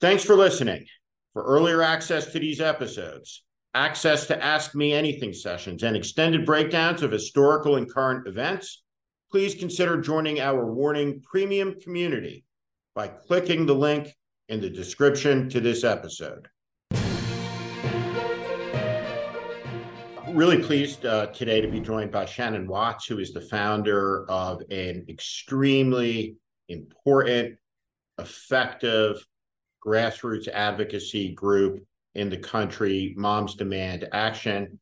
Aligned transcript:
Thanks 0.00 0.24
for 0.24 0.34
listening. 0.34 0.86
For 1.34 1.44
earlier 1.44 1.82
access 1.82 2.32
to 2.32 2.38
these 2.38 2.58
episodes, 2.58 3.44
access 3.74 4.26
to 4.28 4.42
Ask 4.42 4.74
Me 4.74 4.94
Anything 4.94 5.34
sessions, 5.34 5.82
and 5.82 5.94
extended 5.94 6.46
breakdowns 6.46 7.02
of 7.02 7.12
historical 7.12 7.76
and 7.76 7.92
current 7.92 8.26
events, 8.26 8.82
please 9.30 9.54
consider 9.54 10.00
joining 10.00 10.40
our 10.40 10.72
Warning 10.72 11.20
Premium 11.20 11.78
community 11.82 12.46
by 12.94 13.08
clicking 13.08 13.66
the 13.66 13.74
link 13.74 14.16
in 14.48 14.62
the 14.62 14.70
description 14.70 15.50
to 15.50 15.60
this 15.60 15.84
episode. 15.84 16.48
Really 20.28 20.62
pleased 20.62 21.04
uh, 21.04 21.26
today 21.26 21.60
to 21.60 21.68
be 21.68 21.78
joined 21.78 22.10
by 22.10 22.24
Shannon 22.24 22.66
Watts, 22.66 23.04
who 23.04 23.18
is 23.18 23.34
the 23.34 23.42
founder 23.42 24.24
of 24.30 24.62
an 24.70 25.04
extremely 25.10 26.36
important, 26.70 27.58
effective 28.18 29.22
grassroots 29.84 30.48
advocacy 30.48 31.32
group 31.32 31.84
in 32.14 32.28
the 32.28 32.36
country, 32.36 33.14
Moms 33.16 33.54
Demand 33.54 34.08
Action, 34.12 34.78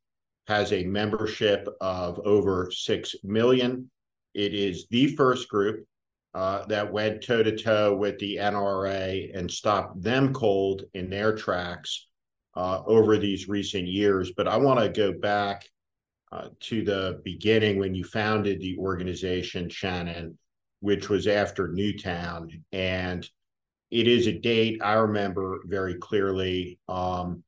has 0.46 0.72
a 0.72 0.84
membership 0.84 1.68
of 1.80 2.18
over 2.20 2.70
6 2.70 3.14
million. 3.22 3.90
It 4.34 4.54
is 4.54 4.86
the 4.90 5.08
first 5.14 5.48
group 5.48 5.86
uh, 6.34 6.64
that 6.66 6.92
went 6.92 7.22
toe 7.22 7.42
to 7.42 7.56
toe 7.56 7.94
with 7.94 8.18
the 8.18 8.36
NRA 8.36 9.36
and 9.36 9.50
stopped 9.50 10.02
them 10.02 10.32
cold 10.32 10.84
in 10.94 11.10
their 11.10 11.34
tracks 11.34 12.06
uh, 12.56 12.82
over 12.86 13.16
these 13.18 13.48
recent 13.48 13.86
years. 13.86 14.32
But 14.36 14.48
I 14.48 14.56
want 14.56 14.80
to 14.80 14.88
go 14.88 15.12
back 15.12 15.66
uh, 16.32 16.48
to 16.60 16.82
the 16.82 17.20
beginning 17.24 17.78
when 17.78 17.94
you 17.94 18.04
founded 18.04 18.60
the 18.60 18.76
organization, 18.78 19.68
Shannon, 19.68 20.38
which 20.80 21.08
was 21.08 21.26
after 21.26 21.68
Newtown. 21.68 22.64
And 22.72 23.28
it 23.90 24.06
is 24.06 24.26
a 24.26 24.32
date 24.32 24.80
I 24.82 24.94
remember 24.94 25.60
very 25.64 25.94
clearly. 25.94 26.78
Um, 26.88 27.42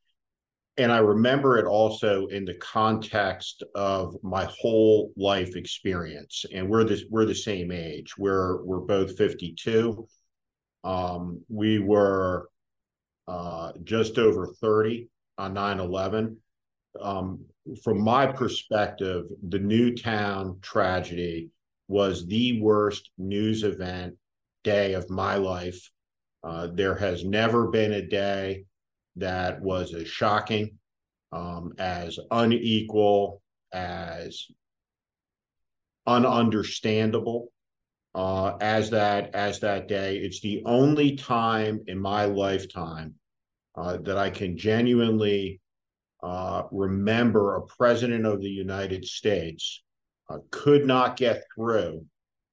and 0.77 0.91
I 0.91 0.99
remember 0.99 1.59
it 1.59 1.67
also 1.67 2.27
in 2.29 2.47
the 2.47 2.55
context 2.55 3.63
of 3.75 4.17
my 4.23 4.49
whole 4.61 5.13
life 5.17 5.57
experience. 5.57 6.47
And 6.55 6.71
we're 6.71 6.85
this 6.85 7.05
we're 7.11 7.27
the 7.27 7.35
same 7.35 7.71
age. 7.71 8.17
We're 8.17 8.63
we're 8.63 8.81
both 8.81 9.19
52. 9.19 10.09
Um, 10.83 11.43
we 11.49 11.79
were 11.81 12.49
uh, 13.29 13.73
just 13.85 14.19
over 14.19 14.47
30 14.61 15.09
on 15.37 15.55
9-11. 15.55 16.37
Um, 17.01 17.45
from 17.85 18.01
my 18.01 18.27
perspective, 18.27 19.27
the 19.47 19.59
Newtown 19.59 20.59
tragedy 20.63 21.51
was 21.89 22.27
the 22.27 22.61
worst 22.61 23.11
news 23.19 23.63
event 23.63 24.17
day 24.65 24.95
of 24.95 25.11
my 25.11 25.35
life 25.35 25.91
uh, 26.43 26.69
there 26.73 26.95
has 26.95 27.25
never 27.25 27.69
been 27.69 27.93
a 27.93 28.07
day 28.07 28.65
that 29.17 29.61
was 29.61 29.95
as 29.95 30.09
shocking, 30.09 30.79
um, 31.33 31.73
as 31.79 32.19
unequal, 32.31 33.43
as 33.73 34.47
ununderstandable 36.09 37.47
uh, 38.15 38.57
as 38.61 38.91
that 38.91 39.35
as 39.35 39.61
that 39.61 39.89
day. 39.89 40.17
It's 40.17 40.41
the 40.41 40.63
only 40.65 41.17
time 41.17 41.81
in 41.87 41.99
my 41.99 42.25
lifetime 42.25 43.15
uh, 43.77 43.99
that 44.03 44.19
I 44.19 44.31
can 44.31 44.57
genuinely 44.57 45.61
uh, 46.23 46.65
remember 46.71 47.57
a 47.57 47.67
president 47.67 48.27
of 48.27 48.41
the 48.41 48.51
United 48.51 49.05
States 49.05 49.83
uh, 50.29 50.39
could 50.51 50.87
not 50.87 51.17
get 51.17 51.45
through 51.55 52.05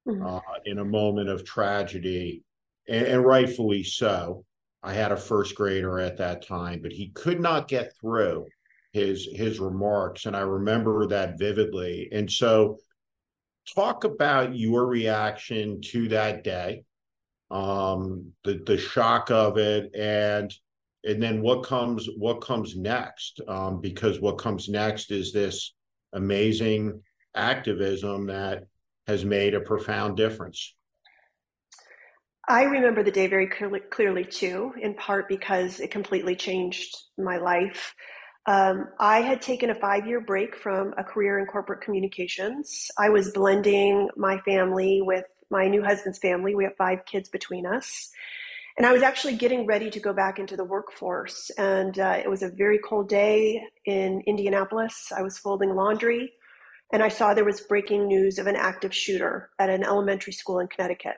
mm-hmm. 0.08 0.26
uh, 0.26 0.40
in 0.66 0.80
a 0.80 0.86
moment 0.86 1.30
of 1.30 1.44
tragedy 1.44 2.44
and, 2.88 3.06
and 3.06 3.26
rightfully 3.26 3.84
so. 3.84 4.44
I 4.84 4.94
had 4.94 5.12
a 5.12 5.18
first 5.18 5.56
grader 5.56 6.00
at 6.00 6.18
that 6.18 6.48
time, 6.48 6.82
but 6.82 6.92
he 6.92 7.10
could 7.10 7.40
not 7.42 7.68
get 7.68 7.94
through 8.00 8.46
his 8.94 9.28
his 9.32 9.60
remarks, 9.60 10.26
and 10.26 10.36
I 10.36 10.42
remember 10.42 11.08
that 11.08 11.38
vividly. 11.38 12.10
And 12.12 12.32
so, 12.32 12.78
talk 13.76 14.04
about 14.04 14.56
your 14.56 14.86
reaction 14.86 15.82
to 15.82 16.08
that 16.10 16.44
day, 16.44 16.84
um, 17.52 18.32
the 18.44 18.62
the 18.66 18.78
shock 18.78 19.30
of 19.30 19.58
it, 19.58 19.94
and 19.96 20.54
and 21.04 21.22
then 21.22 21.42
what 21.42 21.64
comes 21.64 22.08
what 22.18 22.42
comes 22.42 22.76
next? 22.76 23.42
Um, 23.48 23.82
because 23.82 24.20
what 24.20 24.38
comes 24.38 24.70
next 24.70 25.12
is 25.12 25.32
this 25.32 25.74
amazing 26.14 27.02
activism 27.36 28.28
that 28.28 28.64
has 29.06 29.24
made 29.24 29.54
a 29.54 29.62
profound 29.62 30.18
difference. 30.18 30.76
I 32.50 32.64
remember 32.64 33.04
the 33.04 33.12
day 33.12 33.28
very 33.28 33.48
clearly, 33.48 33.82
clearly 33.82 34.24
too, 34.24 34.74
in 34.82 34.94
part 34.94 35.28
because 35.28 35.82
it 35.82 35.92
completely 35.92 36.34
changed 36.34 36.96
my 37.18 37.38
life. 37.38 37.94
Um, 38.46 38.88
I 39.00 39.20
had 39.20 39.42
taken 39.42 39.70
a 39.70 39.76
five 39.76 40.08
year 40.08 40.22
break 40.22 40.56
from 40.56 40.94
a 40.98 41.04
career 41.04 41.40
in 41.40 41.46
corporate 41.46 41.82
communications. 41.82 42.90
I 42.98 43.10
was 43.10 43.32
blending 43.34 44.10
my 44.16 44.40
family 44.40 45.02
with 45.02 45.26
my 45.50 45.68
new 45.68 45.84
husband's 45.84 46.20
family. 46.20 46.56
We 46.56 46.64
have 46.64 46.78
five 46.78 47.04
kids 47.06 47.28
between 47.28 47.66
us. 47.66 48.10
And 48.78 48.86
I 48.86 48.94
was 48.94 49.02
actually 49.02 49.36
getting 49.36 49.66
ready 49.66 49.90
to 49.90 50.00
go 50.00 50.14
back 50.14 50.40
into 50.40 50.56
the 50.56 50.64
workforce. 50.64 51.52
And 51.58 52.00
uh, 52.00 52.22
it 52.24 52.30
was 52.30 52.44
a 52.44 52.50
very 52.50 52.78
cold 52.80 53.10
day 53.10 53.62
in 53.86 54.22
Indianapolis. 54.26 55.12
I 55.16 55.22
was 55.22 55.38
folding 55.38 55.76
laundry 55.76 56.32
and 56.94 57.04
I 57.04 57.10
saw 57.10 57.34
there 57.34 57.44
was 57.44 57.60
breaking 57.60 58.08
news 58.08 58.40
of 58.40 58.48
an 58.48 58.56
active 58.56 58.96
shooter 58.96 59.50
at 59.60 59.70
an 59.70 59.84
elementary 59.84 60.32
school 60.32 60.60
in 60.60 60.68
Connecticut. 60.68 61.18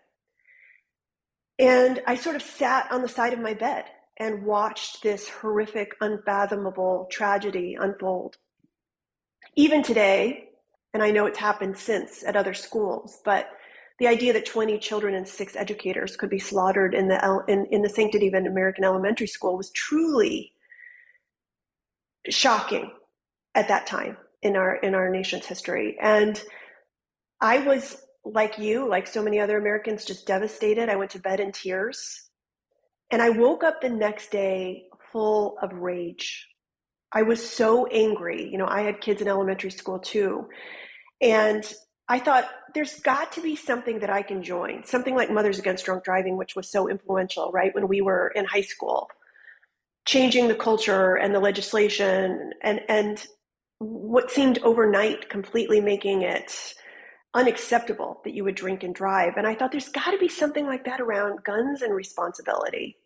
And 1.60 2.02
I 2.08 2.16
sort 2.16 2.38
of 2.38 2.42
sat 2.42 2.90
on 2.90 3.02
the 3.02 3.10
side 3.10 3.34
of 3.34 3.40
my 3.40 3.54
bed 3.54 3.86
and 4.18 4.44
watched 4.44 5.04
this 5.04 5.28
horrific, 5.28 5.94
unfathomable 6.00 7.08
tragedy 7.12 7.78
unfold. 7.80 8.38
Even 9.56 9.84
today, 9.84 10.50
and 10.94 11.04
I 11.04 11.12
know 11.12 11.26
it's 11.26 11.38
happened 11.38 11.78
since 11.78 12.24
at 12.24 12.38
other 12.38 12.54
schools, 12.54 13.20
but 13.26 13.50
the 14.00 14.08
idea 14.08 14.32
that 14.34 14.46
20 14.46 14.80
children 14.80 15.14
and 15.14 15.28
six 15.28 15.56
educators 15.58 16.16
could 16.16 16.30
be 16.30 16.40
slaughtered 16.40 16.94
in 16.94 17.10
the 17.10 17.44
in, 17.50 17.66
in 17.70 17.82
the 17.82 17.90
sanctity 17.90 18.30
of 18.30 18.34
an 18.34 18.48
American 18.48 18.86
elementary 18.86 19.28
school 19.28 19.58
was 19.58 19.72
truly 19.72 20.54
shocking 22.30 22.92
at 23.56 23.68
that 23.68 23.86
time 23.86 24.16
in 24.42 24.56
our 24.56 24.78
in 24.78 24.96
our 24.96 25.10
nation's 25.10 25.46
history. 25.46 25.98
And 26.02 26.42
I 27.42 27.60
was 27.60 28.02
like 28.26 28.58
you, 28.58 28.88
like 28.88 29.08
so 29.08 29.24
many 29.24 29.40
other 29.40 29.58
Americans, 29.58 30.06
just 30.06 30.28
devastated. 30.28 30.90
I 30.90 30.96
went 30.96 31.12
to 31.12 31.20
bed 31.20 31.40
in 31.40 31.52
tears. 31.52 32.30
And 33.12 33.22
I 33.22 33.30
woke 33.30 33.64
up 33.64 33.82
the 33.82 33.90
next 33.90 34.32
day 34.32 34.84
full 35.12 35.58
of 35.62 35.74
rage. 35.74 36.48
I 37.12 37.24
was 37.24 37.48
so 37.48 37.88
angry. 37.88 38.48
You 38.52 38.58
know, 38.58 38.68
I 38.68 38.82
had 38.82 39.02
kids 39.02 39.22
in 39.22 39.28
elementary 39.28 39.72
school 39.72 40.00
too. 40.00 40.48
And 41.22 41.64
I 42.08 42.20
thought, 42.20 42.50
there's 42.74 43.00
got 43.00 43.32
to 43.34 43.42
be 43.42 43.56
something 43.56 44.00
that 44.00 44.10
I 44.10 44.22
can 44.22 44.44
join, 44.44 44.84
something 44.84 45.16
like 45.16 45.32
Mothers 45.32 45.60
Against 45.60 45.86
Drunk 45.86 46.04
Driving, 46.04 46.38
which 46.38 46.56
was 46.56 46.70
so 46.70 46.88
influential, 46.88 47.52
right, 47.52 47.74
when 47.74 47.88
we 47.88 48.02
were 48.02 48.32
in 48.36 48.46
high 48.46 48.62
school, 48.62 49.10
changing 50.06 50.48
the 50.48 50.56
culture 50.56 51.16
and 51.16 51.34
the 51.34 51.40
legislation 51.40 52.52
and, 52.62 52.82
and 52.88 53.26
what 53.80 54.30
seemed 54.32 54.60
overnight 54.60 55.30
completely 55.30 55.82
making 55.82 56.22
it 56.22 56.74
unacceptable 57.34 58.22
that 58.24 58.34
you 58.34 58.44
would 58.44 58.56
drink 58.56 58.84
and 58.84 58.94
drive. 58.94 59.34
And 59.38 59.46
I 59.46 59.56
thought 59.56 59.72
there's 59.72 59.90
got 59.90 60.12
to 60.12 60.18
be 60.18 60.28
something 60.28 60.66
like 60.66 60.86
that 60.86 61.02
around 61.02 61.44
guns 61.44 61.82
and 61.82 61.94
responsibility. 61.94 62.98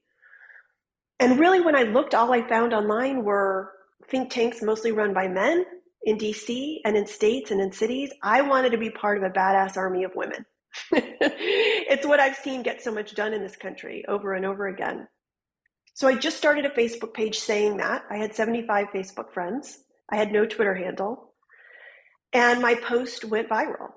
And 1.20 1.40
really, 1.40 1.62
when 1.62 1.76
I 1.76 1.84
looked, 1.84 2.16
all 2.16 2.34
I 2.34 2.48
found 2.48 2.74
online 2.74 3.24
were 3.24 3.72
think 4.10 4.30
tanks 4.30 4.62
mostly 4.62 4.92
run 4.92 5.14
by 5.14 5.28
men 5.28 5.66
in 6.04 6.18
DC 6.18 6.80
and 6.84 6.98
in 6.98 7.08
states 7.08 7.52
and 7.52 7.62
in 7.62 7.72
cities. 7.72 8.12
I 8.22 8.42
wanted 8.42 8.72
to 8.72 8.78
be 8.78 8.90
part 8.90 9.18
of 9.18 9.24
a 9.24 9.30
badass 9.30 9.78
army 9.78 10.04
of 10.04 10.16
women. 10.16 10.46
it's 10.92 12.06
what 12.06 12.20
I've 12.20 12.36
seen 12.36 12.64
get 12.64 12.82
so 12.82 12.92
much 12.92 13.16
done 13.16 13.34
in 13.34 13.42
this 13.42 13.56
country 13.56 14.04
over 14.08 14.34
and 14.34 14.46
over 14.46 14.68
again. 14.68 15.08
So 15.94 16.08
I 16.08 16.16
just 16.16 16.38
started 16.38 16.66
a 16.66 16.70
Facebook 16.70 17.14
page 17.14 17.40
saying 17.40 17.78
that. 17.78 18.04
I 18.10 18.18
had 18.18 18.36
75 18.36 18.88
Facebook 18.88 19.32
friends. 19.32 19.80
I 20.10 20.16
had 20.16 20.32
no 20.32 20.46
Twitter 20.46 20.74
handle. 20.74 21.34
And 22.34 22.62
my 22.62 22.74
post 22.74 23.24
went 23.24 23.48
viral 23.48 23.92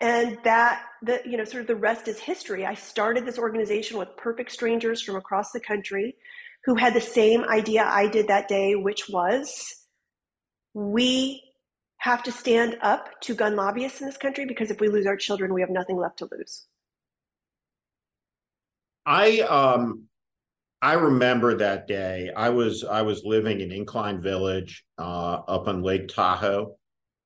and 0.00 0.38
that 0.44 0.82
the 1.02 1.20
you 1.24 1.36
know 1.36 1.44
sort 1.44 1.60
of 1.60 1.66
the 1.66 1.76
rest 1.76 2.08
is 2.08 2.18
history 2.18 2.64
i 2.64 2.74
started 2.74 3.24
this 3.26 3.38
organization 3.38 3.98
with 3.98 4.08
perfect 4.16 4.50
strangers 4.50 5.02
from 5.02 5.16
across 5.16 5.52
the 5.52 5.60
country 5.60 6.16
who 6.64 6.74
had 6.74 6.94
the 6.94 7.00
same 7.00 7.44
idea 7.44 7.84
i 7.84 8.06
did 8.06 8.28
that 8.28 8.48
day 8.48 8.74
which 8.74 9.08
was 9.08 9.74
we 10.74 11.42
have 11.98 12.22
to 12.22 12.32
stand 12.32 12.76
up 12.80 13.08
to 13.20 13.34
gun 13.34 13.56
lobbyists 13.56 14.00
in 14.00 14.06
this 14.06 14.16
country 14.16 14.46
because 14.46 14.70
if 14.70 14.80
we 14.80 14.88
lose 14.88 15.06
our 15.06 15.16
children 15.16 15.52
we 15.52 15.60
have 15.60 15.70
nothing 15.70 15.96
left 15.96 16.18
to 16.18 16.28
lose 16.32 16.66
i 19.04 19.40
um 19.40 20.04
i 20.80 20.94
remember 20.94 21.56
that 21.56 21.86
day 21.86 22.30
i 22.36 22.48
was 22.48 22.84
i 22.84 23.02
was 23.02 23.22
living 23.24 23.60
in 23.60 23.70
incline 23.70 24.20
village 24.20 24.84
uh 24.98 25.40
up 25.46 25.68
on 25.68 25.82
lake 25.82 26.08
tahoe 26.08 26.74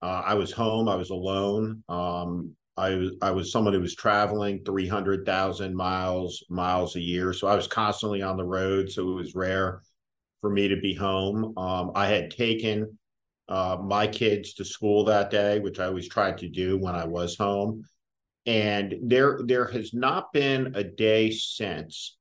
uh, 0.05 0.23
I 0.27 0.35
was 0.35 0.53
home. 0.53 0.87
I 0.87 0.97
was 0.97 1.09
alone. 1.09 1.83
Um, 1.89 2.55
I 2.77 3.09
I 3.23 3.31
was 3.31 3.53
someone 3.53 3.75
who 3.75 3.81
was 3.81 3.95
traveling 3.95 4.65
300,000 4.65 5.75
miles 5.75 6.45
miles 6.49 6.97
a 6.97 7.01
year. 7.01 7.33
So 7.33 7.47
I 7.47 7.57
was 7.57 7.67
constantly 7.67 8.23
on 8.23 8.37
the 8.37 8.45
road. 8.45 8.91
So 8.91 9.11
it 9.13 9.15
was 9.15 9.35
rare 9.35 9.83
for 10.41 10.51
me 10.51 10.69
to 10.69 10.77
be 10.77 10.95
home. 10.95 11.57
Um, 11.57 11.93
I 11.95 12.07
had 12.07 12.31
taken 12.31 12.99
uh, 13.49 13.79
my 13.83 14.07
kids 14.07 14.55
to 14.55 14.65
school 14.65 15.05
that 15.05 15.31
day, 15.31 15.61
which 15.61 15.79
I 15.79 15.87
always 15.87 16.09
tried 16.09 16.39
to 16.39 16.49
do 16.49 16.79
when 16.79 16.95
I 16.95 17.05
was 17.05 17.37
home. 17.37 17.85
And 18.47 18.95
there 19.03 19.41
there 19.45 19.67
has 19.67 19.95
not 19.95 20.33
been 20.33 20.73
a 20.75 20.85
day 20.85 21.31
since 21.31 22.17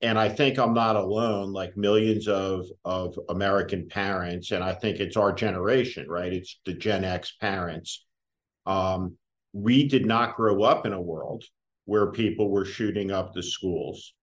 and 0.00 0.18
I 0.18 0.28
think 0.28 0.58
I'm 0.58 0.74
not 0.74 0.96
alone, 0.96 1.52
like 1.52 1.76
millions 1.76 2.28
of 2.28 2.66
of 2.84 3.18
American 3.28 3.88
parents, 3.88 4.52
and 4.52 4.62
I 4.62 4.72
think 4.72 5.00
it's 5.00 5.16
our 5.16 5.32
generation, 5.32 6.08
right? 6.08 6.32
It's 6.32 6.60
the 6.64 6.74
Gen 6.74 7.04
X 7.04 7.32
parents. 7.40 8.04
Um, 8.66 9.16
we 9.62 9.88
did 9.88 10.06
not 10.06 10.36
grow 10.36 10.62
up 10.62 10.86
in 10.86 10.92
a 10.92 11.00
world 11.00 11.44
where 11.84 12.12
people 12.12 12.50
were 12.50 12.64
shooting 12.64 13.10
up 13.10 13.32
the 13.32 13.42
schools. 13.42 14.14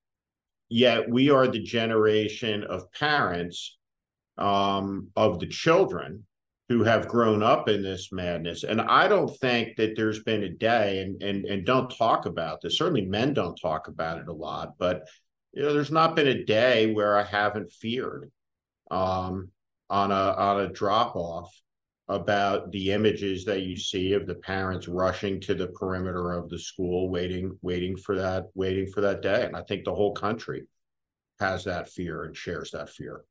Yet 0.69 1.09
we 1.09 1.29
are 1.29 1.47
the 1.47 1.61
generation 1.61 2.63
of 2.63 2.91
parents 2.91 3.77
um, 4.37 5.09
of 5.15 5.39
the 5.39 5.47
children 5.47 6.25
who 6.67 6.83
have 6.83 7.07
grown 7.07 7.43
up 7.43 7.69
in 7.69 7.83
this 7.83 8.11
madness. 8.11 8.63
And 8.63 8.81
I 8.81 9.07
don't 9.07 9.35
think 9.37 9.77
that 9.77 9.95
there's 9.95 10.23
been 10.23 10.43
a 10.43 10.49
day, 10.49 11.01
and 11.01 11.21
and 11.21 11.45
and 11.45 11.65
don't 11.65 11.95
talk 11.95 12.25
about 12.25 12.61
this. 12.61 12.77
Certainly, 12.77 13.05
men 13.05 13.33
don't 13.33 13.55
talk 13.55 13.87
about 13.87 14.19
it 14.19 14.27
a 14.27 14.33
lot, 14.33 14.73
but 14.79 15.07
you 15.53 15.61
know, 15.61 15.73
there's 15.73 15.91
not 15.91 16.15
been 16.15 16.27
a 16.27 16.43
day 16.43 16.91
where 16.91 17.17
I 17.17 17.23
haven't 17.23 17.71
feared 17.71 18.31
um, 18.89 19.49
on 19.89 20.11
a 20.11 20.15
on 20.15 20.61
a 20.61 20.73
drop 20.73 21.15
off 21.15 21.51
about 22.07 22.71
the 22.71 22.91
images 22.91 23.45
that 23.45 23.63
you 23.63 23.75
see 23.75 24.13
of 24.13 24.27
the 24.27 24.35
parents 24.35 24.87
rushing 24.87 25.41
to 25.41 25.55
the 25.55 25.67
perimeter 25.67 26.33
of 26.33 26.49
the 26.49 26.59
school 26.59 27.09
waiting 27.09 27.57
waiting 27.61 27.97
for 27.97 28.15
that 28.15 28.45
waiting 28.53 28.87
for 28.87 29.01
that 29.01 29.21
day. 29.21 29.43
And 29.45 29.55
i 29.55 29.61
think 29.61 29.85
the 29.85 29.95
whole 29.95 30.13
country 30.13 30.67
has 31.39 31.63
that 31.63 31.89
fear 31.89 32.23
and 32.23 32.37
shares 32.37 32.71
that 32.71 32.89
fear. 32.89 33.23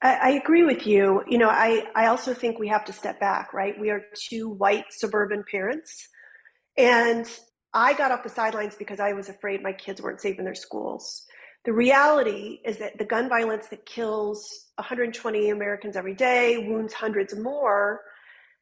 I, 0.00 0.14
I 0.14 0.28
agree 0.30 0.64
with 0.64 0.86
you. 0.86 1.22
You 1.26 1.38
know 1.38 1.48
i 1.48 1.86
i 1.94 2.06
also 2.06 2.34
think 2.34 2.58
we 2.58 2.68
have 2.68 2.84
to 2.86 2.92
step 2.92 3.18
back 3.18 3.54
right? 3.54 3.78
We 3.80 3.90
are 3.90 4.02
two 4.14 4.48
white 4.50 4.86
suburban 4.90 5.44
parents. 5.50 6.08
And 6.76 7.26
i 7.72 7.94
got 7.94 8.10
off 8.10 8.22
the 8.22 8.28
sidelines 8.28 8.74
because 8.74 9.00
i 9.00 9.14
was 9.14 9.30
afraid 9.30 9.62
my 9.62 9.72
kids 9.72 10.02
weren't 10.02 10.20
safe 10.20 10.38
in 10.38 10.44
their 10.44 10.54
schools 10.54 11.24
the 11.64 11.72
reality 11.72 12.60
is 12.64 12.78
that 12.78 12.98
the 12.98 13.04
gun 13.04 13.28
violence 13.28 13.68
that 13.68 13.86
kills 13.86 14.66
120 14.76 15.50
Americans 15.50 15.96
every 15.96 16.14
day, 16.14 16.58
wounds 16.58 16.92
hundreds 16.92 17.36
more, 17.36 18.00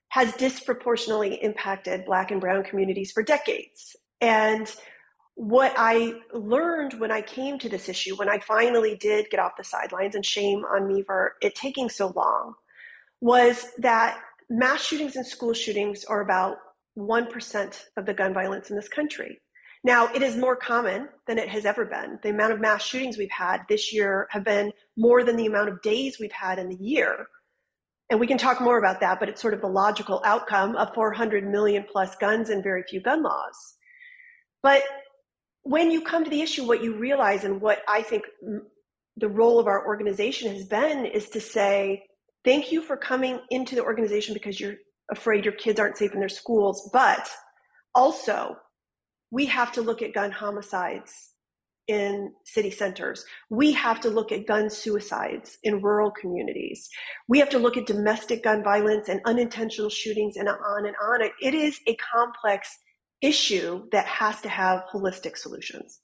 has 0.09 0.35
disproportionately 0.35 1.43
impacted 1.43 2.05
Black 2.05 2.31
and 2.31 2.41
Brown 2.41 2.63
communities 2.63 3.13
for 3.13 3.23
decades. 3.23 3.97
And 4.21 4.71
what 5.35 5.73
I 5.79 6.15
learned 6.35 6.95
when 6.95 7.11
I 7.11 7.23
came 7.23 7.59
to 7.61 7.69
this 7.69 7.89
issue, 7.89 8.17
when 8.17 8.29
I 8.29 8.39
finally 8.41 8.97
did 8.97 9.31
get 9.31 9.41
off 9.41 9.57
the 9.57 9.65
sidelines, 9.65 10.15
and 10.15 10.27
shame 10.27 10.65
on 10.65 10.87
me 10.87 11.03
for 11.03 11.35
it 11.41 11.55
taking 11.55 11.89
so 11.89 12.13
long, 12.15 12.55
was 13.23 13.69
that 13.79 14.21
mass 14.51 14.85
shootings 14.85 15.17
and 15.17 15.27
school 15.27 15.55
shootings 15.55 16.05
are 16.05 16.21
about 16.21 16.59
1% 16.99 17.85
of 17.97 18.05
the 18.05 18.13
gun 18.13 18.35
violence 18.35 18.69
in 18.69 18.77
this 18.77 18.89
country. 18.89 19.41
Now, 19.83 20.13
it 20.13 20.23
is 20.23 20.37
more 20.37 20.57
common 20.57 21.09
than 21.27 21.39
it 21.39 21.49
has 21.49 21.65
ever 21.65 21.87
been. 21.87 22.19
The 22.23 22.31
amount 22.31 22.53
of 22.53 22.61
mass 22.61 22.83
shootings 22.83 23.17
we've 23.17 23.31
had 23.31 23.63
this 23.69 23.93
year 23.93 24.29
have 24.31 24.45
been 24.45 24.73
more 24.97 25.25
than 25.25 25.37
the 25.37 25.47
amount 25.47 25.71
of 25.71 25.81
days 25.81 26.19
we've 26.19 26.33
had 26.33 26.59
in 26.59 26.69
the 26.69 26.77
year. 26.77 27.27
And 28.11 28.21
we 28.21 28.27
can 28.27 28.39
talk 28.39 28.61
more 28.61 28.77
about 28.77 29.01
that, 29.01 29.21
but 29.21 29.29
it's 29.29 29.41
sort 29.41 29.55
of 29.55 29.61
the 29.61 29.69
logical 29.69 30.21
outcome 30.25 30.77
of 30.77 30.93
400 30.95 31.49
million 31.49 31.87
plus 31.91 32.15
guns 32.17 32.51
and 32.51 32.63
very 32.63 32.83
few 32.83 33.01
gun 33.01 33.23
laws. 33.23 33.77
But 34.63 34.83
when 35.63 35.91
you 35.91 36.03
come 36.03 36.25
to 36.25 36.31
the 36.31 36.43
issue, 36.43 36.67
what 36.67 36.83
you 36.83 36.97
realize 36.97 37.45
and 37.45 37.61
what 37.61 37.83
I 37.89 38.03
think 38.03 38.25
the 39.17 39.29
role 39.29 39.59
of 39.59 39.67
our 39.67 39.87
organization 39.87 40.53
has 40.53 40.67
been 40.67 41.07
is 41.07 41.31
to 41.31 41.41
say, 41.41 42.05
thank 42.45 42.73
you 42.73 42.83
for 42.83 42.97
coming 42.97 43.41
into 43.51 43.77
the 43.77 43.85
organization 43.85 44.35
because 44.35 44.59
you're 44.61 44.77
afraid 45.11 45.45
your 45.45 45.55
kids 45.55 45.81
aren't 45.81 45.97
safe 45.97 46.13
in 46.13 46.21
their 46.21 46.29
schools, 46.29 46.91
but 46.93 47.29
also 47.95 48.57
we 49.31 49.47
have 49.47 49.73
to 49.73 49.83
look 49.83 50.03
at 50.03 50.13
gun 50.13 50.31
homicides 50.31 51.31
in 51.87 52.33
city 52.45 52.71
centers. 52.71 53.25
We 53.49 53.73
have 53.73 54.01
to 54.03 54.11
look 54.11 54.31
at 54.31 54.47
gun 54.47 54.71
suicides 54.71 55.59
in 55.65 55.83
rural 55.83 56.13
communities. 56.13 56.89
We 57.29 57.41
have 57.41 57.51
to 57.51 57.59
look 57.59 57.77
at 57.77 57.87
domestic 57.87 58.45
gun 58.45 58.63
violence 58.63 59.09
and 59.09 59.21
unintentional 59.25 59.91
shootings 59.91 60.37
and 60.37 60.49
on 60.49 60.87
and 60.87 60.95
on. 61.03 61.29
It 61.43 61.55
is 61.55 61.81
a 61.89 61.97
complex 61.97 62.79
issue 63.21 63.89
that 63.91 64.07
has 64.07 64.41
to 64.43 64.49
have 64.49 64.85
holistic 64.93 65.37
solutions. 65.37 66.01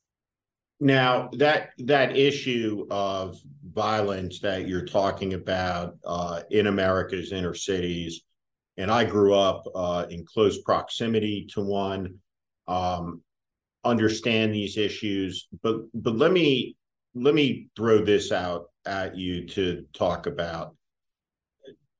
Now 0.79 1.31
that 1.39 1.71
that 1.79 2.17
issue 2.17 2.87
of 2.91 3.39
violence 3.65 4.41
that 4.41 4.69
you're 4.69 4.85
talking 4.85 5.33
about 5.35 5.97
uh, 6.05 6.43
in 6.51 6.67
America's 6.67 7.33
inner 7.33 7.55
cities, 7.55 8.23
and 8.77 8.91
I 8.91 9.05
grew 9.05 9.35
up 9.35 9.65
uh, 9.75 10.05
in 10.11 10.27
close 10.27 10.61
proximity 10.61 11.47
to 11.53 11.63
one 11.63 12.19
um, 12.69 13.23
understand 13.85 14.55
these 14.55 14.77
issues. 14.77 15.49
But 15.63 15.77
but 15.95 16.17
let 16.17 16.33
me 16.33 16.77
let 17.15 17.35
me 17.35 17.69
throw 17.77 18.05
this 18.05 18.33
out 18.33 18.67
at 18.85 19.17
you 19.17 19.47
to 19.49 19.85
talk 19.93 20.27
about. 20.27 20.77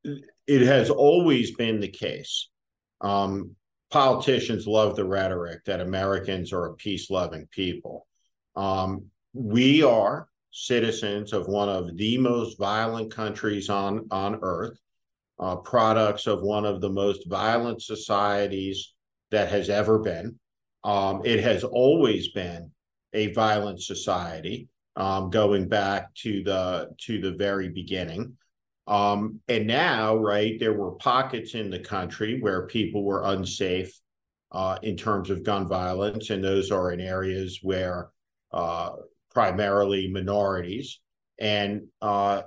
It 0.05 0.63
has 0.63 0.91
always 0.91 1.57
been 1.57 1.81
the 1.81 1.89
case. 1.89 2.49
Um, 3.01 3.57
politicians 3.91 4.67
love 4.67 4.97
the 4.97 5.05
rhetoric 5.05 5.65
that 5.65 5.81
Americans 5.81 6.53
are 6.53 6.67
a 6.67 6.75
peace 6.75 7.11
loving 7.11 7.47
people. 7.51 8.07
Um, 8.55 9.07
we 9.33 9.83
are 9.83 10.29
citizens 10.51 11.33
of 11.33 11.49
one 11.49 11.69
of 11.69 11.97
the 11.97 12.17
most 12.19 12.59
violent 12.59 13.15
countries 13.15 13.69
on, 13.69 14.07
on 14.11 14.39
earth, 14.43 14.79
uh, 15.39 15.57
products 15.57 16.27
of 16.27 16.41
one 16.41 16.65
of 16.65 16.81
the 16.81 16.89
most 16.89 17.29
violent 17.29 17.83
societies 17.83 18.95
that 19.31 19.51
has 19.51 19.69
ever 19.69 19.99
been. 19.99 20.39
Um, 20.87 21.23
it 21.25 21.41
has 21.41 21.65
always 21.65 22.29
been 22.29 22.71
a 23.13 23.33
violent 23.33 23.83
society, 23.83 24.69
um, 24.95 25.31
going 25.31 25.69
back 25.69 26.15
to 26.23 26.45
the 26.45 26.91
to 27.07 27.21
the 27.21 27.33
very 27.33 27.69
beginning. 27.69 28.37
Um, 28.87 29.41
and 29.49 29.67
now, 29.67 30.17
right, 30.17 30.59
there 30.61 30.75
were 30.75 30.93
pockets 30.93 31.55
in 31.55 31.71
the 31.71 31.81
country 31.81 32.39
where 32.41 32.69
people 32.69 33.03
were 33.03 33.25
unsafe 33.25 33.99
uh, 34.53 34.79
in 34.83 34.97
terms 34.97 35.29
of 35.29 35.43
gun 35.43 35.67
violence, 35.67 36.31
and 36.31 36.43
those 36.43 36.71
are 36.71 36.93
in 36.93 37.01
areas 37.01 37.59
where 37.63 38.11
uh, 38.53 38.91
primarily 39.35 40.09
minorities. 40.09 41.01
And 41.41 41.89
uh, 42.01 42.43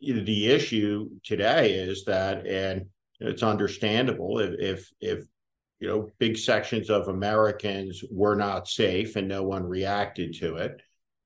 the 0.00 0.50
issue 0.50 1.08
today 1.22 1.74
is 1.74 2.04
that, 2.06 2.48
and 2.48 2.86
it's 3.20 3.44
understandable 3.44 4.40
if 4.40 4.54
if 4.58 4.90
if 5.00 5.24
you 5.80 5.88
know, 5.88 6.10
big 6.18 6.36
sections 6.36 6.90
of 6.90 7.08
Americans 7.08 8.04
were 8.10 8.36
not 8.36 8.68
safe 8.68 9.16
and 9.16 9.26
no 9.26 9.42
one 9.42 9.64
reacted 9.64 10.34
to 10.34 10.56
it. 10.56 10.80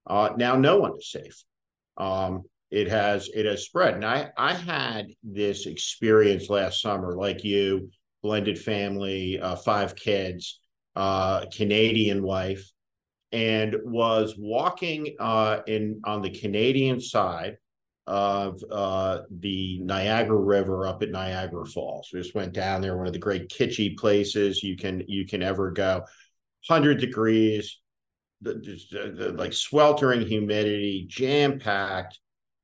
Uh, 0.06 0.30
now 0.36 0.54
no 0.54 0.78
one 0.78 0.96
is 0.96 1.10
safe. 1.10 1.42
Um, 1.96 2.44
it 2.70 2.88
has 2.88 3.28
it 3.34 3.46
has 3.46 3.64
spread. 3.64 3.94
And 3.94 4.04
I 4.04 4.30
I 4.36 4.54
had 4.54 5.08
this 5.22 5.66
experience 5.66 6.48
last 6.48 6.80
summer, 6.80 7.14
like 7.16 7.44
you, 7.44 7.90
blended 8.22 8.58
family, 8.58 9.40
uh, 9.40 9.56
five 9.56 9.94
kids, 9.96 10.60
uh, 10.96 11.46
Canadian 11.52 12.22
wife, 12.22 12.70
and 13.32 13.76
was 13.84 14.34
walking 14.38 15.16
uh, 15.18 15.60
in 15.66 16.00
on 16.04 16.22
the 16.22 16.30
Canadian 16.30 17.00
side 17.00 17.56
of 18.06 18.62
uh, 18.70 19.20
the 19.30 19.78
Niagara 19.80 20.36
River 20.36 20.86
up 20.86 21.02
at 21.02 21.10
Niagara 21.10 21.64
Falls. 21.64 22.10
We 22.12 22.20
just 22.20 22.34
went 22.34 22.52
down 22.52 22.82
there, 22.82 22.96
one 22.96 23.06
of 23.06 23.12
the 23.12 23.18
great 23.18 23.48
kitschy 23.48 23.96
places 23.96 24.62
you 24.62 24.76
can 24.76 25.02
you 25.08 25.26
can 25.26 25.42
ever 25.42 25.70
go. 25.70 26.04
Hundred 26.68 26.98
degrees, 27.00 27.78
the, 28.42 28.54
the, 28.54 29.10
the, 29.10 29.32
like 29.32 29.52
sweltering 29.52 30.26
humidity, 30.26 31.06
jam 31.08 31.58
packed, 31.58 32.18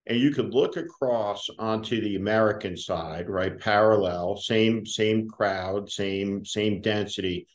and 0.07 0.19
you 0.19 0.31
could 0.31 0.53
look 0.53 0.77
across 0.77 1.49
onto 1.59 2.01
the 2.01 2.17
American 2.17 2.77
side, 2.77 3.29
right, 3.29 3.59
parallel, 3.59 4.37
same 4.37 4.85
same 4.85 5.29
crowd, 5.29 5.91
same 5.91 6.45
same 6.45 6.83
density, 6.83 7.47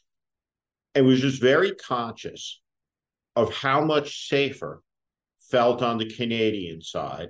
and 0.96 1.06
was 1.06 1.22
just 1.22 1.42
very 1.42 1.76
conscious 1.76 2.62
of 3.36 3.54
how 3.54 3.84
much 3.84 4.28
safer 4.28 4.82
felt 5.52 5.84
on 5.84 6.00
the 6.00 6.10
Canadian 6.10 6.82
side 6.82 7.30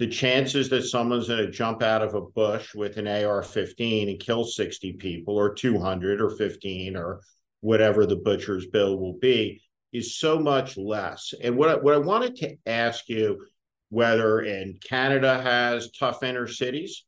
the 0.00 0.06
chances 0.06 0.70
that 0.70 0.82
someone's 0.82 1.28
going 1.28 1.44
to 1.44 1.50
jump 1.52 1.82
out 1.82 2.00
of 2.00 2.14
a 2.14 2.22
bush 2.22 2.74
with 2.74 2.96
an 2.96 3.06
AR-15 3.06 4.10
and 4.10 4.18
kill 4.18 4.44
60 4.44 4.94
people 4.94 5.36
or 5.36 5.52
200 5.52 6.22
or 6.22 6.30
15 6.30 6.96
or 6.96 7.20
whatever 7.60 8.06
the 8.06 8.16
butcher's 8.16 8.66
bill 8.66 8.98
will 8.98 9.18
be 9.20 9.60
is 9.92 10.16
so 10.16 10.38
much 10.38 10.78
less. 10.78 11.34
And 11.42 11.54
what 11.54 11.68
I, 11.68 11.74
what 11.76 11.92
I 11.92 11.98
wanted 11.98 12.34
to 12.36 12.56
ask 12.64 13.10
you, 13.10 13.44
whether 13.90 14.40
in 14.40 14.78
Canada 14.82 15.38
has 15.42 15.90
tough 15.90 16.22
inner 16.22 16.46
cities, 16.46 17.04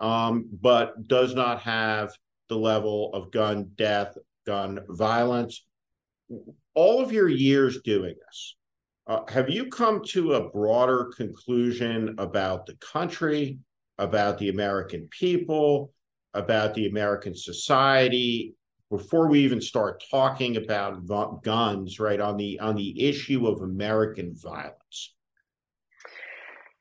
um, 0.00 0.48
but 0.60 1.06
does 1.06 1.36
not 1.36 1.60
have 1.60 2.10
the 2.48 2.58
level 2.58 3.14
of 3.14 3.30
gun 3.30 3.70
death 3.76 4.18
gun 4.46 4.80
violence. 4.88 5.64
All 6.74 7.00
of 7.00 7.12
your 7.12 7.28
years 7.28 7.82
doing 7.82 8.16
this, 8.26 8.56
uh, 9.06 9.20
have 9.28 9.50
you 9.50 9.66
come 9.66 10.02
to 10.04 10.34
a 10.34 10.48
broader 10.50 11.10
conclusion 11.16 12.14
about 12.18 12.66
the 12.66 12.74
country, 12.76 13.58
about 13.98 14.38
the 14.38 14.48
American 14.48 15.08
people, 15.10 15.92
about 16.34 16.74
the 16.74 16.86
American 16.86 17.34
society, 17.34 18.54
before 18.90 19.26
we 19.26 19.40
even 19.40 19.60
start 19.60 20.04
talking 20.10 20.56
about 20.56 21.42
guns, 21.42 21.98
right 21.98 22.20
on 22.20 22.36
the 22.36 22.60
on 22.60 22.76
the 22.76 23.02
issue 23.02 23.46
of 23.46 23.62
American 23.62 24.34
violence? 24.34 25.14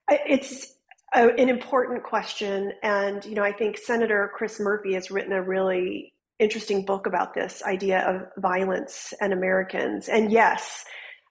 It's 0.09 0.75
a, 1.13 1.29
an 1.29 1.49
important 1.49 2.03
question, 2.03 2.73
and 2.83 3.23
you 3.25 3.33
know, 3.33 3.43
I 3.43 3.53
think 3.53 3.77
Senator 3.77 4.31
Chris 4.35 4.59
Murphy 4.59 4.93
has 4.93 5.09
written 5.09 5.31
a 5.31 5.41
really 5.41 6.13
interesting 6.37 6.85
book 6.85 7.07
about 7.07 7.33
this 7.33 7.63
idea 7.63 8.01
of 8.01 8.41
violence 8.41 9.13
and 9.21 9.31
Americans. 9.31 10.09
And 10.09 10.31
yes, 10.31 10.83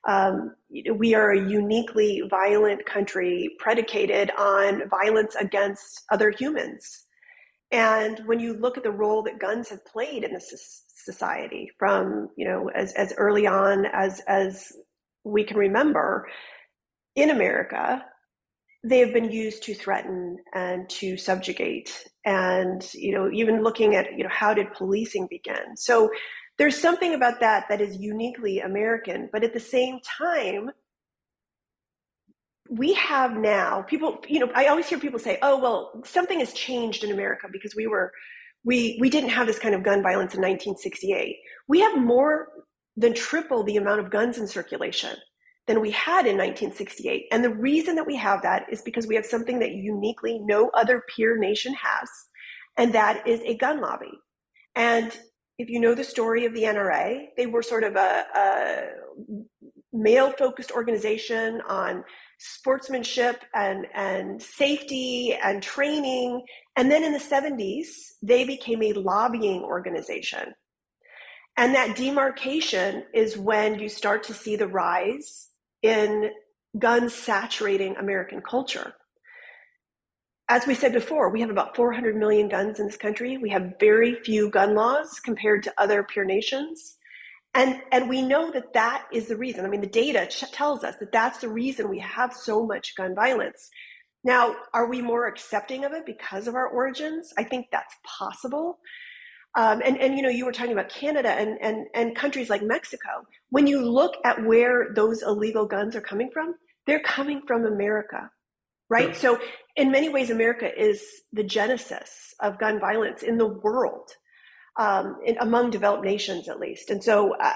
um, 0.08 0.54
we 0.94 1.14
are 1.14 1.32
a 1.32 1.48
uniquely 1.48 2.22
violent 2.30 2.84
country 2.86 3.50
predicated 3.58 4.30
on 4.38 4.88
violence 4.88 5.34
against 5.34 6.04
other 6.10 6.30
humans. 6.30 7.04
And 7.70 8.20
when 8.26 8.40
you 8.40 8.54
look 8.54 8.76
at 8.76 8.82
the 8.82 8.90
role 8.90 9.22
that 9.24 9.38
guns 9.38 9.68
have 9.68 9.84
played 9.84 10.24
in 10.24 10.32
this 10.32 10.84
society 10.86 11.70
from, 11.78 12.28
you 12.36 12.48
know, 12.48 12.68
as, 12.74 12.92
as 12.94 13.12
early 13.16 13.46
on 13.46 13.86
as, 13.86 14.20
as 14.26 14.72
we 15.24 15.44
can 15.44 15.56
remember 15.56 16.28
in 17.14 17.30
America, 17.30 18.04
they 18.82 18.98
have 19.00 19.12
been 19.12 19.30
used 19.30 19.62
to 19.64 19.74
threaten 19.74 20.38
and 20.54 20.88
to 20.88 21.16
subjugate. 21.16 22.08
And, 22.24 22.88
you 22.94 23.12
know, 23.14 23.30
even 23.30 23.62
looking 23.62 23.94
at, 23.94 24.16
you 24.16 24.24
know, 24.24 24.30
how 24.30 24.54
did 24.54 24.72
policing 24.72 25.28
begin? 25.30 25.76
So 25.76 26.10
there's 26.60 26.78
something 26.78 27.14
about 27.14 27.40
that 27.40 27.64
that 27.70 27.80
is 27.80 27.96
uniquely 27.96 28.60
American. 28.60 29.30
But 29.32 29.44
at 29.44 29.54
the 29.54 29.60
same 29.60 29.98
time, 30.18 30.68
we 32.68 32.92
have 32.92 33.32
now 33.32 33.82
people 33.82 34.20
you 34.28 34.38
know 34.38 34.48
i 34.54 34.66
always 34.66 34.86
hear 34.86 34.96
people 34.96 35.18
say 35.18 35.36
oh 35.42 35.58
well 35.58 35.90
something 36.04 36.38
has 36.38 36.52
changed 36.52 37.02
in 37.02 37.10
america 37.10 37.48
because 37.50 37.74
we 37.74 37.88
were 37.88 38.12
we 38.62 38.96
we 39.00 39.10
didn't 39.10 39.30
have 39.30 39.48
this 39.48 39.58
kind 39.58 39.74
of 39.74 39.82
gun 39.82 40.04
violence 40.04 40.34
in 40.34 40.40
1968 40.40 41.34
we 41.66 41.80
have 41.80 41.98
more 41.98 42.46
than 42.96 43.12
triple 43.12 43.64
the 43.64 43.76
amount 43.76 43.98
of 43.98 44.08
guns 44.08 44.38
in 44.38 44.46
circulation 44.46 45.16
than 45.66 45.80
we 45.80 45.90
had 45.90 46.26
in 46.26 46.36
1968 46.36 47.26
and 47.32 47.42
the 47.42 47.52
reason 47.54 47.96
that 47.96 48.06
we 48.06 48.14
have 48.14 48.40
that 48.42 48.66
is 48.70 48.82
because 48.82 49.08
we 49.08 49.16
have 49.16 49.26
something 49.26 49.58
that 49.58 49.72
uniquely 49.72 50.38
no 50.44 50.70
other 50.72 51.02
peer 51.16 51.36
nation 51.36 51.74
has 51.74 52.08
and 52.76 52.92
that 52.92 53.26
is 53.26 53.40
a 53.40 53.56
gun 53.56 53.80
lobby 53.80 54.12
and 54.76 55.18
if 55.60 55.68
you 55.68 55.78
know 55.80 55.94
the 55.94 56.04
story 56.04 56.44
of 56.46 56.54
the 56.54 56.62
nra 56.62 57.26
they 57.36 57.46
were 57.46 57.62
sort 57.62 57.84
of 57.84 57.96
a, 57.96 58.24
a 58.34 58.88
male 59.92 60.32
focused 60.32 60.70
organization 60.70 61.60
on 61.68 62.04
sportsmanship 62.38 63.44
and, 63.54 63.86
and 63.94 64.42
safety 64.42 65.34
and 65.34 65.62
training. 65.62 66.42
And 66.76 66.90
then 66.90 67.04
in 67.04 67.12
the 67.12 67.18
70s, 67.18 67.86
they 68.22 68.44
became 68.44 68.82
a 68.82 68.92
lobbying 68.94 69.62
organization. 69.62 70.54
And 71.56 71.74
that 71.74 71.96
demarcation 71.96 73.04
is 73.12 73.36
when 73.36 73.78
you 73.78 73.88
start 73.88 74.22
to 74.24 74.34
see 74.34 74.56
the 74.56 74.68
rise 74.68 75.48
in 75.82 76.30
guns 76.78 77.12
saturating 77.14 77.96
American 77.96 78.40
culture. 78.40 78.94
As 80.50 80.66
we 80.66 80.74
said 80.74 80.92
before, 80.92 81.30
we 81.30 81.40
have 81.42 81.50
about 81.50 81.76
400 81.76 82.16
million 82.16 82.48
guns 82.48 82.80
in 82.80 82.86
this 82.86 82.96
country. 82.96 83.38
We 83.38 83.50
have 83.50 83.74
very 83.78 84.16
few 84.16 84.50
gun 84.50 84.74
laws 84.74 85.20
compared 85.20 85.62
to 85.62 85.74
other 85.78 86.02
peer 86.02 86.24
nations. 86.24 86.96
And, 87.54 87.80
and 87.92 88.08
we 88.08 88.20
know 88.20 88.50
that 88.50 88.72
that 88.72 89.06
is 89.12 89.28
the 89.28 89.36
reason. 89.36 89.64
I 89.64 89.68
mean, 89.68 89.80
the 89.80 89.86
data 89.86 90.26
ch- 90.26 90.50
tells 90.50 90.82
us 90.82 90.96
that 90.98 91.12
that's 91.12 91.38
the 91.38 91.48
reason 91.48 91.88
we 91.88 92.00
have 92.00 92.34
so 92.34 92.66
much 92.66 92.96
gun 92.96 93.14
violence. 93.14 93.68
Now, 94.24 94.56
are 94.74 94.88
we 94.88 95.00
more 95.00 95.28
accepting 95.28 95.84
of 95.84 95.92
it 95.92 96.04
because 96.04 96.48
of 96.48 96.56
our 96.56 96.66
origins? 96.66 97.32
I 97.38 97.44
think 97.44 97.66
that's 97.70 97.94
possible. 98.04 98.80
Um, 99.56 99.80
and, 99.84 100.00
and 100.00 100.16
you 100.16 100.22
know, 100.22 100.28
you 100.30 100.46
were 100.46 100.52
talking 100.52 100.72
about 100.72 100.88
Canada 100.88 101.30
and, 101.30 101.58
and, 101.62 101.86
and 101.94 102.16
countries 102.16 102.50
like 102.50 102.64
Mexico. 102.64 103.24
When 103.50 103.68
you 103.68 103.88
look 103.88 104.14
at 104.24 104.44
where 104.44 104.88
those 104.96 105.22
illegal 105.22 105.66
guns 105.66 105.94
are 105.94 106.00
coming 106.00 106.30
from, 106.32 106.56
they're 106.88 106.98
coming 106.98 107.42
from 107.46 107.66
America, 107.66 108.32
right? 108.88 109.14
So, 109.14 109.38
in 109.80 109.90
many 109.90 110.10
ways, 110.10 110.28
America 110.28 110.70
is 110.78 111.02
the 111.32 111.42
genesis 111.42 112.34
of 112.40 112.58
gun 112.58 112.78
violence 112.78 113.22
in 113.22 113.38
the 113.38 113.46
world 113.46 114.10
um, 114.78 115.16
in, 115.24 115.38
among 115.40 115.70
developed 115.70 116.04
nations 116.04 116.50
at 116.50 116.60
least. 116.60 116.90
And 116.90 117.02
so 117.02 117.34
uh, 117.34 117.54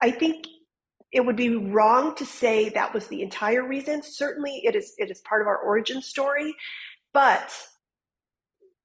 I 0.00 0.10
think 0.10 0.46
it 1.12 1.24
would 1.24 1.36
be 1.36 1.54
wrong 1.54 2.14
to 2.16 2.24
say 2.24 2.70
that 2.70 2.94
was 2.94 3.08
the 3.08 3.20
entire 3.20 3.68
reason. 3.68 4.02
Certainly, 4.02 4.62
it 4.64 4.74
is 4.74 4.94
it 4.96 5.10
is 5.10 5.20
part 5.28 5.42
of 5.42 5.46
our 5.46 5.58
origin 5.58 6.00
story, 6.00 6.54
but 7.12 7.54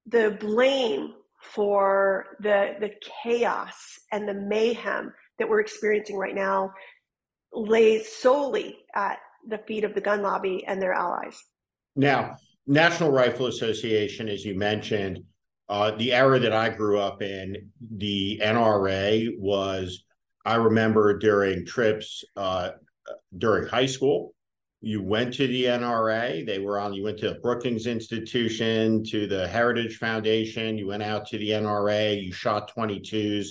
the 0.06 0.36
blame 0.38 1.14
for 1.40 2.36
the 2.40 2.74
the 2.80 2.90
chaos 3.22 3.98
and 4.12 4.28
the 4.28 4.34
mayhem 4.34 5.12
that 5.38 5.48
we're 5.48 5.60
experiencing 5.60 6.16
right 6.16 6.34
now 6.34 6.72
lays 7.54 8.12
solely 8.12 8.78
at 8.94 9.18
the 9.48 9.58
feet 9.66 9.84
of 9.84 9.94
the 9.94 10.00
gun 10.02 10.22
lobby 10.22 10.64
and 10.66 10.80
their 10.80 10.92
allies. 10.92 11.42
Now, 11.94 12.36
National 12.66 13.10
Rifle 13.10 13.46
Association, 13.46 14.28
as 14.28 14.44
you 14.44 14.56
mentioned, 14.56 15.24
uh, 15.68 15.92
the 15.92 16.12
era 16.12 16.38
that 16.38 16.52
I 16.52 16.68
grew 16.68 16.98
up 16.98 17.22
in, 17.22 17.70
the 17.96 18.40
NRA 18.42 19.30
was, 19.38 20.04
I 20.44 20.56
remember 20.56 21.18
during 21.18 21.64
trips 21.64 22.24
uh, 22.36 22.70
during 23.36 23.68
high 23.68 23.86
school, 23.86 24.34
you 24.80 25.02
went 25.02 25.34
to 25.34 25.46
the 25.46 25.64
NRA. 25.64 26.44
They 26.44 26.58
were 26.58 26.78
on, 26.78 26.92
you 26.92 27.04
went 27.04 27.18
to 27.20 27.30
the 27.30 27.40
Brookings 27.40 27.86
Institution, 27.86 29.04
to 29.04 29.26
the 29.26 29.46
Heritage 29.46 29.96
Foundation, 29.96 30.76
you 30.76 30.88
went 30.88 31.04
out 31.04 31.26
to 31.28 31.38
the 31.38 31.50
NRA, 31.50 32.22
you 32.22 32.32
shot 32.32 32.74
22s 32.74 33.50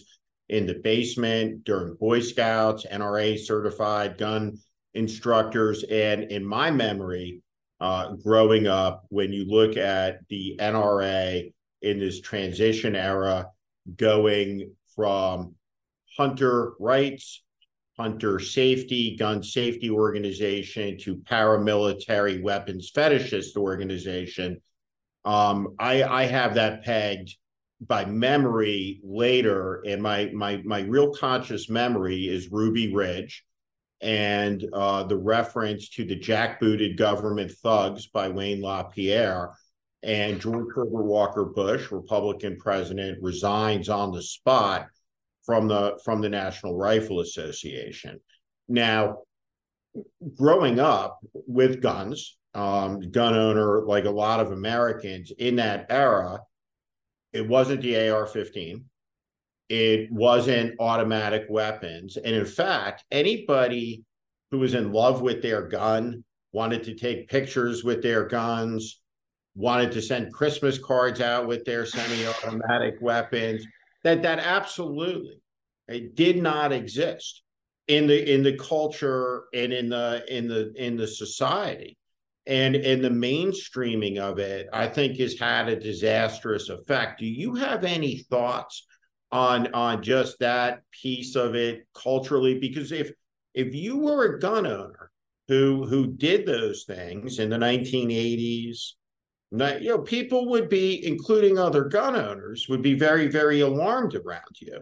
in 0.50 0.66
the 0.66 0.76
basement 0.76 1.64
during 1.64 1.96
Boy 1.96 2.20
Scouts, 2.20 2.86
NRA 2.86 3.40
certified 3.40 4.18
gun 4.18 4.58
instructors. 4.94 5.84
And 5.84 6.24
in 6.24 6.46
my 6.46 6.70
memory, 6.70 7.42
uh, 7.82 8.14
growing 8.14 8.68
up, 8.68 9.06
when 9.10 9.34
you 9.34 9.46
look 9.46 9.76
at 9.76 10.20
the 10.30 10.56
NRA, 10.60 11.52
in 11.82 12.00
this 12.00 12.22
transition 12.22 12.96
era 12.96 13.48
going 13.96 14.74
from 14.96 15.56
hunter 16.18 16.74
rights, 16.80 17.44
hunter 17.98 18.40
safety, 18.40 19.16
gun 19.16 19.44
safety 19.44 19.90
organization 19.90 20.98
to 21.00 21.18
paramilitary 21.18 22.42
weapons 22.42 22.92
fetishist 22.92 23.56
organization. 23.58 24.62
Um, 25.26 25.76
I, 25.80 26.04
I 26.04 26.24
have 26.26 26.56
that 26.56 26.84
pegged 26.84 27.36
by 27.80 28.06
memory 28.06 29.00
later, 29.04 29.82
and 29.88 30.02
my 30.02 30.30
my 30.34 30.62
my 30.64 30.82
real 30.82 31.14
conscious 31.14 31.70
memory 31.70 32.28
is 32.28 32.52
Ruby 32.52 32.94
Ridge 32.94 33.44
and 34.02 34.66
uh, 34.74 35.04
the 35.04 35.18
reference 35.18 35.90
to 35.90 36.04
the 36.06 36.20
jackbooted 36.20 36.98
government 36.98 37.52
thugs 37.52 38.08
by 38.08 38.30
Wayne 38.30 38.62
LaPierre 38.62 39.54
and 40.04 40.42
George 40.42 40.74
Herbert 40.74 41.04
Walker 41.04 41.46
Bush, 41.46 41.92
Republican 41.92 42.58
president, 42.58 43.22
resigns 43.22 43.90
on 43.90 44.12
the 44.12 44.22
spot 44.22 44.88
from 45.46 45.68
the 45.68 46.00
from 46.04 46.22
the 46.22 46.30
National 46.30 46.76
Rifle 46.76 47.20
Association. 47.20 48.20
Now, 48.68 49.20
growing 50.36 50.80
up 50.80 51.20
with 51.34 51.82
guns, 51.82 52.38
um, 52.54 53.12
gun 53.12 53.36
owner 53.36 53.86
like 53.86 54.06
a 54.06 54.12
lot 54.12 54.40
of 54.40 54.52
Americans 54.52 55.32
in 55.38 55.58
that 55.58 55.88
era, 55.90 56.40
it 57.34 57.48
wasn't 57.48 57.82
the 57.82 58.10
AR-15. 58.10 58.84
It 59.72 60.12
wasn't 60.12 60.76
automatic 60.80 61.46
weapons, 61.50 62.18
and 62.18 62.36
in 62.36 62.46
fact, 62.46 63.06
anybody 63.10 64.04
who 64.52 64.60
was 64.60 64.74
in 64.74 64.92
love 64.92 65.22
with 65.22 65.42
their 65.42 65.66
gun 65.66 66.26
wanted 66.52 66.84
to 66.84 66.94
take 66.94 67.30
pictures 67.30 67.82
with 67.82 68.04
their 68.04 68.26
guns 68.28 69.00
wanted 69.56 69.94
to 69.94 70.02
send 70.02 70.34
Christmas 70.34 70.78
cards 70.78 71.22
out 71.22 71.48
with 71.48 71.64
their 71.64 71.86
semi-automatic 71.86 72.96
weapons. 73.00 73.66
That 74.04 74.24
that 74.24 74.40
absolutely 74.40 75.42
it 75.88 76.16
did 76.16 76.44
not 76.44 76.74
exist 76.74 77.42
in 77.88 78.08
the 78.08 78.34
in 78.34 78.44
the 78.44 78.58
culture 78.58 79.44
and 79.54 79.72
in 79.72 79.88
the 79.88 80.26
in 80.28 80.50
the 80.50 80.74
in 80.76 80.98
the 80.98 81.08
society. 81.08 81.98
And 82.46 82.76
in 82.76 83.02
the 83.02 83.10
mainstreaming 83.10 84.18
of 84.18 84.38
it, 84.38 84.68
I 84.74 84.88
think 84.88 85.18
has 85.20 85.40
had 85.40 85.70
a 85.70 85.80
disastrous 85.80 86.68
effect. 86.68 87.20
Do 87.20 87.26
you 87.26 87.56
have 87.56 87.86
any 87.86 88.18
thoughts 88.18 88.86
on 89.32 89.74
on 89.74 90.04
just 90.04 90.40
that 90.40 90.84
piece 90.92 91.36
of 91.36 91.56
it 91.56 91.88
culturally? 91.94 92.60
Because 92.60 92.92
if 92.92 93.12
if 93.54 93.74
you 93.74 93.98
were 93.98 94.26
a 94.26 94.40
gun 94.40 94.66
owner 94.66 95.12
who 95.48 95.86
who 95.86 96.08
did 96.08 96.46
those 96.46 96.84
things 96.84 97.40
in 97.40 97.50
the 97.50 97.58
1980s 97.58 98.94
you 99.52 99.90
know, 99.90 100.00
people 100.00 100.50
would 100.50 100.70
be, 100.70 101.06
including 101.06 101.58
other 101.58 101.84
gun 101.84 102.16
owners, 102.16 102.68
would 102.70 102.82
be 102.82 102.94
very, 102.94 103.28
very 103.28 103.60
alarmed 103.60 104.16
around 104.16 104.60
you. 104.60 104.82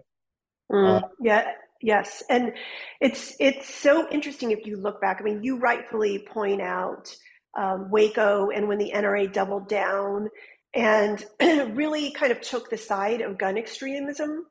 Mm, 0.71 1.01
uh, 1.01 1.07
yeah, 1.19 1.51
yes, 1.81 2.21
and 2.29 2.53
it's 3.01 3.35
it's 3.39 3.73
so 3.73 4.07
interesting 4.11 4.51
if 4.51 4.67
you 4.67 4.77
look 4.77 5.01
back. 5.01 5.17
I 5.19 5.23
mean, 5.23 5.43
you 5.43 5.57
rightfully 5.57 6.19
point 6.19 6.61
out 6.61 7.15
um, 7.57 7.89
Waco 7.89 8.51
and 8.51 8.67
when 8.67 8.77
the 8.77 8.91
NRA 8.93 9.33
doubled 9.33 9.67
down 9.67 10.29
and 10.73 11.25
really 11.39 12.11
kind 12.11 12.31
of 12.31 12.41
took 12.41 12.69
the 12.69 12.77
side 12.77 13.21
of 13.21 13.37
gun 13.37 13.57
extremism 13.57 14.45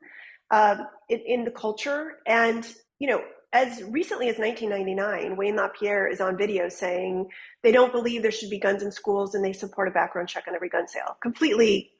um, 0.50 0.86
in, 1.08 1.20
in 1.26 1.44
the 1.44 1.50
culture. 1.50 2.18
And 2.26 2.66
you 2.98 3.08
know, 3.08 3.22
as 3.52 3.82
recently 3.84 4.28
as 4.28 4.38
1999, 4.38 5.36
Wayne 5.36 5.56
LaPierre 5.56 6.06
is 6.06 6.20
on 6.20 6.36
video 6.36 6.68
saying 6.68 7.28
they 7.62 7.72
don't 7.72 7.92
believe 7.92 8.22
there 8.22 8.30
should 8.30 8.50
be 8.50 8.58
guns 8.58 8.82
in 8.82 8.92
schools 8.92 9.34
and 9.34 9.44
they 9.44 9.52
support 9.52 9.88
a 9.88 9.92
background 9.92 10.28
check 10.28 10.44
on 10.48 10.54
every 10.54 10.68
gun 10.68 10.86
sale. 10.86 11.16
Completely 11.22 11.90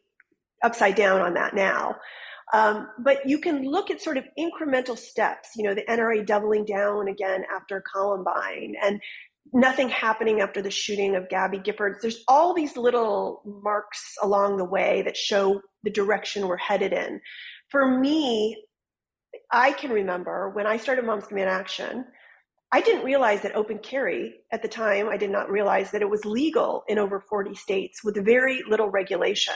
upside 0.62 0.94
down 0.94 1.20
on 1.20 1.34
that 1.34 1.54
now. 1.54 1.96
Um, 2.54 2.88
but 2.98 3.28
you 3.28 3.38
can 3.38 3.62
look 3.62 3.90
at 3.90 4.00
sort 4.00 4.16
of 4.16 4.24
incremental 4.38 4.96
steps, 4.96 5.50
you 5.54 5.64
know, 5.64 5.74
the 5.74 5.82
NRA 5.82 6.24
doubling 6.24 6.64
down 6.64 7.08
again 7.08 7.44
after 7.54 7.82
Columbine 7.92 8.74
and 8.82 9.00
nothing 9.52 9.88
happening 9.88 10.40
after 10.40 10.62
the 10.62 10.70
shooting 10.70 11.16
of 11.16 11.28
Gabby 11.28 11.58
Giffords. 11.58 12.00
There's 12.00 12.24
all 12.28 12.54
these 12.54 12.76
little 12.76 13.42
marks 13.44 14.14
along 14.22 14.56
the 14.56 14.64
way 14.64 15.02
that 15.02 15.16
show 15.16 15.60
the 15.82 15.90
direction 15.90 16.46
we're 16.46 16.56
headed 16.56 16.92
in. 16.92 17.20
For 17.70 17.98
me, 17.98 18.56
I 19.52 19.72
can 19.72 19.90
remember 19.90 20.50
when 20.50 20.66
I 20.66 20.76
started 20.76 21.04
Moms 21.04 21.26
Demand 21.26 21.50
Action, 21.50 22.04
I 22.70 22.82
didn't 22.82 23.04
realize 23.04 23.40
that 23.42 23.56
open 23.56 23.78
carry 23.78 24.34
at 24.52 24.60
the 24.60 24.68
time, 24.68 25.08
I 25.08 25.16
did 25.16 25.30
not 25.30 25.50
realize 25.50 25.90
that 25.90 26.02
it 26.02 26.10
was 26.10 26.24
legal 26.24 26.84
in 26.86 26.98
over 26.98 27.20
40 27.20 27.54
states 27.54 28.04
with 28.04 28.22
very 28.22 28.62
little 28.68 28.90
regulation. 28.90 29.54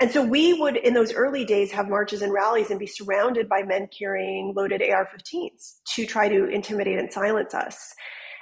And 0.00 0.10
so 0.10 0.24
we 0.24 0.54
would, 0.54 0.76
in 0.76 0.94
those 0.94 1.12
early 1.12 1.44
days, 1.44 1.72
have 1.72 1.88
marches 1.88 2.22
and 2.22 2.32
rallies 2.32 2.70
and 2.70 2.78
be 2.78 2.86
surrounded 2.86 3.48
by 3.48 3.62
men 3.62 3.88
carrying 3.96 4.54
loaded 4.56 4.80
AR 4.80 5.06
15s 5.06 5.80
to 5.94 6.06
try 6.06 6.28
to 6.28 6.46
intimidate 6.46 6.98
and 6.98 7.12
silence 7.12 7.52
us. 7.52 7.92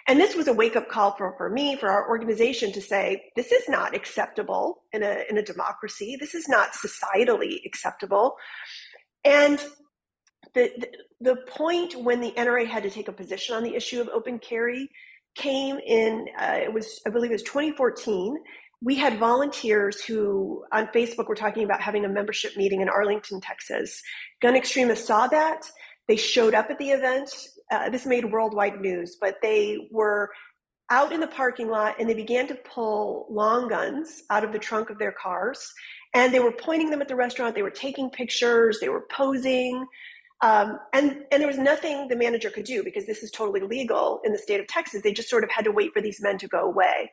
And 0.08 0.18
this 0.18 0.34
was 0.34 0.48
a 0.48 0.52
wake 0.52 0.74
up 0.74 0.88
call 0.88 1.14
for, 1.16 1.34
for 1.36 1.50
me, 1.50 1.76
for 1.76 1.88
our 1.88 2.08
organization 2.08 2.72
to 2.72 2.80
say, 2.80 3.22
this 3.36 3.52
is 3.52 3.68
not 3.68 3.94
acceptable 3.94 4.82
in 4.92 5.02
a, 5.02 5.24
in 5.28 5.36
a 5.38 5.42
democracy. 5.42 6.16
This 6.18 6.34
is 6.34 6.48
not 6.48 6.72
societally 6.72 7.58
acceptable. 7.66 8.36
And 9.24 9.58
the, 10.54 10.70
the, 10.78 10.88
the 11.20 11.36
point 11.46 11.94
when 11.94 12.20
the 12.20 12.32
NRA 12.32 12.66
had 12.66 12.82
to 12.84 12.90
take 12.90 13.08
a 13.08 13.12
position 13.12 13.54
on 13.54 13.62
the 13.62 13.74
issue 13.74 14.00
of 14.00 14.08
open 14.08 14.38
carry 14.38 14.88
came 15.36 15.78
in, 15.78 16.26
uh, 16.40 16.58
it 16.62 16.72
was, 16.72 17.00
I 17.06 17.10
believe 17.10 17.30
it 17.30 17.34
was 17.34 17.42
2014 17.42 18.38
we 18.80 18.94
had 18.94 19.18
volunteers 19.18 20.02
who 20.02 20.64
on 20.72 20.86
Facebook 20.88 21.28
were 21.28 21.34
talking 21.34 21.64
about 21.64 21.80
having 21.80 22.04
a 22.04 22.08
membership 22.08 22.56
meeting 22.56 22.80
in 22.80 22.88
Arlington, 22.88 23.40
Texas. 23.40 24.02
Gun 24.40 24.56
extremists 24.56 25.06
saw 25.06 25.26
that. 25.26 25.68
They 26.06 26.16
showed 26.16 26.54
up 26.54 26.70
at 26.70 26.78
the 26.78 26.90
event. 26.90 27.30
Uh, 27.70 27.90
this 27.90 28.06
made 28.06 28.30
worldwide 28.30 28.80
news, 28.80 29.16
but 29.20 29.36
they 29.42 29.88
were 29.90 30.30
out 30.90 31.12
in 31.12 31.20
the 31.20 31.26
parking 31.26 31.68
lot 31.68 31.94
and 31.98 32.08
they 32.08 32.14
began 32.14 32.46
to 32.48 32.54
pull 32.54 33.26
long 33.30 33.68
guns 33.68 34.22
out 34.30 34.42
of 34.42 34.52
the 34.52 34.58
trunk 34.58 34.88
of 34.88 34.98
their 34.98 35.12
cars 35.12 35.72
and 36.14 36.32
they 36.32 36.40
were 36.40 36.52
pointing 36.52 36.90
them 36.90 37.02
at 37.02 37.08
the 37.08 37.16
restaurant. 37.16 37.54
They 37.54 37.62
were 37.62 37.70
taking 37.70 38.10
pictures. 38.10 38.80
They 38.80 38.88
were 38.88 39.06
posing. 39.10 39.86
Um, 40.40 40.78
and, 40.92 41.24
and 41.30 41.40
there 41.40 41.48
was 41.48 41.58
nothing 41.58 42.08
the 42.08 42.16
manager 42.16 42.48
could 42.48 42.64
do 42.64 42.82
because 42.82 43.06
this 43.06 43.22
is 43.22 43.30
totally 43.30 43.60
legal 43.60 44.20
in 44.24 44.32
the 44.32 44.38
state 44.38 44.60
of 44.60 44.66
Texas. 44.66 45.02
They 45.02 45.12
just 45.12 45.28
sort 45.28 45.44
of 45.44 45.50
had 45.50 45.64
to 45.64 45.72
wait 45.72 45.92
for 45.92 46.00
these 46.00 46.22
men 46.22 46.38
to 46.38 46.48
go 46.48 46.60
away. 46.60 47.12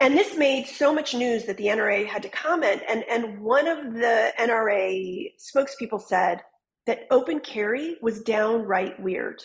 And 0.00 0.14
this 0.14 0.36
made 0.36 0.66
so 0.66 0.92
much 0.92 1.14
news 1.14 1.44
that 1.44 1.56
the 1.56 1.66
NRA 1.66 2.06
had 2.06 2.22
to 2.24 2.28
comment. 2.28 2.82
And, 2.86 3.02
and 3.08 3.40
one 3.40 3.66
of 3.66 3.94
the 3.94 4.32
NRA 4.38 5.32
spokespeople 5.38 6.02
said 6.02 6.42
that 6.86 7.06
open 7.10 7.40
carry 7.40 7.96
was 8.00 8.22
downright 8.22 9.00
weird. 9.00 9.42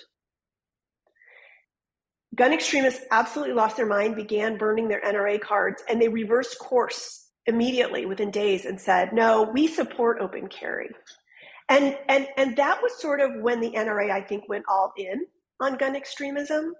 Gun 2.35 2.53
extremists 2.53 3.03
absolutely 3.11 3.53
lost 3.53 3.77
their 3.77 3.85
mind, 3.85 4.15
began 4.15 4.57
burning 4.57 4.87
their 4.87 5.01
NRA 5.01 5.39
cards, 5.41 5.83
and 5.89 6.01
they 6.01 6.07
reversed 6.07 6.59
course 6.59 7.29
immediately 7.45 8.05
within 8.05 8.31
days 8.31 8.65
and 8.65 8.79
said, 8.79 9.11
no, 9.11 9.49
we 9.53 9.67
support 9.67 10.21
open 10.21 10.47
carry. 10.47 10.89
And, 11.67 11.97
and, 12.07 12.27
and 12.37 12.55
that 12.57 12.81
was 12.81 13.01
sort 13.01 13.19
of 13.19 13.41
when 13.41 13.59
the 13.59 13.71
NRA, 13.71 14.11
I 14.11 14.21
think, 14.21 14.47
went 14.47 14.65
all 14.69 14.93
in 14.97 15.25
on 15.59 15.77
gun 15.77 15.95
extremism 15.95 16.73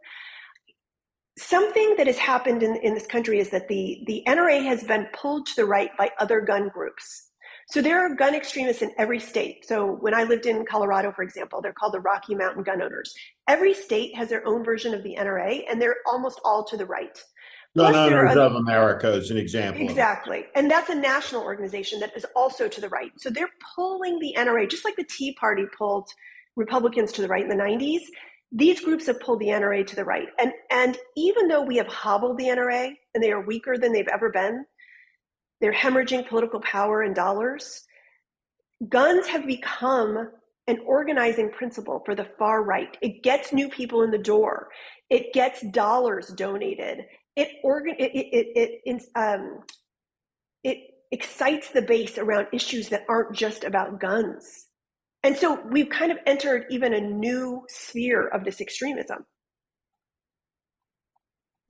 something 1.38 1.96
that 1.98 2.08
has 2.08 2.18
happened 2.18 2.64
in, 2.64 2.76
in 2.78 2.94
this 2.94 3.08
country 3.08 3.40
is 3.40 3.50
that 3.50 3.68
the, 3.68 4.04
the 4.06 4.24
NRA 4.28 4.64
has 4.64 4.84
been 4.84 5.08
pulled 5.14 5.46
to 5.48 5.56
the 5.56 5.66
right 5.66 5.90
by 5.98 6.12
other 6.20 6.42
gun 6.42 6.70
groups. 6.70 7.31
So 7.72 7.82
there 7.82 8.06
are 8.06 8.14
gun 8.14 8.36
extremists 8.36 8.82
in 8.82 8.92
every 8.98 9.20
state. 9.20 9.66
So 9.66 9.94
when 10.02 10.14
I 10.14 10.24
lived 10.24 10.46
in 10.46 10.66
Colorado, 10.66 11.14
for 11.14 11.24
example, 11.24 11.62
they're 11.62 11.72
called 11.72 11.94
the 11.94 12.02
Rocky 12.02 12.36
Mountain 12.36 12.64
Gun 12.64 12.82
Owners. 12.82 13.14
Every 13.48 13.74
state 13.74 14.14
has 14.16 14.28
their 14.28 14.46
own 14.46 14.66
version 14.66 14.94
of 14.94 15.04
the 15.04 15.16
NRA, 15.18 15.64
and 15.70 15.82
they're 15.82 15.96
almost 16.06 16.42
all 16.44 16.66
to 16.66 16.76
the 16.76 16.86
right. 16.86 17.18
Gun 17.78 17.96
Owners 17.96 18.36
of 18.36 18.56
America 18.56 19.14
is 19.14 19.32
an 19.32 19.38
example. 19.38 19.82
Exactly. 19.82 20.44
And 20.54 20.70
that's 20.70 20.90
a 20.90 20.96
national 20.96 21.44
organization 21.44 22.02
that 22.02 22.12
is 22.14 22.26
also 22.36 22.68
to 22.68 22.82
the 22.82 22.90
right. 22.90 23.12
So 23.18 23.30
they're 23.30 23.50
pulling 23.74 24.20
the 24.20 24.36
NRA, 24.38 24.70
just 24.70 24.84
like 24.84 24.98
the 24.98 25.06
Tea 25.06 25.34
Party 25.40 25.64
pulled 25.78 26.10
Republicans 26.58 27.14
to 27.14 27.22
the 27.22 27.30
right 27.30 27.44
in 27.44 27.50
the 27.50 27.56
90s 27.56 28.02
these 28.52 28.82
groups 28.82 29.08
have 29.08 29.20
pulled 29.22 29.40
the 29.40 29.48
NRA 29.48 29.88
to 29.88 29.96
the 29.96 30.04
right. 30.04 30.28
And, 30.38 30.52
and 30.70 30.98
even 31.16 31.48
though 31.48 31.62
we 31.62 31.78
have 31.78 31.88
hobbled 31.88 32.38
the 32.38 32.46
NRA 32.46 32.92
and 33.14 33.24
they 33.24 33.32
are 33.32 33.46
weaker 33.46 33.78
than 33.78 33.94
they've 33.94 34.08
ever 34.12 34.30
been, 34.30 34.66
they're 35.62 35.74
hemorrhaging 35.74 36.28
political 36.28 36.60
power 36.60 37.04
and 37.04 37.16
dollars. 37.16 37.84
Guns 38.90 39.28
have 39.28 39.46
become 39.46 40.32
an 40.68 40.80
organizing 40.86 41.52
principle 41.52 42.02
for 42.06 42.16
the 42.16 42.28
far 42.38 42.64
right. 42.64 42.98
It 43.02 43.24
gets 43.24 43.54
new 43.54 43.70
people 43.70 44.02
in 44.04 44.12
the 44.12 44.18
door. 44.18 44.70
It 45.10 45.34
gets 45.34 45.62
dollars 45.62 46.28
donated. 46.30 47.06
It 47.36 47.50
organ 47.64 47.96
it 48.00 48.12
it 48.14 48.48
it, 48.56 48.82
it, 48.86 49.04
um, 49.16 49.60
it 50.64 50.78
excites 51.12 51.70
the 51.70 51.82
base 51.82 52.18
around 52.18 52.48
issues 52.54 52.90
that 52.90 53.06
aren't 53.08 53.36
just 53.36 53.64
about 53.64 54.00
guns. 54.00 54.68
And 55.24 55.38
so 55.38 55.62
we've 55.70 55.90
kind 55.90 56.12
of 56.12 56.18
entered 56.26 56.66
even 56.72 56.94
a 56.94 57.02
new 57.02 57.64
sphere 57.68 58.28
of 58.28 58.44
this 58.44 58.60
extremism. 58.60 59.26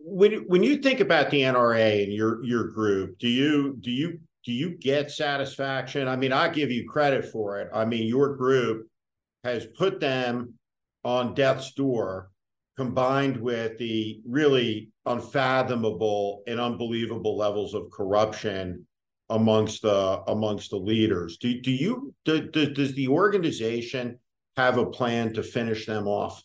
When 0.04 0.46
when 0.48 0.64
you 0.64 0.78
think 0.78 1.00
about 1.00 1.30
the 1.30 1.42
NRA 1.42 2.04
and 2.04 2.14
your 2.14 2.44
your 2.44 2.70
group, 2.70 3.18
do 3.20 3.28
you 3.28 3.78
do 3.80 3.92
you 3.92 4.20
do 4.44 4.52
you 4.52 4.72
get 4.78 5.12
satisfaction? 5.12 6.08
I 6.08 6.16
mean, 6.16 6.32
I 6.32 6.50
give 6.50 6.72
you 6.72 6.90
credit 6.90 7.26
for 7.26 7.60
it. 7.60 7.70
I 7.74 7.86
mean, 7.86 8.08
your 8.08 8.36
group 8.36 8.88
has 9.44 9.68
put 9.78 10.00
them 10.00 10.56
on 11.04 11.34
death's 11.34 11.74
door 11.74 12.32
combined 12.78 13.38
with 13.38 13.78
the 13.78 14.22
really 14.28 14.90
unfathomable 15.06 16.44
and 16.48 16.60
unbelievable 16.60 17.38
levels 17.38 17.74
of 17.74 17.92
corruption 17.92 18.86
amongst 19.30 19.82
the 19.82 20.22
amongst 20.28 20.72
the 20.72 20.78
leaders. 20.78 21.38
Do 21.38 21.62
do 21.62 21.72
you 21.72 22.14
do, 22.26 22.50
do, 22.50 22.74
does 22.74 22.94
the 22.94 23.08
organization 23.08 24.20
have 24.58 24.78
a 24.78 24.86
plan 24.86 25.34
to 25.34 25.44
finish 25.44 25.86
them 25.86 26.08
off? 26.08 26.42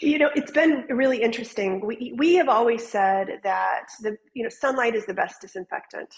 You 0.00 0.18
know, 0.18 0.30
it's 0.34 0.52
been 0.52 0.84
really 0.88 1.22
interesting. 1.22 1.84
We 1.84 2.14
we 2.16 2.34
have 2.34 2.48
always 2.48 2.86
said 2.86 3.40
that 3.42 3.86
the 4.00 4.16
you 4.34 4.42
know 4.42 4.48
sunlight 4.48 4.94
is 4.94 5.06
the 5.06 5.14
best 5.14 5.40
disinfectant, 5.40 6.14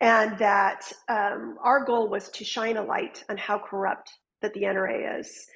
and 0.00 0.38
that 0.38 0.90
um, 1.08 1.56
our 1.62 1.84
goal 1.84 2.08
was 2.08 2.30
to 2.30 2.44
shine 2.44 2.76
a 2.76 2.82
light 2.82 3.22
on 3.28 3.36
how 3.36 3.58
corrupt 3.58 4.10
that 4.40 4.54
the 4.54 4.62
NRA 4.62 5.20
is, 5.20 5.46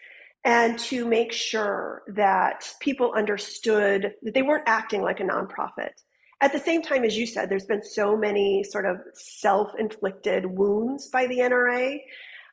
and 0.45 0.79
to 0.81 1.07
make 1.07 1.33
sure 1.33 2.03
that 2.09 2.71
people 2.81 3.13
understood 3.17 4.15
that 4.23 4.35
they 4.35 4.43
weren't 4.43 4.69
acting 4.69 5.03
like 5.03 5.21
a 5.21 5.25
nonprofit 5.25 5.93
at 6.41 6.53
the 6.53 6.59
same 6.59 6.83
time, 6.83 7.05
as 7.05 7.17
you 7.17 7.27
said, 7.27 7.49
there's 7.49 7.65
been 7.65 7.83
so 7.83 8.17
many 8.17 8.63
sort 8.63 8.85
of 8.85 8.99
self-inflicted 9.15 10.45
wounds 10.45 11.09
by 11.09 11.27
the 11.27 11.39
NRA, 11.39 11.99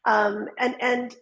um, 0.05 0.47
and 0.57 0.75
and 0.81 1.15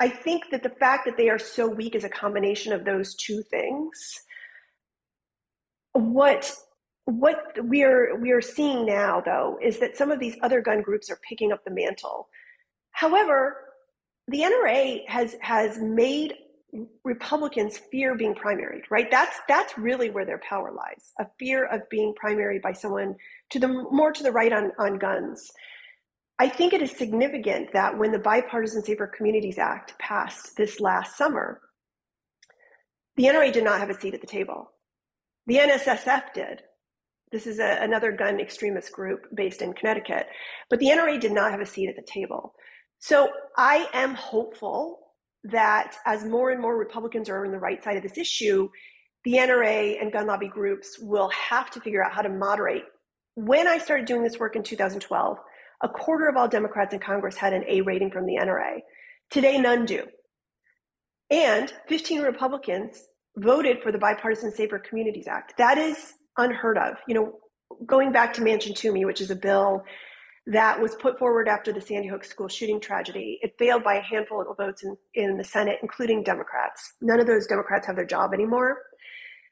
I 0.00 0.08
think 0.08 0.44
that 0.50 0.62
the 0.62 0.70
fact 0.70 1.04
that 1.06 1.16
they 1.16 1.28
are 1.28 1.38
so 1.38 1.68
weak 1.68 1.94
is 1.94 2.04
a 2.04 2.08
combination 2.08 2.72
of 2.72 2.84
those 2.84 3.14
two 3.14 3.42
things. 3.50 4.20
What 5.92 6.52
what 7.06 7.56
we 7.62 7.84
are 7.84 8.16
we 8.16 8.32
are 8.32 8.40
seeing 8.40 8.86
now, 8.86 9.20
though, 9.20 9.58
is 9.62 9.78
that 9.80 9.96
some 9.96 10.10
of 10.10 10.18
these 10.18 10.36
other 10.42 10.60
gun 10.60 10.82
groups 10.82 11.10
are 11.10 11.20
picking 11.28 11.52
up 11.52 11.64
the 11.64 11.70
mantle. 11.70 12.28
However, 12.92 13.56
the 14.28 14.40
NRA 14.40 15.06
has 15.08 15.36
has 15.40 15.78
made 15.78 16.34
Republicans 17.04 17.78
fear 17.92 18.16
being 18.16 18.34
primaried, 18.34 18.82
right? 18.90 19.10
That's 19.10 19.38
that's 19.48 19.78
really 19.78 20.10
where 20.10 20.24
their 20.24 20.40
power 20.48 20.72
lies. 20.72 21.12
A 21.20 21.26
fear 21.38 21.66
of 21.66 21.88
being 21.88 22.14
primaried 22.22 22.62
by 22.62 22.72
someone 22.72 23.14
to 23.50 23.58
the 23.58 23.68
more 23.68 24.12
to 24.12 24.22
the 24.22 24.32
right 24.32 24.52
on, 24.52 24.72
on 24.78 24.98
guns. 24.98 25.50
I 26.38 26.48
think 26.48 26.72
it 26.72 26.82
is 26.82 26.90
significant 26.90 27.72
that 27.72 27.96
when 27.96 28.10
the 28.10 28.18
Bipartisan 28.18 28.82
Safer 28.82 29.06
Communities 29.06 29.58
Act 29.58 29.96
passed 29.98 30.56
this 30.56 30.80
last 30.80 31.16
summer, 31.16 31.60
the 33.16 33.24
NRA 33.24 33.52
did 33.52 33.64
not 33.64 33.78
have 33.78 33.90
a 33.90 33.94
seat 33.94 34.14
at 34.14 34.20
the 34.20 34.26
table. 34.26 34.72
The 35.46 35.58
NSSF 35.58 36.32
did. 36.34 36.62
This 37.30 37.46
is 37.46 37.60
a, 37.60 37.78
another 37.80 38.10
gun 38.10 38.40
extremist 38.40 38.92
group 38.92 39.26
based 39.34 39.62
in 39.62 39.74
Connecticut, 39.74 40.26
but 40.70 40.80
the 40.80 40.86
NRA 40.86 41.20
did 41.20 41.32
not 41.32 41.52
have 41.52 41.60
a 41.60 41.66
seat 41.66 41.88
at 41.88 41.96
the 41.96 42.02
table. 42.02 42.54
So 42.98 43.28
I 43.56 43.88
am 43.92 44.14
hopeful 44.14 45.00
that 45.44 45.96
as 46.06 46.24
more 46.24 46.50
and 46.50 46.60
more 46.60 46.76
Republicans 46.76 47.28
are 47.28 47.44
on 47.44 47.52
the 47.52 47.58
right 47.58 47.82
side 47.82 47.96
of 47.96 48.02
this 48.02 48.18
issue, 48.18 48.68
the 49.24 49.34
NRA 49.34 50.00
and 50.00 50.12
gun 50.12 50.26
lobby 50.26 50.48
groups 50.48 50.98
will 50.98 51.28
have 51.30 51.70
to 51.72 51.80
figure 51.80 52.04
out 52.04 52.12
how 52.12 52.22
to 52.22 52.28
moderate. 52.28 52.84
When 53.34 53.68
I 53.68 53.78
started 53.78 54.06
doing 54.06 54.22
this 54.22 54.38
work 54.38 54.56
in 54.56 54.62
2012, 54.62 55.38
a 55.84 55.88
quarter 55.88 56.28
of 56.28 56.36
all 56.36 56.48
Democrats 56.48 56.94
in 56.94 56.98
Congress 56.98 57.36
had 57.36 57.52
an 57.52 57.62
A 57.68 57.82
rating 57.82 58.10
from 58.10 58.24
the 58.24 58.36
NRA. 58.36 58.78
Today, 59.30 59.58
none 59.58 59.84
do. 59.84 60.04
And 61.30 61.72
15 61.88 62.22
Republicans 62.22 63.02
voted 63.36 63.82
for 63.82 63.92
the 63.92 63.98
Bipartisan 63.98 64.50
Safer 64.50 64.78
Communities 64.78 65.28
Act. 65.28 65.54
That 65.58 65.76
is 65.76 66.14
unheard 66.38 66.78
of. 66.78 66.96
You 67.06 67.14
know, 67.14 67.32
going 67.86 68.12
back 68.12 68.32
to 68.34 68.40
Manchin 68.40 68.74
Toomey, 68.74 69.04
which 69.04 69.20
is 69.20 69.30
a 69.30 69.36
bill 69.36 69.84
that 70.46 70.80
was 70.80 70.94
put 70.94 71.18
forward 71.18 71.48
after 71.48 71.72
the 71.72 71.80
Sandy 71.80 72.08
Hook 72.08 72.24
school 72.24 72.48
shooting 72.48 72.80
tragedy. 72.80 73.38
It 73.42 73.54
failed 73.58 73.84
by 73.84 73.96
a 73.96 74.02
handful 74.02 74.40
of 74.40 74.56
votes 74.56 74.84
in, 74.84 74.96
in 75.14 75.36
the 75.36 75.44
Senate, 75.44 75.78
including 75.82 76.22
Democrats. 76.22 76.94
None 77.02 77.20
of 77.20 77.26
those 77.26 77.46
Democrats 77.46 77.86
have 77.86 77.96
their 77.96 78.06
job 78.06 78.32
anymore. 78.32 78.78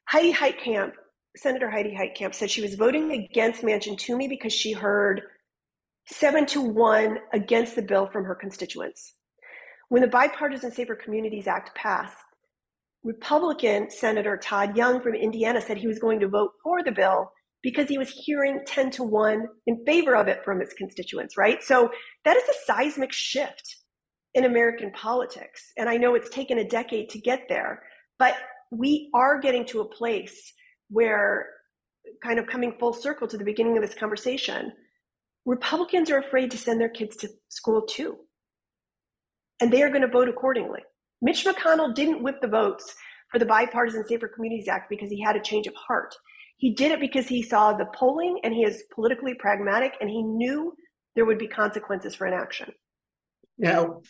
Heidi 0.07 0.33
Heitkamp, 0.33 0.93
Senator 1.35 1.69
Heidi 1.69 1.95
Heitkamp, 1.95 2.33
said 2.33 2.49
she 2.49 2.61
was 2.61 2.75
voting 2.75 3.11
against 3.11 3.63
Manchin 3.63 3.97
Toomey 3.97 4.27
because 4.27 4.53
she 4.53 4.71
heard 4.71 5.21
seven 6.07 6.45
to 6.47 6.61
one 6.61 7.19
against 7.33 7.75
the 7.75 7.81
bill 7.81 8.07
from 8.11 8.25
her 8.25 8.35
constituents. 8.35 9.13
When 9.89 10.01
the 10.01 10.07
Bipartisan 10.07 10.71
Safer 10.71 10.95
Communities 10.95 11.47
Act 11.47 11.75
passed, 11.75 12.17
Republican 13.03 13.89
Senator 13.89 14.37
Todd 14.37 14.77
Young 14.77 15.01
from 15.01 15.13
Indiana 15.13 15.61
said 15.61 15.77
he 15.77 15.87
was 15.87 15.99
going 15.99 16.19
to 16.21 16.27
vote 16.27 16.51
for 16.63 16.81
the 16.83 16.91
bill 16.91 17.31
because 17.61 17.87
he 17.87 17.97
was 17.97 18.09
hearing 18.09 18.61
10 18.65 18.91
to 18.91 19.03
1 19.03 19.45
in 19.67 19.85
favor 19.85 20.15
of 20.15 20.27
it 20.27 20.41
from 20.43 20.59
his 20.59 20.73
constituents, 20.73 21.37
right? 21.37 21.63
So 21.63 21.89
that 22.25 22.37
is 22.37 22.43
a 22.43 22.65
seismic 22.65 23.11
shift 23.11 23.77
in 24.33 24.45
American 24.45 24.91
politics. 24.91 25.71
And 25.77 25.89
I 25.89 25.97
know 25.97 26.15
it's 26.15 26.29
taken 26.29 26.57
a 26.57 26.67
decade 26.67 27.09
to 27.09 27.19
get 27.19 27.43
there, 27.47 27.83
but 28.19 28.35
we 28.71 29.09
are 29.13 29.39
getting 29.39 29.65
to 29.67 29.81
a 29.81 29.89
place 29.89 30.53
where, 30.89 31.47
kind 32.23 32.39
of 32.39 32.47
coming 32.47 32.75
full 32.79 32.93
circle 32.93 33.27
to 33.27 33.37
the 33.37 33.45
beginning 33.45 33.77
of 33.77 33.83
this 33.83 33.95
conversation, 33.95 34.71
Republicans 35.45 36.09
are 36.09 36.17
afraid 36.17 36.51
to 36.51 36.57
send 36.57 36.79
their 36.79 36.89
kids 36.89 37.15
to 37.17 37.29
school 37.49 37.83
too. 37.83 38.17
And 39.59 39.71
they 39.71 39.81
are 39.81 39.89
going 39.89 40.01
to 40.01 40.07
vote 40.07 40.29
accordingly. 40.29 40.81
Mitch 41.21 41.45
McConnell 41.45 41.93
didn't 41.93 42.23
whip 42.23 42.41
the 42.41 42.47
votes 42.47 42.95
for 43.31 43.39
the 43.39 43.45
Bipartisan 43.45 44.05
Safer 44.05 44.27
Communities 44.27 44.67
Act 44.67 44.89
because 44.89 45.09
he 45.09 45.21
had 45.21 45.35
a 45.35 45.41
change 45.41 45.67
of 45.67 45.73
heart. 45.75 46.15
He 46.57 46.73
did 46.73 46.91
it 46.91 46.99
because 46.99 47.27
he 47.27 47.41
saw 47.41 47.73
the 47.73 47.87
polling 47.95 48.39
and 48.43 48.53
he 48.53 48.63
is 48.63 48.83
politically 48.93 49.33
pragmatic 49.33 49.93
and 49.99 50.09
he 50.09 50.21
knew 50.21 50.73
there 51.15 51.25
would 51.25 51.37
be 51.39 51.47
consequences 51.47 52.15
for 52.15 52.27
inaction. 52.27 52.71
Now, 53.57 54.01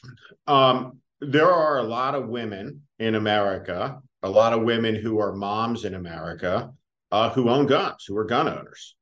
um, 0.48 1.00
there 1.20 1.52
are 1.52 1.80
a 1.80 1.84
lot 1.84 2.16
of 2.16 2.28
women 2.28 2.82
in 3.00 3.16
America, 3.16 4.02
a 4.22 4.30
lot 4.30 4.54
of 4.54 4.64
women 4.64 4.96
who 4.96 5.20
are 5.20 5.34
moms 5.34 5.86
in 5.86 5.94
America 5.94 6.72
uh, 7.12 7.30
who 7.30 7.50
own 7.50 7.68
guns, 7.68 8.06
who 8.08 8.18
are 8.18 8.26
gun 8.26 8.48
owners. 8.48 8.96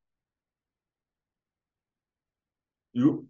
You, 2.93 3.27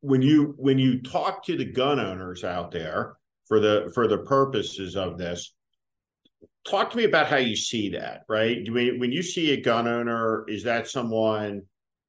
when 0.00 0.22
you 0.22 0.54
when 0.56 0.78
you 0.78 1.02
talk 1.02 1.44
to 1.46 1.56
the 1.56 1.64
gun 1.64 2.00
owners 2.00 2.44
out 2.44 2.70
there 2.70 3.16
for 3.46 3.60
the 3.60 3.90
for 3.94 4.06
the 4.06 4.18
purposes 4.18 4.96
of 4.96 5.18
this, 5.18 5.52
talk 6.66 6.90
to 6.90 6.96
me 6.96 7.04
about 7.04 7.28
how 7.28 7.36
you 7.36 7.56
see 7.56 7.90
that, 7.90 8.22
right? 8.28 8.58
When, 8.70 9.12
you 9.12 9.22
see 9.22 9.52
a 9.52 9.60
gun 9.60 9.86
owner, 9.86 10.44
is 10.48 10.64
that 10.64 10.88
someone 10.88 11.62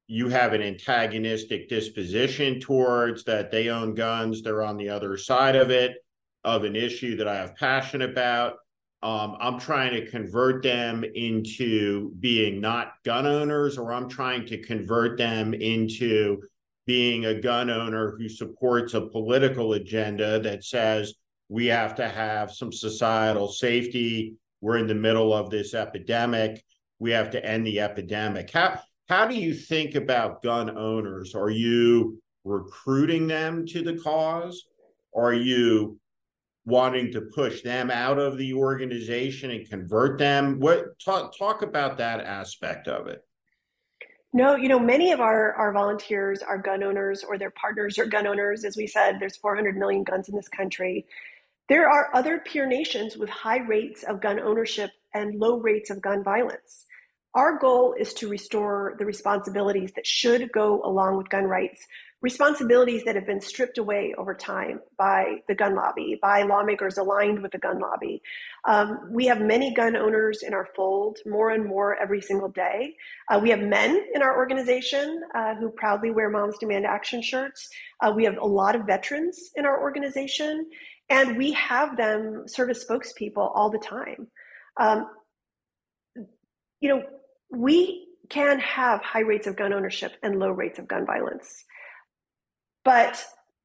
you 0.06 0.28
have 0.28 0.52
an 0.52 0.62
antagonistic 0.62 1.68
disposition 1.68 2.60
towards 2.60 3.24
that 3.24 3.50
they 3.50 3.68
own 3.68 3.94
guns, 3.94 4.42
they're 4.42 4.62
on 4.62 4.76
the 4.76 4.88
other 4.88 5.16
side 5.16 5.54
of 5.54 5.70
it, 5.70 5.96
of 6.44 6.64
an 6.64 6.76
issue 6.76 7.16
that 7.16 7.28
I 7.28 7.36
have 7.36 7.56
passion 7.56 8.02
about? 8.02 8.54
Um, 9.00 9.36
I'm 9.38 9.60
trying 9.60 9.92
to 9.92 10.10
convert 10.10 10.62
them 10.62 11.04
into 11.04 12.12
being 12.18 12.60
not 12.60 12.94
gun 13.04 13.26
owners, 13.26 13.78
or 13.78 13.92
I'm 13.92 14.08
trying 14.08 14.44
to 14.46 14.58
convert 14.58 15.18
them 15.18 15.54
into 15.54 16.42
being 16.88 17.26
a 17.26 17.40
gun 17.40 17.70
owner 17.70 18.16
who 18.18 18.28
supports 18.28 18.94
a 18.94 19.00
political 19.00 19.74
agenda 19.74 20.40
that 20.40 20.64
says 20.64 21.14
we 21.48 21.66
have 21.66 21.94
to 21.94 22.08
have 22.08 22.50
some 22.50 22.72
societal 22.72 23.48
safety 23.48 24.34
we're 24.60 24.78
in 24.78 24.86
the 24.86 24.94
middle 24.94 25.32
of 25.32 25.50
this 25.50 25.74
epidemic. 25.74 26.64
We 26.98 27.10
have 27.12 27.30
to 27.30 27.44
end 27.44 27.66
the 27.66 27.80
epidemic. 27.80 28.50
How 28.50 28.80
how 29.08 29.26
do 29.26 29.34
you 29.34 29.54
think 29.54 29.94
about 29.94 30.42
gun 30.42 30.76
owners? 30.76 31.34
Are 31.34 31.50
you 31.50 32.20
recruiting 32.44 33.26
them 33.26 33.66
to 33.66 33.82
the 33.82 33.98
cause? 33.98 34.66
Are 35.16 35.32
you 35.32 35.98
wanting 36.66 37.12
to 37.12 37.22
push 37.34 37.62
them 37.62 37.90
out 37.90 38.18
of 38.18 38.36
the 38.36 38.52
organization 38.52 39.50
and 39.50 39.68
convert 39.68 40.18
them? 40.18 40.58
What 40.58 40.98
talk 40.98 41.36
talk 41.38 41.62
about 41.62 41.98
that 41.98 42.20
aspect 42.20 42.88
of 42.88 43.06
it? 43.06 43.22
No, 44.32 44.56
you 44.56 44.68
know, 44.68 44.78
many 44.78 45.12
of 45.12 45.20
our, 45.20 45.54
our 45.54 45.72
volunteers 45.72 46.42
are 46.42 46.58
gun 46.58 46.82
owners 46.82 47.24
or 47.24 47.38
their 47.38 47.50
partners 47.50 47.98
are 47.98 48.04
gun 48.06 48.26
owners. 48.26 48.64
As 48.64 48.76
we 48.76 48.86
said, 48.86 49.16
there's 49.18 49.36
400 49.36 49.76
million 49.76 50.04
guns 50.04 50.28
in 50.28 50.36
this 50.36 50.48
country. 50.48 51.06
There 51.68 51.88
are 51.88 52.14
other 52.14 52.38
peer 52.38 52.66
nations 52.66 53.16
with 53.16 53.30
high 53.30 53.60
rates 53.60 54.02
of 54.02 54.20
gun 54.20 54.38
ownership 54.38 54.90
and 55.14 55.38
low 55.38 55.58
rates 55.58 55.90
of 55.90 56.02
gun 56.02 56.22
violence. 56.22 56.84
Our 57.34 57.58
goal 57.58 57.94
is 57.98 58.12
to 58.14 58.28
restore 58.28 58.96
the 58.98 59.06
responsibilities 59.06 59.92
that 59.96 60.06
should 60.06 60.50
go 60.52 60.82
along 60.82 61.16
with 61.16 61.28
gun 61.28 61.44
rights, 61.44 61.86
responsibilities 62.20 63.04
that 63.04 63.14
have 63.14 63.26
been 63.26 63.40
stripped 63.40 63.78
away 63.78 64.14
over 64.18 64.34
time 64.34 64.80
by 64.96 65.36
the 65.46 65.54
gun 65.54 65.76
lobby, 65.76 66.18
by 66.20 66.42
lawmakers 66.42 66.98
aligned 66.98 67.40
with 67.40 67.52
the 67.52 67.58
gun 67.58 67.78
lobby. 67.78 68.20
Um, 68.66 69.08
we 69.12 69.26
have 69.26 69.40
many 69.40 69.72
gun 69.72 69.96
owners 69.96 70.42
in 70.42 70.52
our 70.52 70.66
fold, 70.74 71.18
more 71.26 71.50
and 71.50 71.64
more 71.64 71.96
every 71.96 72.20
single 72.20 72.48
day. 72.48 72.96
Uh, 73.30 73.38
we 73.40 73.50
have 73.50 73.60
men 73.60 74.04
in 74.14 74.22
our 74.22 74.36
organization 74.36 75.22
uh, 75.34 75.54
who 75.54 75.70
proudly 75.70 76.10
wear 76.10 76.28
Moms 76.28 76.58
Demand 76.58 76.86
Action 76.86 77.22
shirts. 77.22 77.68
Uh, 78.00 78.12
we 78.14 78.24
have 78.24 78.36
a 78.36 78.46
lot 78.46 78.74
of 78.74 78.84
veterans 78.84 79.50
in 79.54 79.64
our 79.64 79.80
organization. 79.80 80.66
And 81.10 81.38
we 81.38 81.52
have 81.52 81.96
them 81.96 82.44
serve 82.46 82.70
as 82.70 82.84
spokespeople 82.84 83.50
all 83.54 83.70
the 83.70 83.78
time. 83.78 84.28
Um, 84.78 85.06
you 86.80 86.88
know, 86.88 87.02
we 87.50 88.06
can 88.28 88.60
have 88.60 89.02
high 89.02 89.20
rates 89.20 89.46
of 89.46 89.56
gun 89.56 89.72
ownership 89.72 90.12
and 90.22 90.38
low 90.38 90.50
rates 90.50 90.78
of 90.78 90.86
gun 90.86 91.06
violence. 91.06 91.64
But 92.88 93.22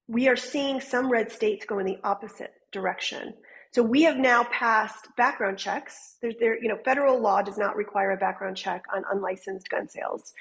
we 0.10 0.28
are 0.28 0.36
seeing 0.36 0.82
some 0.82 1.10
red 1.10 1.32
states 1.32 1.66
go 1.66 1.80
in 1.80 1.86
the 1.86 1.98
opposite 2.04 2.56
direction. 2.74 3.34
So 3.72 3.82
we 3.82 4.02
have 4.02 4.18
now 4.18 4.44
passed 4.52 5.08
background 5.16 5.58
checks. 5.58 6.18
There's 6.22 6.36
there, 6.42 6.62
you 6.62 6.68
know, 6.68 6.78
federal 6.84 7.22
law 7.22 7.42
does 7.42 7.58
not 7.58 7.78
require 7.78 8.12
a 8.12 8.18
background 8.18 8.58
check 8.58 8.84
on 8.94 9.06
unlicensed 9.10 9.70
gun 9.70 9.88
sales. 9.88 10.34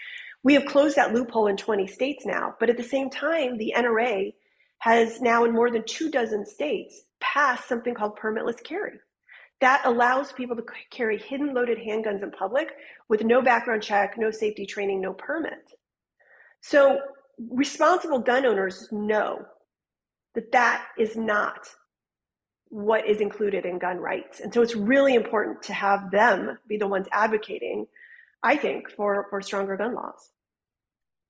We 0.42 0.54
have 0.54 0.66
closed 0.66 0.96
that 0.96 1.14
loophole 1.14 1.46
in 1.46 1.56
20 1.56 1.86
states 1.86 2.26
now, 2.26 2.56
but 2.58 2.70
at 2.70 2.76
the 2.76 2.82
same 2.82 3.08
time, 3.08 3.56
the 3.56 3.72
NRA 3.76 4.34
has 4.78 5.20
now 5.20 5.44
in 5.44 5.52
more 5.52 5.70
than 5.70 5.84
two 5.86 6.10
dozen 6.10 6.44
states 6.44 7.02
passed 7.20 7.68
something 7.68 7.94
called 7.94 8.18
permitless 8.18 8.60
carry. 8.64 8.98
That 9.60 9.82
allows 9.84 10.32
people 10.32 10.56
to 10.56 10.64
carry 10.90 11.18
hidden 11.18 11.54
loaded 11.54 11.78
handguns 11.78 12.24
in 12.24 12.32
public 12.32 12.72
with 13.08 13.22
no 13.22 13.42
background 13.42 13.84
check, 13.84 14.18
no 14.18 14.32
safety 14.32 14.66
training, 14.66 15.00
no 15.00 15.12
permit. 15.12 15.70
So 16.62 16.98
responsible 17.38 18.18
gun 18.18 18.46
owners 18.46 18.88
know 18.92 19.44
that 20.34 20.52
that 20.52 20.86
is 20.98 21.16
not 21.16 21.68
what 22.68 23.06
is 23.06 23.20
included 23.20 23.66
in 23.66 23.78
gun 23.78 23.98
rights. 23.98 24.40
And 24.40 24.52
so 24.52 24.62
it's 24.62 24.74
really 24.74 25.14
important 25.14 25.62
to 25.64 25.74
have 25.74 26.10
them 26.10 26.58
be 26.68 26.78
the 26.78 26.86
ones 26.86 27.06
advocating, 27.12 27.86
I 28.42 28.56
think, 28.56 28.90
for, 28.90 29.26
for 29.28 29.42
stronger 29.42 29.76
gun 29.76 29.94
laws. 29.94 30.30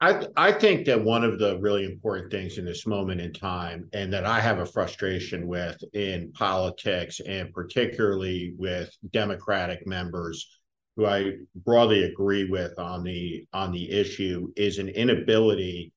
I 0.00 0.26
I 0.36 0.50
think 0.50 0.86
that 0.86 1.02
one 1.02 1.22
of 1.22 1.38
the 1.38 1.58
really 1.60 1.84
important 1.84 2.32
things 2.32 2.58
in 2.58 2.64
this 2.64 2.86
moment 2.88 3.20
in 3.20 3.32
time, 3.32 3.88
and 3.92 4.12
that 4.12 4.26
I 4.26 4.40
have 4.40 4.58
a 4.58 4.66
frustration 4.66 5.46
with 5.46 5.82
in 5.94 6.32
politics, 6.32 7.20
and 7.20 7.52
particularly 7.54 8.54
with 8.58 8.96
Democratic 9.12 9.86
members 9.86 10.60
who 10.96 11.06
I 11.06 11.32
broadly 11.54 12.04
agree 12.04 12.48
with 12.48 12.78
on 12.78 13.02
the 13.02 13.46
on 13.52 13.72
the 13.72 13.90
issue, 13.90 14.52
is 14.56 14.78
an 14.78 14.88
inability 14.88 15.92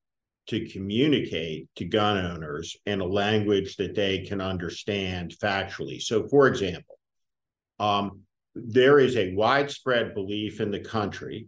to 0.48 0.70
communicate 0.70 1.68
to 1.76 1.86
gun 1.86 2.24
owners 2.24 2.78
in 2.86 3.02
a 3.02 3.06
language 3.06 3.78
that 3.78 3.96
they 3.96 4.20
can 4.20 4.42
understand 4.42 5.36
factually. 5.42 6.02
So, 6.02 6.28
for 6.28 6.48
example, 6.48 7.00
um, 7.80 8.22
there 8.54 9.00
is 9.00 9.18
a 9.18 9.34
widespread 9.34 10.14
belief 10.14 10.62
in 10.62 10.72
the 10.72 10.80
country 10.80 11.48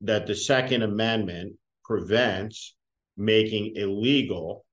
that 0.00 0.26
the 0.26 0.34
Second 0.34 0.82
Amendment 0.82 1.54
prevents 1.84 2.74
making 3.16 3.76
illegal 3.76 4.64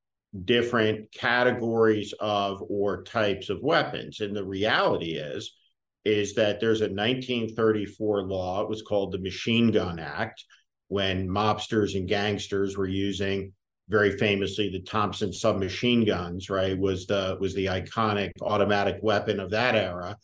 different 0.44 1.12
categories 1.12 2.14
of 2.20 2.64
or 2.68 3.04
types 3.04 3.50
of 3.50 3.62
weapons. 3.62 4.20
And 4.20 4.36
the 4.36 4.44
reality 4.44 5.14
is, 5.14 5.54
is 6.06 6.36
that 6.36 6.60
there's 6.60 6.82
a 6.82 6.86
1934 6.86 8.24
law, 8.24 8.62
it 8.62 8.70
was 8.70 8.84
called 8.84 9.12
the 9.12 9.20
Machine 9.20 9.72
Gun 9.72 10.00
Act, 10.00 10.46
when 10.88 11.28
mobsters 11.28 11.96
and 11.96 12.08
gangsters 12.08 12.78
were 12.78 12.88
using 12.88 13.52
very 13.90 14.18
famously 14.18 14.70
the 14.70 14.82
Thompson 14.82 15.34
submachine 15.34 16.06
guns, 16.06 16.50
right, 16.50 16.78
was 16.78 17.06
the 17.08 17.38
was 17.40 17.54
the 17.56 17.66
iconic 17.66 18.32
automatic 18.42 18.98
weapon 19.02 19.40
of 19.40 19.52
that 19.52 19.76
era, 19.76 20.16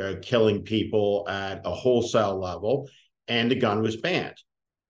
uh, 0.00 0.14
killing 0.22 0.62
people 0.62 1.26
at 1.28 1.62
a 1.64 1.74
wholesale 1.74 2.38
level, 2.38 2.88
and 3.28 3.50
the 3.50 3.54
gun 3.54 3.82
was 3.82 3.96
banned. 3.96 4.36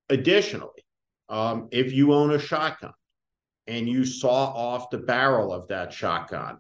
Additionally, 0.09 0.85
um, 1.29 1.69
if 1.71 1.93
you 1.93 2.13
own 2.13 2.33
a 2.33 2.39
shotgun 2.39 2.93
and 3.67 3.89
you 3.89 4.05
saw 4.05 4.47
off 4.47 4.91
the 4.91 4.99
barrel 4.99 5.53
of 5.53 5.69
that 5.69 5.93
shotgun, 5.93 6.59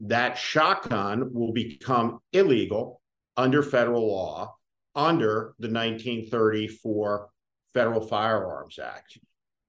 that 0.00 0.36
shotgun 0.36 1.32
will 1.32 1.52
become 1.52 2.18
illegal 2.32 2.99
under 3.40 3.62
federal 3.62 4.06
law 4.06 4.54
under 4.94 5.54
the 5.58 5.68
1934 5.68 7.28
Federal 7.72 8.06
Firearms 8.06 8.78
Act. 8.78 9.18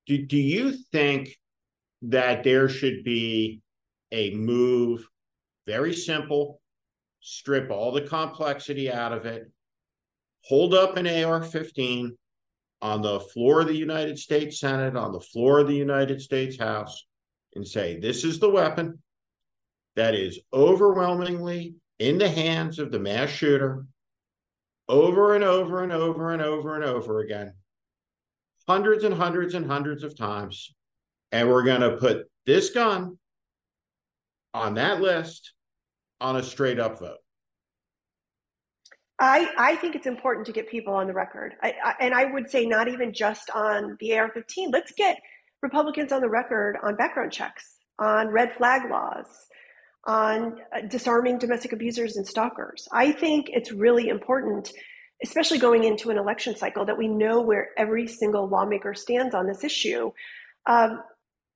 Do, 0.08 0.26
do 0.26 0.38
you 0.38 0.74
think 0.92 1.38
that 2.02 2.44
there 2.44 2.68
should 2.68 3.04
be 3.06 3.62
a 4.12 4.32
move, 4.32 5.08
very 5.66 5.94
simple, 5.94 6.60
strip 7.22 7.72
all 7.72 7.94
the 7.94 8.02
complexity 8.02 8.92
out 8.92 9.14
of 9.14 9.26
it, 9.26 9.50
hold 10.44 10.74
up 10.74 10.98
an 10.98 11.08
AR 11.08 11.42
15 11.42 12.18
on 12.82 13.02
the 13.02 13.22
floor 13.22 13.62
of 13.62 13.68
the 13.68 13.78
United 13.78 14.20
States 14.20 14.60
Senate, 14.60 14.98
on 14.98 15.14
the 15.14 15.20
floor 15.20 15.60
of 15.60 15.68
the 15.68 15.76
United 15.76 16.20
States 16.20 16.60
House, 16.60 17.06
and 17.56 17.66
say, 17.66 18.00
this 18.00 18.26
is 18.26 18.40
the 18.40 18.50
weapon 18.50 19.00
that 19.96 20.14
is 20.14 20.40
overwhelmingly 20.52 21.76
in 22.02 22.18
the 22.18 22.28
hands 22.28 22.80
of 22.80 22.92
the 22.92 23.00
mass 23.00 23.30
shooter 23.30 23.86
over 24.90 25.36
and 25.36 25.44
over 25.44 25.84
and 25.84 25.92
over 25.92 26.34
and 26.34 26.42
over 26.42 26.74
and 26.74 26.84
over 26.84 27.20
again 27.20 27.54
hundreds 28.68 29.04
and 29.04 29.14
hundreds 29.14 29.54
and 29.54 29.68
hundreds 29.68 30.04
of 30.04 30.18
times. 30.18 30.74
And 31.32 31.48
we're 31.48 31.64
going 31.64 31.82
to 31.82 31.98
put 31.98 32.26
this 32.48 32.72
gun 32.72 33.20
on 34.56 34.74
that 34.74 35.00
list 35.00 35.54
on 36.20 36.38
a 36.38 36.44
straight 36.44 36.80
up 36.80 37.00
vote. 37.00 37.20
I, 39.20 39.52
I 39.56 39.76
think 39.76 39.96
it's 39.96 40.08
important 40.08 40.48
to 40.48 40.52
get 40.52 40.70
people 40.70 40.96
on 40.96 41.06
the 41.06 41.14
record. 41.14 41.54
I, 41.62 41.76
I, 41.86 41.94
and 42.00 42.16
I 42.16 42.26
would 42.26 42.50
say 42.50 42.66
not 42.66 42.88
even 42.88 43.14
just 43.14 43.52
on 43.52 43.96
the 44.00 44.18
AR 44.18 44.32
15. 44.32 44.72
Let's 44.72 44.92
get 44.94 45.20
Republicans 45.62 46.12
on 46.12 46.22
the 46.22 46.30
record 46.30 46.78
on 46.82 46.96
background 46.96 47.32
checks, 47.32 47.78
on 48.00 48.30
red 48.30 48.56
flag 48.58 48.90
laws, 48.90 49.28
on 50.06 50.60
uh, 50.76 50.82
disarming 50.88 51.38
domestic 51.38 51.74
abusers 51.74 52.18
and 52.18 52.26
stalkers. 52.26 52.88
I 52.92 53.12
think 53.12 53.50
it's 53.50 53.72
really 53.72 54.10
important 54.10 54.72
especially 55.24 55.60
going 55.60 55.84
into 55.84 56.10
an 56.10 56.18
election 56.18 56.56
cycle, 56.56 56.86
that 56.86 56.98
we 56.98 57.08
know 57.08 57.42
where 57.42 57.70
every 57.78 58.08
single 58.08 58.48
lawmaker 58.48 58.94
stands 58.94 59.36
on 59.36 59.48
this 59.48 59.64
issue. 59.64 60.12
Um, 60.66 61.04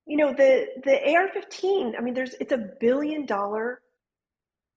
you 0.06 0.16
know, 0.16 0.32
the 0.32 0.66
the 0.84 1.14
AR-15. 1.14 1.94
I 1.98 2.00
mean, 2.00 2.14
there's 2.14 2.34
it's 2.40 2.52
a 2.52 2.68
billion 2.80 3.26
dollar 3.26 3.80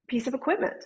piece 0.07 0.27
of 0.27 0.33
equipment. 0.33 0.85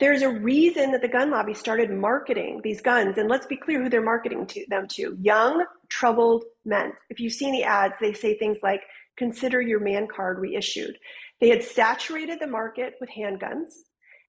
There's 0.00 0.22
a 0.22 0.28
reason 0.28 0.92
that 0.92 1.02
the 1.02 1.08
gun 1.08 1.30
lobby 1.30 1.54
started 1.54 1.90
marketing 1.90 2.60
these 2.62 2.80
guns, 2.80 3.18
and 3.18 3.28
let's 3.28 3.46
be 3.46 3.56
clear 3.56 3.82
who 3.82 3.88
they're 3.88 4.02
marketing 4.02 4.46
to 4.46 4.66
them 4.68 4.88
to: 4.92 5.16
young, 5.20 5.64
troubled 5.88 6.44
men. 6.64 6.92
If 7.08 7.20
you've 7.20 7.32
seen 7.32 7.52
the 7.52 7.64
ads, 7.64 7.94
they 8.00 8.12
say 8.12 8.36
things 8.36 8.58
like 8.62 8.82
"Consider 9.16 9.60
your 9.60 9.80
man 9.80 10.08
card 10.08 10.40
reissued." 10.40 10.98
They 11.40 11.48
had 11.48 11.62
saturated 11.62 12.40
the 12.40 12.46
market 12.46 12.94
with 13.00 13.10
handguns, 13.10 13.70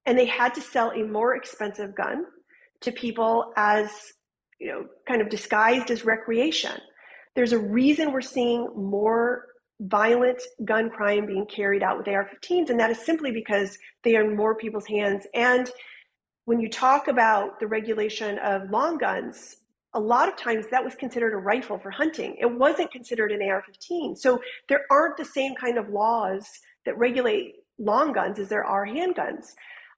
and 0.06 0.18
they 0.18 0.26
had 0.26 0.54
to 0.54 0.60
sell 0.60 0.90
a 0.90 1.02
more 1.02 1.34
expensive 1.34 1.94
gun 1.94 2.24
to 2.82 2.92
people 2.92 3.52
as, 3.56 3.90
you 4.58 4.68
know, 4.68 4.86
kind 5.06 5.20
of 5.20 5.28
disguised 5.28 5.90
as 5.90 6.04
recreation. 6.04 6.80
There's 7.34 7.52
a 7.52 7.58
reason 7.58 8.12
we're 8.12 8.20
seeing 8.20 8.68
more 8.74 9.46
violent 9.80 10.42
gun 10.64 10.90
crime 10.90 11.26
being 11.26 11.46
carried 11.46 11.82
out 11.82 11.98
with 11.98 12.08
AR 12.08 12.28
15s, 12.28 12.70
and 12.70 12.78
that 12.78 12.90
is 12.90 12.98
simply 12.98 13.32
because 13.32 13.76
they 14.04 14.16
are 14.16 14.24
in 14.24 14.36
more 14.36 14.54
people's 14.54 14.86
hands. 14.86 15.26
And 15.34 15.70
when 16.44 16.60
you 16.60 16.68
talk 16.68 17.08
about 17.08 17.60
the 17.60 17.66
regulation 17.66 18.38
of 18.38 18.70
long 18.70 18.98
guns, 18.98 19.56
a 19.94 20.00
lot 20.00 20.28
of 20.28 20.36
times 20.36 20.66
that 20.70 20.84
was 20.84 20.94
considered 20.94 21.32
a 21.32 21.36
rifle 21.36 21.78
for 21.78 21.90
hunting. 21.90 22.36
It 22.38 22.46
wasn't 22.46 22.92
considered 22.92 23.32
an 23.32 23.42
AR 23.42 23.62
15. 23.66 24.16
So 24.16 24.40
there 24.68 24.82
aren't 24.90 25.16
the 25.16 25.24
same 25.24 25.54
kind 25.54 25.78
of 25.78 25.88
laws 25.88 26.46
that 26.86 26.98
regulate 26.98 27.54
long 27.78 28.12
guns 28.12 28.38
as 28.38 28.48
there 28.48 28.64
are 28.64 28.86
handguns. 28.86 29.46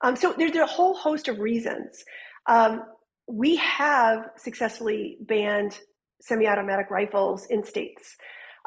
Um, 0.02 0.16
so 0.16 0.34
there's 0.36 0.54
a 0.56 0.66
whole 0.66 0.94
host 0.94 1.28
of 1.28 1.38
reasons. 1.38 2.04
Um, 2.46 2.82
we 3.28 3.56
have 3.56 4.30
successfully 4.36 5.18
banned 5.20 5.78
semi 6.20 6.46
automatic 6.46 6.90
rifles 6.90 7.46
in 7.50 7.64
states. 7.64 8.16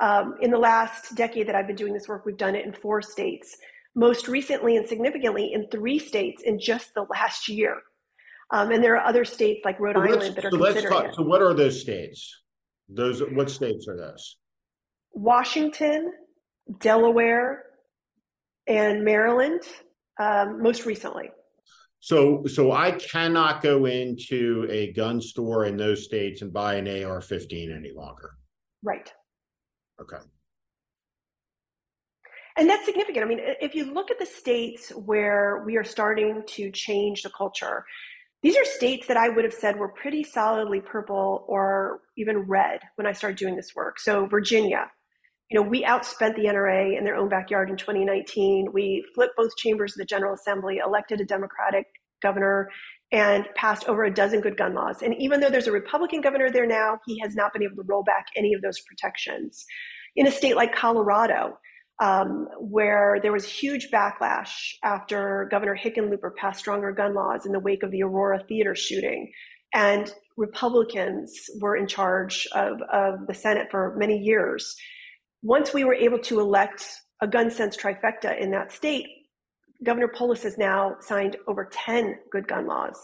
Um, 0.02 0.36
in 0.42 0.52
the 0.52 0.58
last 0.58 1.16
decade 1.16 1.48
that 1.48 1.56
I've 1.56 1.68
been 1.68 1.76
doing 1.76 1.94
this 1.94 2.08
work, 2.08 2.26
we've 2.26 2.38
done 2.38 2.56
it 2.56 2.66
in 2.66 2.74
four 2.74 3.02
states, 3.02 3.56
most 3.96 4.28
recently 4.28 4.76
and 4.76 4.88
significantly 4.88 5.52
in 5.54 5.68
three 5.70 6.00
states 6.00 6.42
in 6.44 6.60
just 6.60 6.94
the 6.94 7.06
last 7.10 7.48
year. 7.48 7.78
Um, 8.52 8.72
and 8.72 8.84
there 8.84 8.96
are 8.96 9.06
other 9.06 9.26
states 9.26 9.64
like 9.66 9.80
Rhode 9.80 9.96
so 9.96 10.02
Island 10.02 10.36
that 10.36 10.46
are 10.46 10.52
so 10.52 10.58
considering 10.58 10.94
talk, 10.94 11.06
it. 11.06 11.16
So, 11.16 11.24
what 11.24 11.42
are 11.42 11.54
those 11.54 11.82
states? 11.82 12.42
Those 12.90 13.22
what 13.22 13.50
states 13.50 13.88
are 13.88 13.98
those? 13.98 14.38
Washington, 15.14 16.12
Delaware, 16.80 17.64
and 18.68 19.04
Maryland. 19.04 19.62
Um, 20.18 20.62
most 20.62 20.86
recently. 20.86 21.30
So, 22.00 22.46
so 22.46 22.72
I 22.72 22.92
cannot 22.92 23.62
go 23.62 23.86
into 23.86 24.68
a 24.70 24.94
gun 24.94 25.20
store 25.20 25.66
in 25.66 25.76
those 25.76 26.06
states 26.06 26.42
and 26.42 26.54
buy 26.54 26.76
an 26.76 26.88
AR-15 26.88 27.76
any 27.76 27.92
longer. 27.92 28.32
Right. 28.84 29.12
Okay. 30.00 30.24
And 32.58 32.70
that's 32.70 32.86
significant. 32.86 33.26
I 33.26 33.28
mean, 33.28 33.40
if 33.60 33.76
you 33.76 33.92
look 33.92 34.12
at 34.12 34.20
the 34.20 34.26
states 34.26 34.90
where 34.92 35.64
we 35.66 35.78
are 35.78 35.84
starting 35.84 36.44
to 36.48 36.72
change 36.72 37.24
the 37.24 37.32
culture, 37.32 37.84
these 38.42 38.56
are 38.56 38.64
states 38.64 39.08
that 39.08 39.18
I 39.18 39.28
would 39.28 39.44
have 39.44 39.54
said 39.54 39.78
were 39.78 39.90
pretty 39.90 40.24
solidly 40.24 40.80
purple 40.80 41.44
or 41.48 42.02
even 42.18 42.38
red 42.40 42.82
when 42.96 43.08
I 43.08 43.12
started 43.12 43.38
doing 43.38 43.56
this 43.56 43.76
work. 43.76 44.00
So, 44.00 44.28
Virginia, 44.28 44.92
you 45.50 45.60
know, 45.60 45.68
we 45.68 45.84
outspent 45.84 46.36
the 46.36 46.46
NRA 46.46 46.98
in 46.98 47.04
their 47.04 47.16
own 47.16 47.30
backyard 47.30 47.70
in 47.70 47.78
2019. 47.78 48.70
We 48.74 49.06
flipped 49.14 49.38
both 49.38 49.56
chambers 49.58 49.94
of 49.94 50.00
the 50.00 50.06
General 50.06 50.34
Assembly, 50.34 50.80
elected 50.84 51.22
a 51.22 51.26
Democratic 51.26 51.86
governor, 52.22 52.70
and 53.12 53.46
passed 53.56 53.88
over 53.88 54.04
a 54.04 54.14
dozen 54.14 54.42
good 54.42 54.58
gun 54.58 54.74
laws. 54.74 55.04
And 55.04 55.14
even 55.20 55.40
though 55.40 55.50
there's 55.50 55.68
a 55.68 55.72
Republican 55.72 56.22
governor 56.22 56.50
there 56.50 56.66
now, 56.66 57.00
he 57.06 57.20
has 57.20 57.36
not 57.36 57.54
been 57.54 57.62
able 57.62 57.76
to 57.76 57.84
roll 57.88 58.04
back 58.04 58.26
any 58.36 58.54
of 58.54 58.62
those 58.62 58.80
protections. 58.82 59.66
In 60.16 60.26
a 60.26 60.32
state 60.32 60.56
like 60.56 60.74
Colorado, 60.74 61.60
um, 62.02 62.48
where 62.60 63.20
there 63.22 63.32
was 63.32 63.48
huge 63.48 63.90
backlash 63.92 64.74
after 64.84 65.48
Governor 65.52 65.78
Hickenlooper 65.78 66.36
passed 66.36 66.60
stronger 66.60 66.92
gun 66.92 67.14
laws 67.14 67.46
in 67.46 67.52
the 67.52 67.60
wake 67.60 67.84
of 67.84 67.92
the 67.92 68.02
Aurora 68.02 68.44
Theater 68.48 68.76
shooting, 68.76 69.32
and 69.74 70.12
Republicans 70.38 71.32
were 71.62 71.78
in 71.78 71.88
charge 71.88 72.48
of, 72.54 72.82
of 72.92 73.28
the 73.28 73.34
Senate 73.34 73.68
for 73.70 73.96
many 73.98 74.18
years 74.18 74.76
once 75.46 75.76
we 75.76 75.84
were 75.84 75.94
able 75.94 76.18
to 76.18 76.40
elect 76.40 76.84
a 77.22 77.28
gun 77.28 77.52
sense 77.52 77.78
trifecta 77.78 78.38
in 78.42 78.50
that 78.50 78.72
state, 78.72 79.06
Governor 79.84 80.08
Polis 80.08 80.42
has 80.42 80.58
now 80.58 80.96
signed 81.02 81.38
over 81.48 81.70
10 81.72 82.16
good 82.32 82.48
gun 82.48 82.66
laws. 82.66 82.98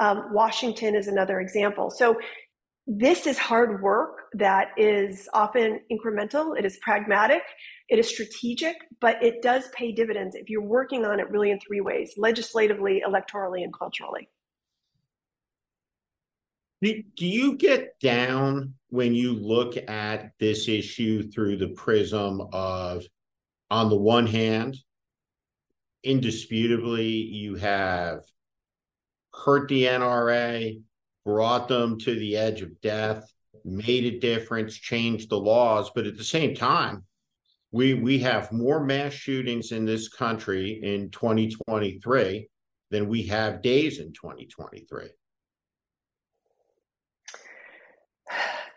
Um, 0.00 0.30
Washington 0.32 0.96
is 0.96 1.06
another 1.06 1.40
example. 1.40 1.90
So 1.90 2.18
this 2.88 3.28
is 3.28 3.38
hard 3.38 3.82
work 3.82 4.16
that 4.34 4.70
is 4.76 5.28
often 5.32 5.80
incremental, 5.90 6.58
it 6.58 6.64
is 6.64 6.76
pragmatic, 6.82 7.42
it 7.88 8.00
is 8.00 8.08
strategic, 8.08 8.76
but 9.00 9.22
it 9.22 9.40
does 9.40 9.68
pay 9.72 9.92
dividends 9.92 10.34
if 10.34 10.50
you're 10.50 10.62
working 10.62 11.04
on 11.04 11.20
it 11.20 11.30
really 11.30 11.52
in 11.52 11.60
three 11.60 11.80
ways 11.80 12.12
legislatively, 12.16 13.00
electorally, 13.06 13.62
and 13.62 13.72
culturally. 13.72 14.28
Do, 16.82 17.02
you 17.16 17.56
get 17.56 17.98
down 18.00 18.74
when 18.90 19.14
you 19.14 19.32
look 19.32 19.76
at 19.88 20.32
this 20.38 20.68
issue 20.68 21.30
through 21.30 21.56
the 21.56 21.68
prism 21.68 22.42
of, 22.52 23.04
on 23.70 23.88
the 23.88 23.96
one 23.96 24.26
hand, 24.26 24.76
indisputably, 26.04 27.08
you 27.08 27.56
have 27.56 28.22
hurt 29.32 29.68
the 29.68 29.84
NRA, 29.84 30.80
brought 31.24 31.68
them 31.68 31.98
to 32.00 32.14
the 32.14 32.36
edge 32.36 32.62
of 32.62 32.80
death, 32.80 33.30
made 33.64 34.04
a 34.04 34.20
difference, 34.20 34.76
changed 34.76 35.30
the 35.30 35.38
laws, 35.38 35.90
but 35.94 36.06
at 36.06 36.16
the 36.16 36.24
same 36.24 36.54
time, 36.54 37.04
we 37.72 37.94
we 37.94 38.18
have 38.20 38.52
more 38.52 38.84
mass 38.84 39.12
shootings 39.12 39.72
in 39.72 39.84
this 39.84 40.08
country 40.08 40.80
in 40.82 41.10
2023 41.10 42.48
than 42.90 43.08
we 43.08 43.24
have 43.24 43.62
days 43.62 43.98
in 43.98 44.12
2023. 44.12 45.08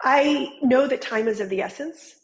I 0.01 0.49
know 0.61 0.87
that 0.87 1.01
time 1.01 1.27
is 1.27 1.39
of 1.39 1.49
the 1.49 1.61
essence. 1.61 2.15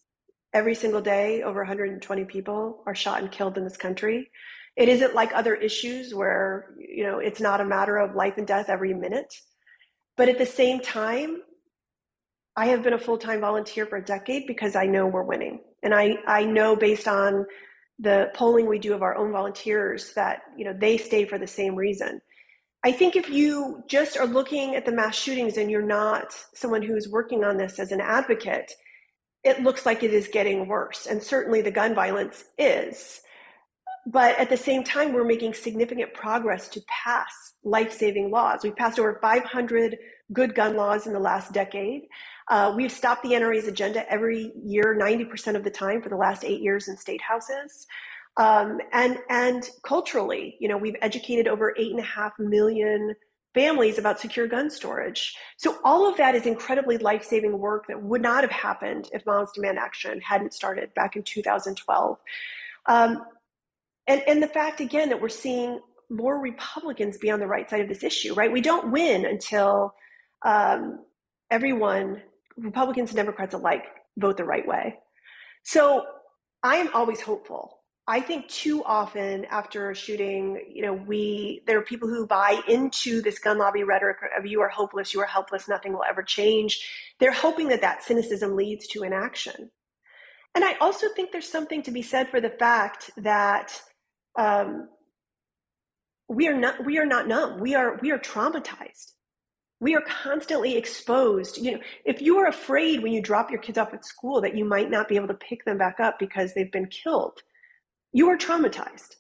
Every 0.54 0.76
single 0.76 1.02
day, 1.02 1.44
over 1.44 1.60
120 1.60 2.26
people 2.26 2.84
are 2.86 2.96
shot 2.96 3.22
and 3.22 3.32
killed 3.32 3.58
in 3.58 3.66
this 3.66 3.78
country. 3.78 4.30
It 4.78 4.90
isn't 4.90 5.14
like 5.14 5.32
other 5.34 5.56
issues 5.56 6.14
where, 6.14 6.74
you 6.78 7.04
know, 7.04 7.20
it's 7.20 7.42
not 7.42 7.62
a 7.62 7.66
matter 7.66 7.98
of 7.98 8.16
life 8.16 8.36
and 8.38 8.48
death 8.48 8.70
every 8.70 8.94
minute. 8.94 9.34
But 10.18 10.30
at 10.30 10.38
the 10.38 10.46
same 10.46 10.80
time, 10.80 11.42
I 12.56 12.68
have 12.68 12.84
been 12.84 12.94
a 12.94 13.00
full 13.00 13.18
time 13.18 13.42
volunteer 13.42 13.86
for 13.86 13.98
a 13.98 14.06
decade 14.06 14.48
because 14.48 14.76
I 14.76 14.86
know 14.86 15.08
we're 15.08 15.24
winning. 15.24 15.62
And 15.84 15.94
I, 15.94 16.16
I 16.28 16.46
know 16.46 16.76
based 16.76 17.08
on 17.08 17.46
the 18.00 18.32
polling 18.34 18.68
we 18.68 18.80
do 18.80 18.94
of 18.94 19.02
our 19.02 19.18
own 19.18 19.32
volunteers 19.32 20.14
that 20.16 20.42
you 20.58 20.66
know 20.66 20.74
they 20.78 20.98
stay 20.98 21.26
for 21.26 21.38
the 21.38 21.48
same 21.48 21.76
reason. 21.76 22.22
I 22.86 22.92
think 22.92 23.16
if 23.16 23.32
you 23.32 23.84
just 23.88 24.16
are 24.16 24.28
looking 24.28 24.76
at 24.76 24.86
the 24.86 24.92
mass 24.92 25.16
shootings 25.16 25.58
and 25.58 25.72
you're 25.72 25.82
not 25.82 26.36
someone 26.54 26.84
who's 26.84 27.10
working 27.10 27.44
on 27.44 27.58
this 27.58 27.80
as 27.80 27.92
an 27.92 28.00
advocate, 28.00 28.72
it 29.44 29.64
looks 29.64 29.88
like 29.88 30.04
it 30.04 30.14
is 30.14 30.28
getting 30.28 30.68
worse. 30.68 31.08
And 31.08 31.22
certainly 31.22 31.64
the 31.64 31.72
gun 31.72 31.96
violence 31.96 32.44
is. 32.60 33.22
But 34.06 34.38
at 34.38 34.52
the 34.52 34.58
same 34.58 34.84
time, 34.84 35.14
we're 35.14 35.26
making 35.26 35.56
significant 35.56 36.14
progress 36.14 36.68
to 36.70 36.82
pass 36.88 37.54
life 37.64 37.92
saving 37.92 38.30
laws. 38.30 38.60
We've 38.62 38.76
passed 38.76 39.00
over 39.00 39.18
500 39.20 39.98
good 40.32 40.54
gun 40.54 40.76
laws 40.76 41.08
in 41.08 41.14
the 41.14 41.20
last 41.20 41.54
decade. 41.54 42.04
Uh, 42.50 42.72
we've 42.78 42.92
stopped 42.92 43.24
the 43.24 43.32
NRA's 43.32 43.68
agenda 43.68 44.08
every 44.12 44.52
year, 44.64 44.96
90% 44.96 45.56
of 45.56 45.64
the 45.64 45.72
time 45.72 46.04
for 46.04 46.10
the 46.10 46.18
last 46.18 46.46
eight 46.46 46.62
years 46.62 46.88
in 46.88 46.98
state 46.98 47.22
houses. 47.24 47.88
Um, 48.38 48.80
and 48.92 49.20
and 49.30 49.70
culturally, 49.84 50.58
you 50.60 50.68
know, 50.68 50.78
we've 50.78 50.96
educated 51.02 51.48
over 51.48 51.74
eight 51.78 51.92
and 51.92 52.00
a 52.00 52.04
half 52.04 52.34
million 52.38 53.16
families 53.54 53.98
about 53.98 54.20
secure 54.20 54.48
gun 54.48 54.70
storage. 54.70 55.34
So 55.58 55.78
all 55.86 56.10
of 56.10 56.18
that 56.18 56.36
is 56.36 56.46
incredibly 56.46 56.98
life-saving 56.98 57.58
work 57.58 57.86
that 57.88 58.04
would 58.04 58.22
not 58.22 58.44
have 58.44 58.52
happened 58.52 59.10
if 59.14 59.26
Moms 59.26 59.52
Demand 59.54 59.80
Action 59.80 60.20
hadn't 60.20 60.54
started 60.54 60.94
back 60.94 61.16
in 61.16 61.24
2012. 61.24 62.18
Um, 62.88 63.24
and 64.08 64.22
and 64.28 64.44
the 64.44 64.48
fact 64.48 64.82
again 64.82 65.10
that 65.10 65.22
we're 65.22 65.30
seeing 65.30 65.80
more 66.10 66.40
Republicans 66.40 67.18
be 67.18 67.32
on 67.32 67.40
the 67.40 67.48
right 67.48 67.70
side 67.70 67.82
of 67.82 67.88
this 67.88 68.04
issue, 68.04 68.34
right? 68.34 68.52
We 68.52 68.62
don't 68.62 68.92
win 68.92 69.26
until 69.26 69.96
um, 70.44 71.00
everyone, 71.50 72.22
Republicans 72.58 73.10
and 73.10 73.18
Democrats 73.18 73.54
alike, 73.54 73.86
vote 74.18 74.38
the 74.38 74.44
right 74.44 74.68
way. 74.68 75.00
So 75.64 76.06
I 76.62 76.76
am 76.76 76.90
always 76.94 77.22
hopeful 77.22 77.75
I 78.08 78.22
think 78.22 78.48
too 78.48 78.84
often 78.84 79.46
after 79.46 79.90
a 79.90 79.96
shooting, 79.96 80.64
you 80.72 80.84
know, 80.84 80.94
we 80.94 81.64
there 81.66 81.80
are 81.80 81.84
people 81.84 82.08
who 82.08 82.28
buy 82.28 82.62
into 82.68 83.22
this 83.22 83.40
gun 83.40 83.58
lobby 83.58 83.84
rhetoric 83.84 84.18
of 84.38 84.46
"you 84.46 84.62
are 84.62 84.70
hopeless, 84.70 85.14
you 85.14 85.22
are 85.22 85.26
helpless, 85.26 85.68
nothing 85.68 85.94
will 85.94 86.04
ever 86.08 86.22
change." 86.22 86.88
They're 87.20 87.32
hoping 87.32 87.70
that 87.70 87.82
that 87.82 88.04
cynicism 88.04 88.56
leads 88.56 88.86
to 88.90 89.04
inaction. 89.04 89.72
And 90.54 90.64
I 90.64 90.76
also 90.76 91.08
think 91.16 91.32
there's 91.32 91.50
something 91.50 91.82
to 91.84 91.92
be 91.92 92.04
said 92.04 92.30
for 92.30 92.40
the 92.40 92.52
fact 92.52 93.10
that 93.18 93.82
um, 94.38 94.88
we 96.30 96.48
are 96.48 96.58
not 96.58 96.86
we 96.86 97.00
are 97.00 97.06
not 97.08 97.28
numb. 97.28 97.60
We 97.60 97.74
are 97.74 97.98
we 98.04 98.12
are 98.12 98.20
traumatized. 98.20 99.14
We 99.80 99.96
are 99.96 100.02
constantly 100.02 100.78
exposed. 100.78 101.58
You 101.58 101.74
know, 101.74 101.80
if 102.06 102.22
you 102.22 102.38
are 102.38 102.48
afraid 102.48 103.02
when 103.02 103.14
you 103.14 103.22
drop 103.22 103.50
your 103.50 103.60
kids 103.60 103.80
off 103.80 103.94
at 103.96 104.06
school 104.06 104.42
that 104.42 104.56
you 104.56 104.64
might 104.64 104.92
not 104.92 105.08
be 105.08 105.16
able 105.16 105.28
to 105.28 105.34
pick 105.34 105.66
them 105.66 105.80
back 105.80 106.00
up 106.00 106.20
because 106.20 106.54
they've 106.54 106.72
been 106.72 106.88
killed 106.88 107.42
you 108.16 108.30
are 108.30 108.38
traumatized. 108.38 109.18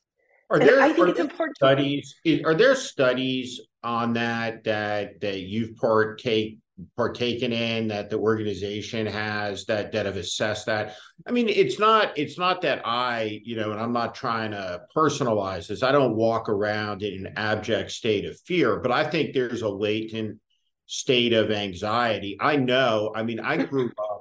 Are 0.49 0.57
there, 0.57 0.81
I 0.81 0.93
think 0.93 1.09
it's 1.09 1.19
important. 1.19 1.57
Studies 1.57 2.15
are 2.45 2.53
there 2.53 2.75
studies 2.75 3.59
on 3.83 4.13
that 4.13 4.63
that 4.63 5.19
that 5.21 5.41
you've 5.41 5.75
partake 5.75 6.59
partaken 6.95 7.51
in 7.51 7.87
that 7.87 8.09
the 8.09 8.17
organization 8.17 9.05
has 9.05 9.65
that 9.65 9.91
that 9.93 10.05
have 10.05 10.17
assessed 10.17 10.65
that 10.65 10.93
i 11.25 11.31
mean 11.31 11.47
it's 11.47 11.79
not 11.79 12.17
it's 12.17 12.37
not 12.37 12.59
that 12.61 12.81
i 12.83 13.39
you 13.45 13.55
know 13.55 13.71
and 13.71 13.79
i'm 13.79 13.93
not 13.93 14.13
trying 14.13 14.51
to 14.51 14.81
personalize 14.93 15.67
this 15.67 15.83
i 15.83 15.91
don't 15.93 16.17
walk 16.17 16.49
around 16.49 17.01
in 17.01 17.25
an 17.25 17.33
abject 17.37 17.91
state 17.91 18.25
of 18.25 18.37
fear 18.41 18.77
but 18.81 18.91
i 18.91 19.05
think 19.09 19.33
there's 19.33 19.61
a 19.61 19.69
latent 19.69 20.37
state 20.85 21.31
of 21.31 21.49
anxiety 21.49 22.35
i 22.41 22.57
know 22.57 23.09
i 23.15 23.23
mean 23.23 23.39
i 23.39 23.55
grew 23.55 23.89
up 23.97 24.14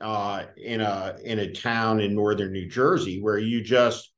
uh, 0.00 0.44
in 0.56 0.80
a 0.80 1.16
in 1.24 1.38
a 1.40 1.52
town 1.52 2.00
in 2.00 2.14
northern 2.14 2.52
New 2.52 2.68
Jersey 2.68 3.20
where 3.20 3.38
you 3.38 3.62
just 3.62 4.10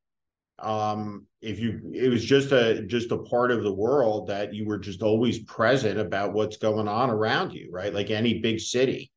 um, 0.59 1.27
if 1.41 1.59
you 1.59 1.93
it 1.93 2.09
was 2.09 2.25
just 2.25 2.53
a 2.53 2.83
just 2.85 3.11
a 3.11 3.19
part 3.19 3.51
of 3.51 3.65
the 3.65 3.75
world 3.75 4.29
that 4.29 4.55
you 4.55 4.65
were 4.65 4.79
just 4.79 5.03
always 5.03 5.41
present 5.41 5.99
about 5.99 6.33
what's 6.33 6.57
going 6.57 6.89
on 6.89 7.11
around 7.11 7.53
you, 7.53 7.69
right? 7.73 7.93
Like 7.93 8.11
any 8.11 8.39
big 8.39 8.61
city 8.61 9.11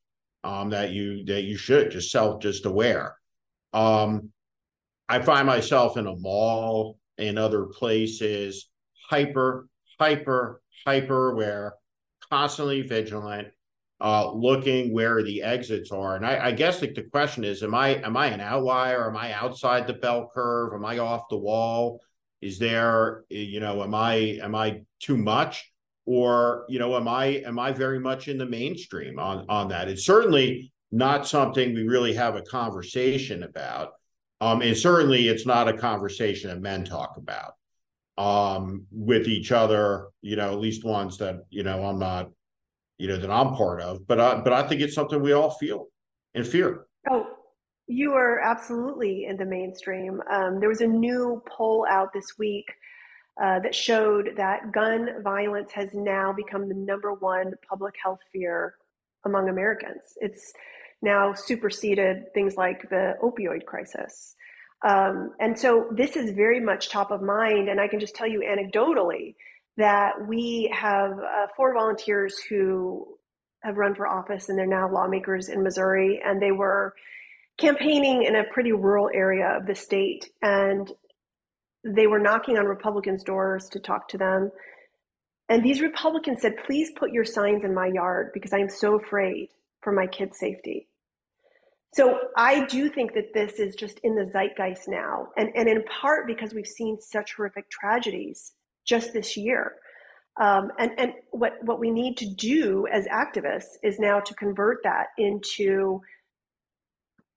um, 0.43 0.71
that 0.71 0.91
you 0.91 1.23
that 1.25 1.43
you 1.43 1.55
should 1.55 1.91
just 1.91 2.11
self 2.11 2.41
just 2.41 2.65
aware. 2.65 3.15
Um, 3.73 4.31
I 5.07 5.21
find 5.21 5.45
myself 5.45 5.97
in 5.97 6.07
a 6.07 6.15
mall 6.15 6.97
in 7.17 7.37
other 7.37 7.65
places, 7.65 8.69
hyper, 9.09 9.67
hyper, 9.99 10.61
hyper 10.85 11.31
aware, 11.31 11.73
constantly 12.31 12.81
vigilant, 12.81 13.49
uh, 14.01 14.31
looking 14.31 14.93
where 14.93 15.23
the 15.23 15.41
exits 15.41 15.91
are. 15.91 16.15
And 16.15 16.25
I, 16.25 16.47
I, 16.47 16.51
guess 16.51 16.81
like 16.81 16.95
the 16.95 17.03
question 17.03 17.43
is, 17.43 17.63
am 17.63 17.73
I 17.73 17.95
am 18.03 18.17
I 18.17 18.27
an 18.27 18.41
outlier? 18.41 19.09
Am 19.09 19.15
I 19.15 19.31
outside 19.33 19.87
the 19.87 19.93
bell 19.93 20.29
curve? 20.33 20.73
Am 20.73 20.85
I 20.85 20.97
off 20.97 21.29
the 21.29 21.37
wall? 21.37 22.01
Is 22.41 22.59
there, 22.59 23.23
you 23.29 23.59
know, 23.59 23.83
am 23.83 23.95
I 23.95 24.39
am 24.43 24.53
I 24.53 24.81
too 24.99 25.17
much? 25.17 25.71
Or, 26.05 26.65
you 26.67 26.77
know, 26.77 26.95
am 26.95 27.07
I 27.07 27.25
am 27.45 27.57
I 27.57 27.71
very 27.71 27.99
much 27.99 28.27
in 28.27 28.37
the 28.37 28.45
mainstream 28.45 29.17
on 29.17 29.45
on 29.47 29.69
that? 29.69 29.87
It's 29.87 30.05
certainly 30.05 30.73
not 30.91 31.27
something 31.27 31.73
we 31.73 31.83
really 31.83 32.13
have 32.13 32.35
a 32.35 32.41
conversation 32.41 33.43
about. 33.43 33.93
Um, 34.41 34.61
and 34.61 34.77
certainly 34.77 35.29
it's 35.29 35.45
not 35.45 35.69
a 35.69 35.77
conversation 35.77 36.49
that 36.49 36.61
men 36.61 36.83
talk 36.83 37.17
about 37.17 37.53
um 38.17 38.85
with 38.91 39.27
each 39.27 39.51
other, 39.51 40.07
you 40.21 40.35
know, 40.35 40.51
at 40.51 40.59
least 40.59 40.85
ones 40.85 41.17
that, 41.17 41.37
you 41.49 41.63
know, 41.63 41.85
I'm 41.85 41.99
not 41.99 42.29
you 42.97 43.07
know, 43.07 43.17
that 43.17 43.31
I'm 43.31 43.53
part 43.55 43.81
of. 43.81 44.07
But 44.07 44.19
I, 44.19 44.35
but 44.41 44.53
I 44.53 44.67
think 44.67 44.81
it's 44.81 44.95
something 44.95 45.21
we 45.21 45.33
all 45.33 45.51
feel 45.51 45.87
and 46.33 46.45
fear. 46.45 46.85
Oh, 47.09 47.27
you 47.87 48.13
are 48.13 48.39
absolutely 48.39 49.25
in 49.25 49.37
the 49.37 49.45
mainstream. 49.45 50.21
Um, 50.31 50.59
there 50.59 50.69
was 50.69 50.81
a 50.81 50.87
new 50.87 51.43
poll 51.47 51.85
out 51.89 52.13
this 52.13 52.37
week 52.37 52.65
uh, 53.41 53.59
that 53.59 53.75
showed 53.75 54.31
that 54.37 54.71
gun 54.71 55.21
violence 55.23 55.71
has 55.73 55.89
now 55.93 56.33
become 56.33 56.69
the 56.69 56.75
number 56.75 57.13
one 57.13 57.53
public 57.67 57.93
health 58.01 58.19
fear 58.31 58.75
among 59.25 59.49
Americans. 59.49 60.03
It's 60.17 60.53
now 61.01 61.33
superseded 61.33 62.33
things 62.33 62.55
like 62.55 62.89
the 62.89 63.15
opioid 63.21 63.65
crisis. 63.65 64.35
Um, 64.85 65.31
and 65.39 65.57
so 65.57 65.87
this 65.91 66.15
is 66.15 66.31
very 66.31 66.59
much 66.59 66.89
top 66.89 67.11
of 67.11 67.21
mind. 67.21 67.69
And 67.69 67.81
I 67.81 67.87
can 67.87 67.99
just 67.99 68.15
tell 68.15 68.27
you 68.27 68.41
anecdotally 68.41 69.35
that 69.77 70.13
we 70.27 70.71
have 70.73 71.11
uh, 71.11 71.47
four 71.55 71.73
volunteers 71.73 72.39
who 72.49 73.05
have 73.63 73.77
run 73.77 73.95
for 73.95 74.07
office 74.07 74.47
and 74.49 74.57
they're 74.57 74.65
now 74.65 74.89
lawmakers 74.89 75.49
in 75.49 75.63
Missouri, 75.63 76.21
and 76.23 76.41
they 76.41 76.51
were 76.51 76.93
campaigning 77.57 78.23
in 78.23 78.35
a 78.35 78.43
pretty 78.53 78.71
rural 78.71 79.09
area 79.13 79.57
of 79.57 79.65
the 79.65 79.75
state, 79.75 80.29
and 80.41 80.91
they 81.83 82.07
were 82.07 82.19
knocking 82.19 82.57
on 82.57 82.65
Republicans' 82.65 83.23
doors 83.23 83.69
to 83.69 83.79
talk 83.79 84.07
to 84.09 84.17
them. 84.17 84.51
And 85.49 85.63
these 85.63 85.81
Republicans 85.81 86.41
said, 86.41 86.53
Please 86.65 86.91
put 86.97 87.11
your 87.11 87.25
signs 87.25 87.63
in 87.63 87.73
my 87.73 87.87
yard 87.87 88.31
because 88.33 88.53
I 88.53 88.59
am 88.59 88.69
so 88.69 88.99
afraid 88.99 89.49
for 89.81 89.91
my 89.91 90.07
kids' 90.07 90.39
safety. 90.39 90.87
So 91.93 92.19
I 92.35 92.65
do 92.65 92.89
think 92.89 93.13
that 93.13 93.33
this 93.33 93.53
is 93.53 93.75
just 93.75 93.99
in 94.03 94.15
the 94.15 94.29
zeitgeist 94.33 94.87
now, 94.87 95.27
and, 95.37 95.49
and 95.55 95.69
in 95.69 95.83
part 95.83 96.27
because 96.27 96.53
we've 96.53 96.67
seen 96.67 96.97
such 96.99 97.35
horrific 97.35 97.69
tragedies 97.69 98.51
just 98.85 99.13
this 99.13 99.35
year. 99.35 99.73
Um, 100.39 100.71
and 100.77 100.91
and 100.97 101.13
what, 101.31 101.53
what 101.61 101.79
we 101.79 101.91
need 101.91 102.17
to 102.17 102.25
do 102.25 102.87
as 102.91 103.05
activists 103.07 103.77
is 103.83 103.99
now 103.99 104.19
to 104.19 104.33
convert 104.35 104.83
that 104.83 105.07
into 105.17 106.01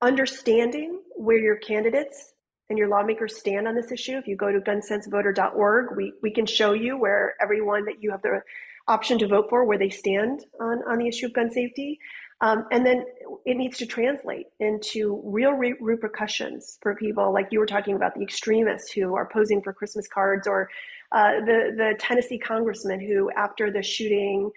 understanding 0.03 1.01
where 1.17 1.39
your 1.39 1.57
candidates 1.57 2.33
and 2.69 2.79
your 2.79 2.89
lawmakers 2.89 3.37
stand 3.37 3.67
on 3.67 3.75
this 3.75 3.91
issue. 3.91 4.19
If 4.19 4.27
you 4.27 4.37
go 4.37 4.53
to 4.53 4.61
gunsensevoter.org, 4.61 5.97
we, 5.97 6.13
we 6.23 6.31
can 6.31 6.45
show 6.45 6.73
you 6.73 6.99
where 6.99 7.35
everyone 7.41 7.85
that 7.87 8.03
you 8.03 8.11
have 8.11 8.23
the 8.23 8.43
option 8.87 9.19
to 9.19 9.29
vote 9.29 9.47
for, 9.49 9.65
where 9.65 9.79
they 9.79 9.89
stand 9.89 10.45
on, 10.61 10.83
on 10.89 10.99
the 10.99 11.09
issue 11.09 11.27
of 11.27 11.35
gun 11.35 11.51
safety. 11.51 11.99
Um, 12.41 12.67
and 12.71 12.87
then 12.87 13.05
it 13.47 13.57
needs 13.57 13.79
to 13.79 13.87
translate 13.87 14.47
into 14.61 15.21
real 15.25 15.53
re- 15.53 15.75
repercussions 15.81 16.79
for 16.83 16.95
people 16.95 17.33
like 17.33 17.49
you 17.51 17.59
were 17.59 17.67
talking 17.67 17.97
about 17.97 18.15
the 18.15 18.23
extremists 18.23 18.93
who 18.93 19.17
are 19.17 19.29
posing 19.29 19.61
for 19.61 19.73
Christmas 19.73 20.07
cards 20.07 20.47
or 20.47 20.69
uh, 21.13 21.41
the, 21.41 21.75
the 21.77 21.95
Tennessee 21.99 22.39
congressman 22.39 23.01
who, 23.01 23.31
after 23.31 23.71
the 23.71 23.83
shooting 23.83 24.51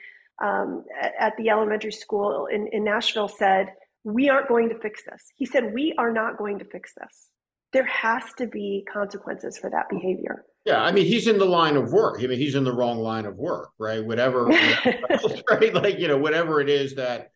um, 0.44 0.84
at 1.20 1.34
the 1.38 1.50
elementary 1.50 1.92
school 1.92 2.48
in, 2.48 2.68
in 2.68 2.84
Nashville, 2.84 3.28
said, 3.28 3.68
We 4.04 4.30
aren't 4.30 4.48
going 4.48 4.70
to 4.70 4.80
fix 4.80 5.04
this. 5.04 5.32
He 5.36 5.46
said, 5.46 5.74
We 5.74 5.94
are 5.98 6.12
not 6.12 6.38
going 6.38 6.60
to 6.60 6.66
fix 6.66 6.94
this. 6.94 7.30
There 7.74 7.86
has 7.86 8.24
to 8.38 8.48
be 8.48 8.86
consequences 8.92 9.58
for 9.58 9.70
that 9.70 9.88
behavior. 9.90 10.44
Yeah, 10.66 10.82
I 10.82 10.92
mean, 10.92 11.06
he's 11.06 11.28
in 11.28 11.40
the 11.40 11.46
line 11.46 11.78
of 11.78 11.92
work. 11.92 12.20
I 12.22 12.28
mean, 12.28 12.38
he's 12.38 12.56
in 12.56 12.66
the 12.66 12.74
wrong 12.74 13.00
line 13.00 13.26
of 13.26 13.38
work, 13.38 13.70
right? 13.80 14.06
Whatever, 14.06 14.46
right? 15.50 15.74
Like, 15.74 15.98
you 15.98 16.08
know, 16.08 16.18
whatever 16.18 16.60
it 16.60 16.70
is 16.70 16.96
that 16.96 17.32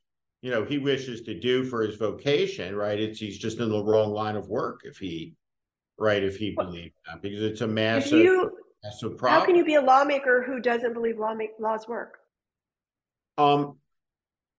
you 0.45 0.51
know 0.51 0.63
he 0.63 0.77
wishes 0.77 1.21
to 1.21 1.39
do 1.39 1.63
for 1.63 1.81
his 1.81 1.95
vocation 1.95 2.75
right 2.75 2.99
it's 2.99 3.19
he's 3.19 3.39
just 3.39 3.57
in 3.59 3.67
the 3.67 3.83
wrong 3.83 4.11
line 4.11 4.35
of 4.35 4.47
work 4.47 4.81
if 4.83 4.97
he 4.99 5.33
right 5.97 6.23
if 6.23 6.37
he 6.37 6.51
believes 6.51 6.93
that 7.07 7.19
because 7.23 7.41
it's 7.41 7.61
a 7.61 7.67
massive 7.67 8.19
you, 8.19 8.51
massive 8.85 9.17
problem. 9.17 9.39
how 9.39 9.45
can 9.45 9.55
you 9.55 9.65
be 9.65 9.75
a 9.75 9.81
lawmaker 9.81 10.43
who 10.43 10.59
doesn't 10.59 10.93
believe 10.93 11.17
law 11.17 11.33
make, 11.33 11.51
laws 11.59 11.87
work 11.87 12.19
um 13.37 13.75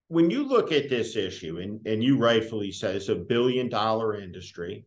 when 0.09 0.31
you 0.31 0.47
look 0.47 0.70
at 0.70 0.89
this 0.89 1.16
issue, 1.16 1.59
and, 1.59 1.85
and 1.87 2.03
you 2.03 2.16
rightfully 2.16 2.70
said 2.70 2.95
it's 2.95 3.09
a 3.09 3.14
billion 3.14 3.68
dollar 3.68 4.14
industry, 4.14 4.87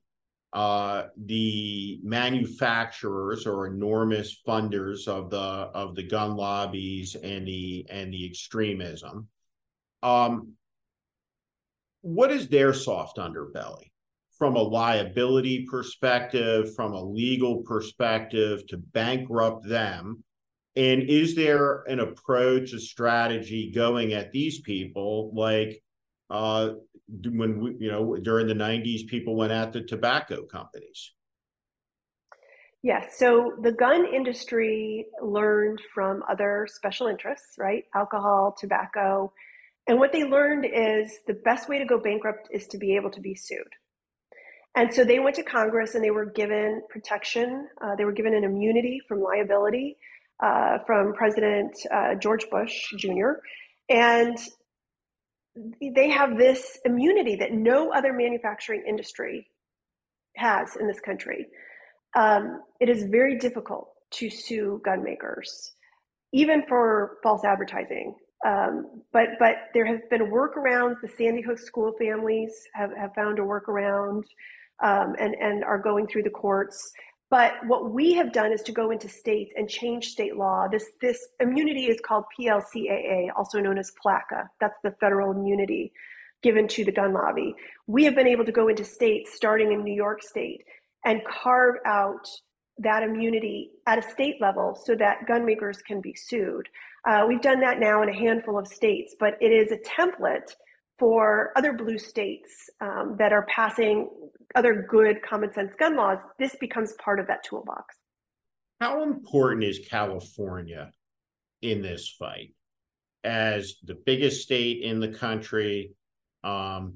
uh, 0.53 1.07
the 1.25 1.99
manufacturers 2.03 3.45
are 3.45 3.67
enormous 3.67 4.41
funders 4.47 5.07
of 5.07 5.29
the 5.29 5.37
of 5.37 5.95
the 5.95 6.03
gun 6.03 6.35
lobbies 6.35 7.15
and 7.15 7.47
the 7.47 7.85
and 7.89 8.13
the 8.13 8.25
extremism. 8.25 9.27
Um, 10.01 10.53
what 12.01 12.31
is 12.31 12.47
their 12.47 12.73
soft 12.73 13.17
underbelly 13.17 13.91
from 14.39 14.55
a 14.55 14.61
liability 14.61 15.67
perspective, 15.69 16.73
from 16.73 16.93
a 16.93 17.03
legal 17.03 17.57
perspective, 17.57 18.65
to 18.67 18.77
bankrupt 18.77 19.67
them? 19.67 20.23
And 20.75 21.03
is 21.03 21.35
there 21.35 21.83
an 21.83 21.99
approach, 21.99 22.73
a 22.73 22.79
strategy 22.79 23.71
going 23.75 24.13
at 24.13 24.31
these 24.31 24.61
people? 24.61 25.31
Like 25.35 25.83
uh, 26.29 26.69
when 27.25 27.59
we, 27.59 27.75
you 27.79 27.91
know 27.91 28.15
during 28.17 28.47
the 28.47 28.53
90s 28.53 29.07
people 29.07 29.35
went 29.35 29.51
at 29.51 29.73
the 29.73 29.81
tobacco 29.81 30.45
companies. 30.45 31.13
Yes 32.83 33.15
so 33.17 33.53
the 33.61 33.71
gun 33.71 34.05
industry 34.05 35.07
learned 35.21 35.81
from 35.93 36.23
other 36.29 36.67
special 36.69 37.07
interests 37.07 37.55
right? 37.57 37.83
Alcohol 37.95 38.55
tobacco. 38.57 39.33
And 39.87 39.97
what 39.97 40.11
they 40.11 40.23
learned 40.23 40.65
is 40.65 41.11
the 41.25 41.33
best 41.33 41.67
way 41.67 41.79
to 41.79 41.85
go 41.85 41.99
bankrupt 41.99 42.47
is 42.51 42.67
to 42.67 42.77
be 42.77 42.95
able 42.95 43.09
to 43.11 43.21
be 43.21 43.33
sued 43.33 43.73
and 44.75 44.93
so 44.93 45.03
they 45.03 45.19
went 45.19 45.35
to 45.35 45.43
congress 45.43 45.95
and 45.95 46.03
they 46.03 46.11
were 46.11 46.25
given 46.25 46.81
protection 46.89 47.67
uh, 47.81 47.95
they 47.95 48.05
were 48.05 48.11
given 48.11 48.33
an 48.33 48.43
immunity 48.43 49.01
from 49.07 49.21
liability 49.21 49.97
uh, 50.41 50.77
from 50.85 51.13
president 51.13 51.73
uh, 51.91 52.15
george 52.15 52.45
bush 52.49 52.93
jr 52.97 53.31
and 53.89 54.37
they 55.81 56.09
have 56.09 56.37
this 56.37 56.79
immunity 56.85 57.35
that 57.37 57.51
no 57.51 57.91
other 57.91 58.13
manufacturing 58.13 58.83
industry 58.87 59.47
has 60.35 60.75
in 60.79 60.87
this 60.87 60.99
country. 60.99 61.47
Um, 62.15 62.61
it 62.79 62.89
is 62.89 63.03
very 63.03 63.37
difficult 63.37 63.89
to 64.11 64.29
sue 64.29 64.81
gun 64.83 65.03
makers, 65.03 65.73
even 66.33 66.63
for 66.67 67.17
false 67.23 67.43
advertising. 67.43 68.15
Um, 68.45 69.03
but 69.11 69.29
but 69.37 69.55
there 69.73 69.85
have 69.85 70.09
been 70.09 70.31
workarounds. 70.31 71.01
The 71.01 71.09
Sandy 71.09 71.41
Hook 71.41 71.59
school 71.59 71.93
families 71.99 72.51
have, 72.73 72.91
have 72.97 73.13
found 73.13 73.37
a 73.37 73.41
workaround 73.41 74.23
um, 74.83 75.15
and 75.19 75.35
and 75.35 75.63
are 75.63 75.79
going 75.79 76.07
through 76.07 76.23
the 76.23 76.29
courts. 76.29 76.91
But 77.29 77.53
what 77.67 77.91
we 77.91 78.13
have 78.13 78.33
done 78.33 78.51
is 78.51 78.63
to 78.63 78.71
go 78.71 78.89
into 78.89 79.07
states 79.07 79.53
and 79.55 79.69
change 79.69 80.07
state 80.07 80.35
law. 80.35 80.67
This 80.67 80.85
this 81.01 81.19
immunity 81.39 81.85
is 81.85 81.99
called 82.05 82.25
PLCAA, 82.39 83.27
also 83.37 83.59
known 83.59 83.77
as 83.77 83.91
PLCAA. 84.03 84.47
That's 84.59 84.79
the 84.83 84.91
federal 84.99 85.31
immunity 85.31 85.91
given 86.41 86.67
to 86.69 86.85
the 86.85 86.91
gun 86.91 87.13
lobby. 87.13 87.53
We 87.87 88.05
have 88.05 88.15
been 88.15 88.27
able 88.27 88.45
to 88.45 88.51
go 88.51 88.67
into 88.69 88.83
states, 88.83 89.33
starting 89.33 89.71
in 89.71 89.83
New 89.83 89.93
York 89.93 90.23
State, 90.23 90.63
and 91.05 91.21
carve 91.25 91.75
out 91.85 92.25
that 92.79 93.03
immunity 93.03 93.71
at 93.85 93.99
a 93.99 94.09
state 94.09 94.35
level 94.39 94.79
so 94.85 94.95
that 94.95 95.27
gun 95.27 95.45
makers 95.45 95.79
can 95.85 95.99
be 96.01 96.15
sued. 96.15 96.67
Uh, 97.05 97.25
we've 97.27 97.41
done 97.41 97.59
that 97.59 97.79
now 97.79 98.01
in 98.01 98.09
a 98.09 98.15
handful 98.15 98.57
of 98.57 98.67
states, 98.67 99.15
but 99.19 99.33
it 99.41 99.51
is 99.51 99.71
a 99.71 99.77
template 99.77 100.55
for 100.97 101.51
other 101.55 101.73
blue 101.73 101.97
states 101.97 102.69
um, 102.81 103.15
that 103.19 103.31
are 103.31 103.45
passing 103.53 104.09
other 104.55 104.85
good 104.89 105.21
common 105.21 105.53
sense 105.53 105.73
gun 105.77 105.95
laws, 105.95 106.19
this 106.37 106.55
becomes 106.59 106.93
part 106.93 107.19
of 107.19 107.27
that 107.27 107.43
toolbox. 107.43 107.95
How 108.79 109.03
important 109.03 109.63
is 109.63 109.79
California 109.89 110.91
in 111.61 111.81
this 111.81 112.15
fight 112.17 112.53
as 113.23 113.75
the 113.83 113.95
biggest 114.05 114.41
state 114.41 114.81
in 114.81 114.99
the 114.99 115.09
country 115.09 115.91
um, 116.43 116.95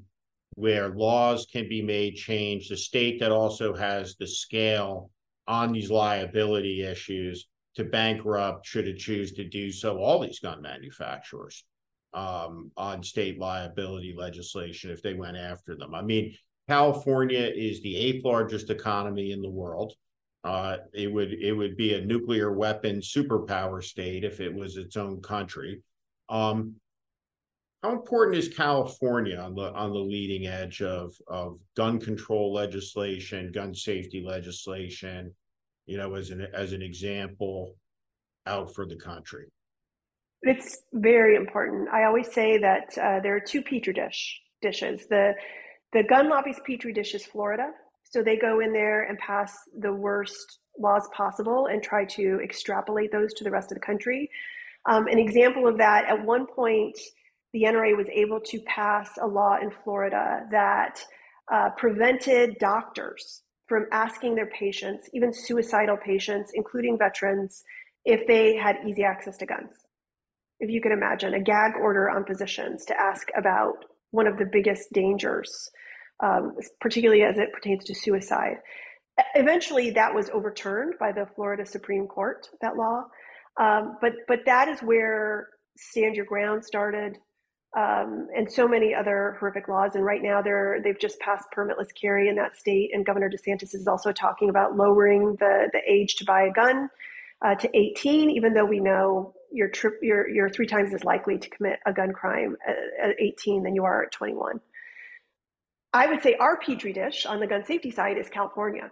where 0.54 0.88
laws 0.88 1.46
can 1.50 1.68
be 1.68 1.82
made 1.82 2.14
change, 2.14 2.68
the 2.68 2.76
state 2.76 3.20
that 3.20 3.32
also 3.32 3.74
has 3.74 4.16
the 4.16 4.26
scale 4.26 5.10
on 5.46 5.72
these 5.72 5.90
liability 5.90 6.82
issues 6.82 7.46
to 7.74 7.84
bankrupt, 7.84 8.66
should 8.66 8.88
it 8.88 8.98
choose 8.98 9.32
to 9.32 9.44
do 9.44 9.70
so, 9.70 9.98
all 9.98 10.20
these 10.20 10.38
gun 10.38 10.62
manufacturers 10.62 11.64
um, 12.14 12.70
on 12.76 13.02
state 13.02 13.38
liability 13.38 14.14
legislation 14.16 14.90
if 14.90 15.02
they 15.02 15.14
went 15.14 15.36
after 15.36 15.76
them. 15.76 15.94
I 15.94 16.02
mean, 16.02 16.34
California 16.68 17.50
is 17.54 17.82
the 17.82 17.96
eighth 17.96 18.24
largest 18.24 18.70
economy 18.70 19.32
in 19.32 19.42
the 19.42 19.50
world. 19.50 19.94
Uh, 20.42 20.78
it 20.92 21.12
would 21.12 21.32
it 21.32 21.52
would 21.52 21.76
be 21.76 21.94
a 21.94 22.04
nuclear 22.04 22.52
weapon 22.52 23.00
superpower 23.00 23.82
state 23.82 24.24
if 24.24 24.40
it 24.40 24.52
was 24.52 24.76
its 24.76 24.96
own 24.96 25.20
country. 25.22 25.82
Um, 26.28 26.74
how 27.82 27.92
important 27.92 28.38
is 28.38 28.48
California 28.48 29.36
on 29.36 29.54
the 29.54 29.72
on 29.72 29.92
the 29.92 29.98
leading 29.98 30.46
edge 30.46 30.82
of 30.82 31.14
of 31.28 31.58
gun 31.76 31.98
control 31.98 32.52
legislation, 32.52 33.52
gun 33.52 33.74
safety 33.74 34.22
legislation? 34.26 35.34
You 35.86 35.98
know, 35.98 36.14
as 36.14 36.30
an 36.30 36.46
as 36.54 36.72
an 36.72 36.82
example, 36.82 37.74
out 38.46 38.74
for 38.74 38.86
the 38.86 38.96
country. 38.96 39.46
It's 40.42 40.82
very 40.92 41.36
important. 41.36 41.88
I 41.88 42.04
always 42.04 42.30
say 42.32 42.58
that 42.58 42.98
uh, 42.98 43.20
there 43.20 43.34
are 43.34 43.40
two 43.40 43.62
petri 43.62 43.94
dish 43.94 44.40
dishes. 44.60 45.06
The 45.08 45.34
the 45.94 46.02
gun 46.02 46.28
lobby's 46.28 46.60
petri 46.66 46.92
dish 46.92 47.14
is 47.14 47.24
Florida, 47.24 47.70
so 48.04 48.22
they 48.22 48.36
go 48.36 48.60
in 48.60 48.72
there 48.72 49.04
and 49.04 49.18
pass 49.18 49.52
the 49.78 49.92
worst 49.92 50.58
laws 50.78 51.08
possible 51.16 51.66
and 51.66 51.82
try 51.82 52.04
to 52.04 52.40
extrapolate 52.42 53.12
those 53.12 53.32
to 53.34 53.44
the 53.44 53.50
rest 53.50 53.72
of 53.72 53.76
the 53.76 53.80
country. 53.80 54.28
Um, 54.86 55.06
an 55.06 55.18
example 55.18 55.66
of 55.66 55.78
that, 55.78 56.04
at 56.06 56.24
one 56.24 56.46
point, 56.46 56.98
the 57.52 57.62
NRA 57.62 57.96
was 57.96 58.08
able 58.12 58.40
to 58.40 58.60
pass 58.66 59.08
a 59.22 59.26
law 59.26 59.56
in 59.62 59.70
Florida 59.70 60.40
that 60.50 61.00
uh, 61.50 61.70
prevented 61.78 62.58
doctors 62.58 63.42
from 63.66 63.86
asking 63.92 64.34
their 64.34 64.50
patients, 64.50 65.08
even 65.14 65.32
suicidal 65.32 65.96
patients, 65.96 66.50
including 66.54 66.98
veterans, 66.98 67.62
if 68.04 68.26
they 68.26 68.56
had 68.56 68.76
easy 68.86 69.04
access 69.04 69.38
to 69.38 69.46
guns 69.46 69.70
if 70.60 70.70
you 70.70 70.80
can 70.80 70.92
imagine, 70.92 71.34
a 71.34 71.40
gag 71.40 71.72
order 71.80 72.10
on 72.10 72.24
physicians 72.24 72.84
to 72.86 72.98
ask 72.98 73.28
about 73.36 73.84
one 74.10 74.26
of 74.26 74.38
the 74.38 74.48
biggest 74.50 74.92
dangers, 74.92 75.70
um, 76.22 76.56
particularly 76.80 77.22
as 77.22 77.38
it 77.38 77.52
pertains 77.52 77.84
to 77.84 77.94
suicide. 77.94 78.56
Eventually, 79.34 79.90
that 79.90 80.14
was 80.14 80.30
overturned 80.30 80.94
by 80.98 81.12
the 81.12 81.26
Florida 81.34 81.64
Supreme 81.64 82.06
Court, 82.06 82.48
that 82.60 82.76
law. 82.76 83.04
Um, 83.60 83.96
but, 84.00 84.12
but 84.26 84.40
that 84.46 84.68
is 84.68 84.80
where 84.80 85.48
Stand 85.76 86.16
Your 86.16 86.24
Ground 86.24 86.64
started. 86.64 87.18
Um, 87.76 88.28
and 88.36 88.50
so 88.50 88.68
many 88.68 88.94
other 88.94 89.36
horrific 89.40 89.66
laws. 89.66 89.96
And 89.96 90.04
right 90.04 90.22
now, 90.22 90.40
they're 90.40 90.78
they've 90.84 90.98
just 90.98 91.18
passed 91.18 91.46
permitless 91.56 91.88
carry 92.00 92.28
in 92.28 92.36
that 92.36 92.56
state, 92.56 92.90
and 92.92 93.04
Governor 93.04 93.28
DeSantis 93.28 93.74
is 93.74 93.88
also 93.88 94.12
talking 94.12 94.48
about 94.48 94.76
lowering 94.76 95.34
the 95.40 95.70
the 95.72 95.80
age 95.84 96.14
to 96.16 96.24
buy 96.24 96.42
a 96.42 96.52
gun 96.52 96.88
uh, 97.44 97.54
to 97.56 97.76
18, 97.76 98.30
even 98.30 98.54
though 98.54 98.64
we 98.64 98.80
know 98.80 99.34
you're, 99.52 99.70
you're, 100.02 100.28
you're 100.28 100.48
three 100.48 100.66
times 100.66 100.94
as 100.94 101.04
likely 101.04 101.38
to 101.38 101.50
commit 101.50 101.78
a 101.86 101.92
gun 101.92 102.12
crime 102.12 102.56
at, 102.66 103.10
at 103.10 103.16
18 103.20 103.62
than 103.62 103.74
you 103.74 103.84
are 103.84 104.04
at 104.04 104.12
21. 104.12 104.60
I 105.94 106.06
would 106.08 106.22
say 106.22 106.34
our 106.34 106.58
petri 106.58 106.92
dish 106.92 107.24
on 107.24 107.40
the 107.40 107.46
gun 107.46 107.64
safety 107.64 107.90
side 107.90 108.18
is 108.18 108.28
California. 108.28 108.90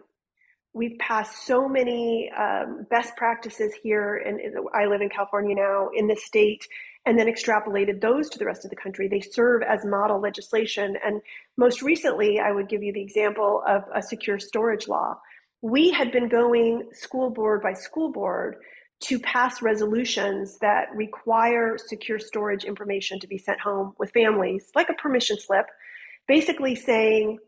We've 0.73 0.99
passed 0.99 1.47
so 1.47 1.69
many 1.69 2.31
um, 2.31 2.87
best 2.89 3.15
practices 3.17 3.75
here, 3.83 4.17
and 4.17 4.41
I 4.73 4.87
live 4.87 5.03
in 5.03 5.11
California 5.11 5.55
now 5.55 5.91
in 5.95 6.07
the 6.07 6.17
state, 6.17 6.67
and 7.05 7.19
then 7.19 7.27
extrapolated 7.27 8.01
those 8.01 8.31
to 8.31 8.39
the 8.39 8.47
rest 8.47 8.65
of 8.65 8.71
the 8.71 8.77
country. 8.77 9.07
They 9.07 9.21
serve 9.21 9.63
as 9.63 9.85
model 9.85 10.19
legislation. 10.19 10.97
And 11.05 11.21
most 11.59 11.83
recently, 11.83 12.41
I 12.41 12.53
would 12.53 12.71
give 12.71 12.83
you 12.83 12.95
the 12.95 13.03
example 13.03 13.63
of 13.67 13.83
a 13.95 14.01
secure 14.01 14.39
storage 14.39 14.89
law 14.89 15.19
we 15.63 15.91
had 15.91 16.11
been 16.11 16.29
going 16.29 16.89
school 16.93 17.31
board 17.31 17.63
by 17.63 17.73
school 17.73 18.11
board 18.11 18.57
to 19.01 19.19
pass 19.21 19.63
resolutions 19.63 20.59
that 20.59 20.89
require 20.95 21.79
secure 21.79 22.19
storage 22.19 22.65
information 22.65 23.19
to 23.21 23.27
be 23.27 23.39
sent 23.39 23.61
home 23.61 23.95
with 23.99 24.11
families, 24.11 24.71
like 24.75 24.91
a 24.91 24.95
permission 24.95 25.39
slip, 25.39 25.67
basically 26.29 26.75
saying, 26.75 27.39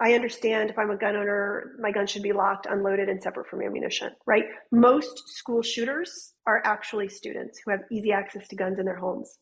I 0.00 0.14
understand 0.14 0.70
if 0.70 0.78
I'm 0.78 0.90
a 0.90 0.96
gun 0.96 1.16
owner, 1.16 1.72
my 1.78 1.92
gun 1.92 2.06
should 2.06 2.22
be 2.22 2.32
locked, 2.32 2.66
unloaded, 2.66 3.08
and 3.08 3.22
separate 3.22 3.48
from 3.48 3.62
ammunition, 3.62 4.10
right? 4.26 4.44
Most 4.72 5.28
school 5.28 5.62
shooters 5.62 6.32
are 6.46 6.62
actually 6.64 7.08
students 7.08 7.60
who 7.64 7.70
have 7.70 7.80
easy 7.92 8.12
access 8.12 8.48
to 8.48 8.56
guns 8.56 8.78
in 8.78 8.86
their 8.86 8.96
homes. 8.98 9.38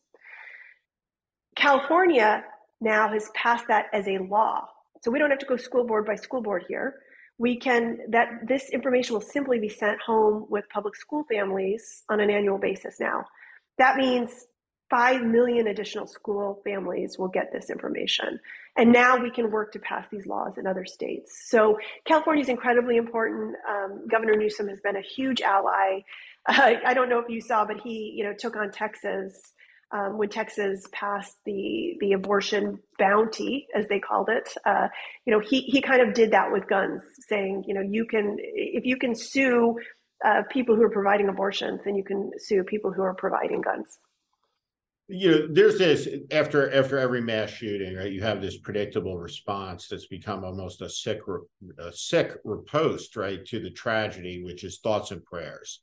California 1.55 2.43
now 2.81 3.09
has 3.09 3.29
passed 3.35 3.67
that 3.67 3.85
as 3.93 4.07
a 4.07 4.17
law. 4.17 4.67
So 5.01 5.11
we 5.11 5.19
don't 5.19 5.29
have 5.29 5.39
to 5.39 5.45
go 5.45 5.55
school 5.55 5.85
board 5.85 6.05
by 6.05 6.15
school 6.15 6.41
board 6.41 6.65
here 6.67 6.95
we 7.39 7.57
can 7.57 7.99
that 8.09 8.27
this 8.47 8.69
information 8.69 9.13
will 9.13 9.21
simply 9.21 9.57
be 9.59 9.69
sent 9.69 9.99
home 10.01 10.45
with 10.49 10.65
public 10.69 10.95
school 10.95 11.23
families 11.31 12.03
on 12.09 12.19
an 12.19 12.29
annual 12.29 12.59
basis 12.59 12.99
now 12.99 13.25
that 13.79 13.97
means 13.97 14.45
5 14.89 15.21
million 15.21 15.67
additional 15.67 16.07
school 16.07 16.61
families 16.63 17.17
will 17.17 17.27
get 17.27 17.51
this 17.51 17.69
information. 17.69 18.39
And 18.77 18.91
now 18.91 19.17
we 19.17 19.31
can 19.31 19.51
work 19.51 19.71
to 19.73 19.79
pass 19.79 20.07
these 20.11 20.25
laws 20.25 20.57
in 20.57 20.65
other 20.65 20.85
states. 20.85 21.45
So 21.47 21.77
california 22.05 22.43
is 22.43 22.49
incredibly 22.49 22.97
important. 22.97 23.55
Um, 23.69 24.07
governor 24.09 24.35
newsom 24.35 24.67
has 24.67 24.79
been 24.81 24.95
a 24.95 25.01
huge 25.01 25.41
ally. 25.41 26.01
Uh, 26.47 26.75
i 26.85 26.93
don't 26.93 27.09
know 27.09 27.19
if 27.19 27.29
you 27.29 27.41
saw 27.41 27.65
but 27.65 27.81
he 27.81 28.13
you 28.15 28.23
know 28.23 28.33
took 28.33 28.55
on 28.55 28.71
texas 28.71 29.33
um, 29.91 30.17
when 30.17 30.29
Texas 30.29 30.83
passed 30.91 31.37
the 31.45 31.95
the 31.99 32.13
abortion 32.13 32.79
bounty, 32.99 33.67
as 33.75 33.87
they 33.87 33.99
called 33.99 34.29
it, 34.29 34.47
uh, 34.65 34.87
you 35.25 35.33
know, 35.33 35.39
he 35.39 35.61
he 35.61 35.81
kind 35.81 36.01
of 36.01 36.13
did 36.13 36.31
that 36.31 36.51
with 36.51 36.67
guns, 36.67 37.01
saying, 37.27 37.63
you 37.67 37.73
know, 37.73 37.81
you 37.81 38.05
can 38.05 38.37
if 38.39 38.85
you 38.85 38.97
can 38.97 39.15
sue 39.15 39.75
uh, 40.23 40.43
people 40.51 40.75
who 40.75 40.83
are 40.83 40.91
providing 40.91 41.27
abortions, 41.27 41.81
then 41.85 41.95
you 41.95 42.03
can 42.03 42.29
sue 42.37 42.63
people 42.63 42.91
who 42.91 43.01
are 43.01 43.15
providing 43.15 43.61
guns. 43.61 43.97
You 45.11 45.31
know, 45.31 45.47
there's 45.49 45.79
this 45.79 46.07
after 46.31 46.71
after 46.71 46.99
every 46.99 47.21
mass 47.21 47.49
shooting, 47.49 47.95
right? 47.95 48.11
You 48.11 48.21
have 48.21 48.41
this 48.41 48.59
predictable 48.59 49.17
response 49.17 49.87
that's 49.87 50.07
become 50.07 50.43
almost 50.43 50.81
a 50.81 50.89
sick 50.89 51.19
a 51.79 51.91
sick 51.91 52.33
riposte, 52.43 53.15
right, 53.15 53.43
to 53.45 53.59
the 53.59 53.71
tragedy, 53.71 54.43
which 54.43 54.63
is 54.63 54.79
thoughts 54.79 55.11
and 55.11 55.23
prayers 55.25 55.81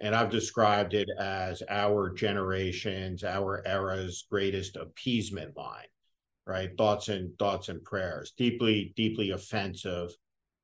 and 0.00 0.14
I've 0.14 0.30
described 0.30 0.94
it 0.94 1.08
as 1.18 1.62
our 1.68 2.10
generation's, 2.10 3.24
our 3.24 3.62
era's 3.66 4.26
greatest 4.30 4.76
appeasement 4.76 5.56
line, 5.56 5.86
right? 6.46 6.70
Thoughts 6.76 7.08
and 7.08 7.36
thoughts 7.38 7.68
and 7.68 7.82
prayers, 7.82 8.32
deeply, 8.36 8.92
deeply 8.96 9.30
offensive, 9.30 10.10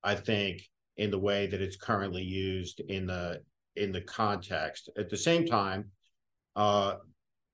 I 0.02 0.16
think, 0.16 0.68
in 0.96 1.10
the 1.10 1.18
way 1.18 1.46
that 1.46 1.62
it's 1.62 1.76
currently 1.76 2.22
used 2.22 2.80
in 2.80 3.06
the 3.06 3.42
in 3.76 3.92
the 3.92 4.02
context. 4.02 4.90
At 4.98 5.08
the 5.08 5.16
same 5.16 5.46
time, 5.46 5.90
uh, 6.56 6.96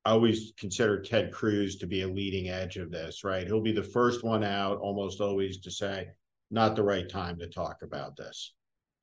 I 0.06 0.10
always 0.10 0.52
consider 0.56 1.02
Ted 1.02 1.32
Cruz 1.32 1.76
to 1.76 1.86
be 1.86 2.02
a 2.02 2.08
leading 2.08 2.48
edge 2.48 2.76
of 2.76 2.92
this, 2.92 3.24
right? 3.24 3.46
He'll 3.46 3.60
be 3.60 3.72
the 3.72 3.82
first 3.82 4.22
one 4.22 4.44
out 4.44 4.78
almost 4.78 5.20
always 5.20 5.58
to 5.58 5.70
say, 5.70 6.08
not 6.50 6.76
the 6.76 6.84
right 6.84 7.08
time 7.08 7.38
to 7.40 7.48
talk 7.48 7.82
about 7.82 8.16
this, 8.16 8.54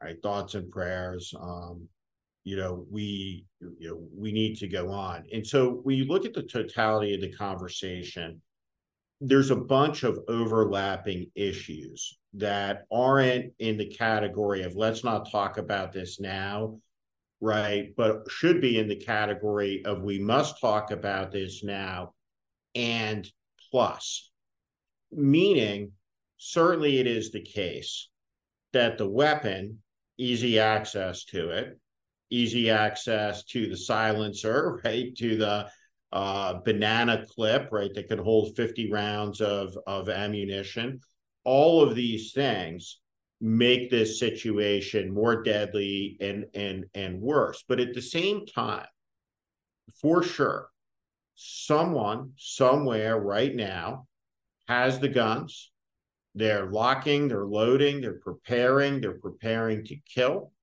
right? 0.01 0.15
Thoughts 0.23 0.55
and 0.55 0.71
prayers. 0.71 1.33
Um, 1.39 1.89
you 2.43 2.57
know 2.57 2.85
we 2.91 3.45
you 3.59 3.89
know 3.89 4.07
we 4.13 4.31
need 4.31 4.57
to 4.57 4.67
go 4.67 4.89
on 4.89 5.23
and 5.31 5.45
so 5.45 5.79
when 5.83 5.97
you 5.97 6.05
look 6.05 6.25
at 6.25 6.33
the 6.33 6.43
totality 6.43 7.15
of 7.15 7.21
the 7.21 7.31
conversation 7.31 8.41
there's 9.21 9.51
a 9.51 9.55
bunch 9.55 10.03
of 10.03 10.19
overlapping 10.27 11.31
issues 11.35 12.17
that 12.33 12.83
aren't 12.91 13.53
in 13.59 13.77
the 13.77 13.85
category 13.85 14.63
of 14.63 14.75
let's 14.75 15.03
not 15.03 15.31
talk 15.31 15.57
about 15.57 15.93
this 15.93 16.19
now 16.19 16.77
right 17.43 17.93
but 17.97 18.23
should 18.29 18.61
be 18.61 18.79
in 18.79 18.87
the 18.87 18.95
category 18.95 19.83
of 19.85 20.01
we 20.01 20.19
must 20.19 20.59
talk 20.59 20.91
about 20.91 21.31
this 21.31 21.63
now 21.63 22.13
and 22.75 23.29
plus 23.71 24.31
meaning 25.11 25.91
certainly 26.37 26.99
it 26.99 27.07
is 27.07 27.31
the 27.31 27.41
case 27.41 28.09
that 28.71 28.97
the 28.97 29.09
weapon 29.09 29.79
easy 30.17 30.59
access 30.59 31.25
to 31.25 31.49
it 31.49 31.77
easy 32.33 32.69
access 32.71 33.43
to 33.43 33.67
the 33.67 33.77
silencer, 33.77 34.81
right? 34.85 35.15
To 35.17 35.37
the 35.37 35.69
uh, 36.11 36.55
banana 36.65 37.25
clip, 37.29 37.69
right? 37.71 37.93
That 37.93 38.09
could 38.09 38.19
hold 38.19 38.55
50 38.55 38.91
rounds 38.91 39.39
of, 39.39 39.77
of 39.87 40.09
ammunition. 40.09 40.99
All 41.43 41.83
of 41.83 41.95
these 41.95 42.33
things 42.33 42.99
make 43.43 43.91
this 43.91 44.19
situation 44.19 45.13
more 45.13 45.43
deadly 45.43 46.15
and 46.21 46.45
and 46.55 46.85
and 46.95 47.21
worse. 47.21 47.63
But 47.67 47.81
at 47.81 47.93
the 47.93 48.01
same 48.01 48.45
time, 48.45 48.87
for 50.01 50.23
sure, 50.23 50.69
someone 51.35 52.31
somewhere 52.37 53.19
right 53.19 53.53
now 53.53 54.07
has 54.69 54.99
the 54.99 55.09
guns. 55.09 55.71
They're 56.35 56.71
locking, 56.71 57.27
they're 57.27 57.45
loading, 57.45 57.99
they're 57.99 58.19
preparing, 58.19 59.01
they're 59.01 59.19
preparing 59.19 59.83
to 59.85 59.97
kill. 60.07 60.53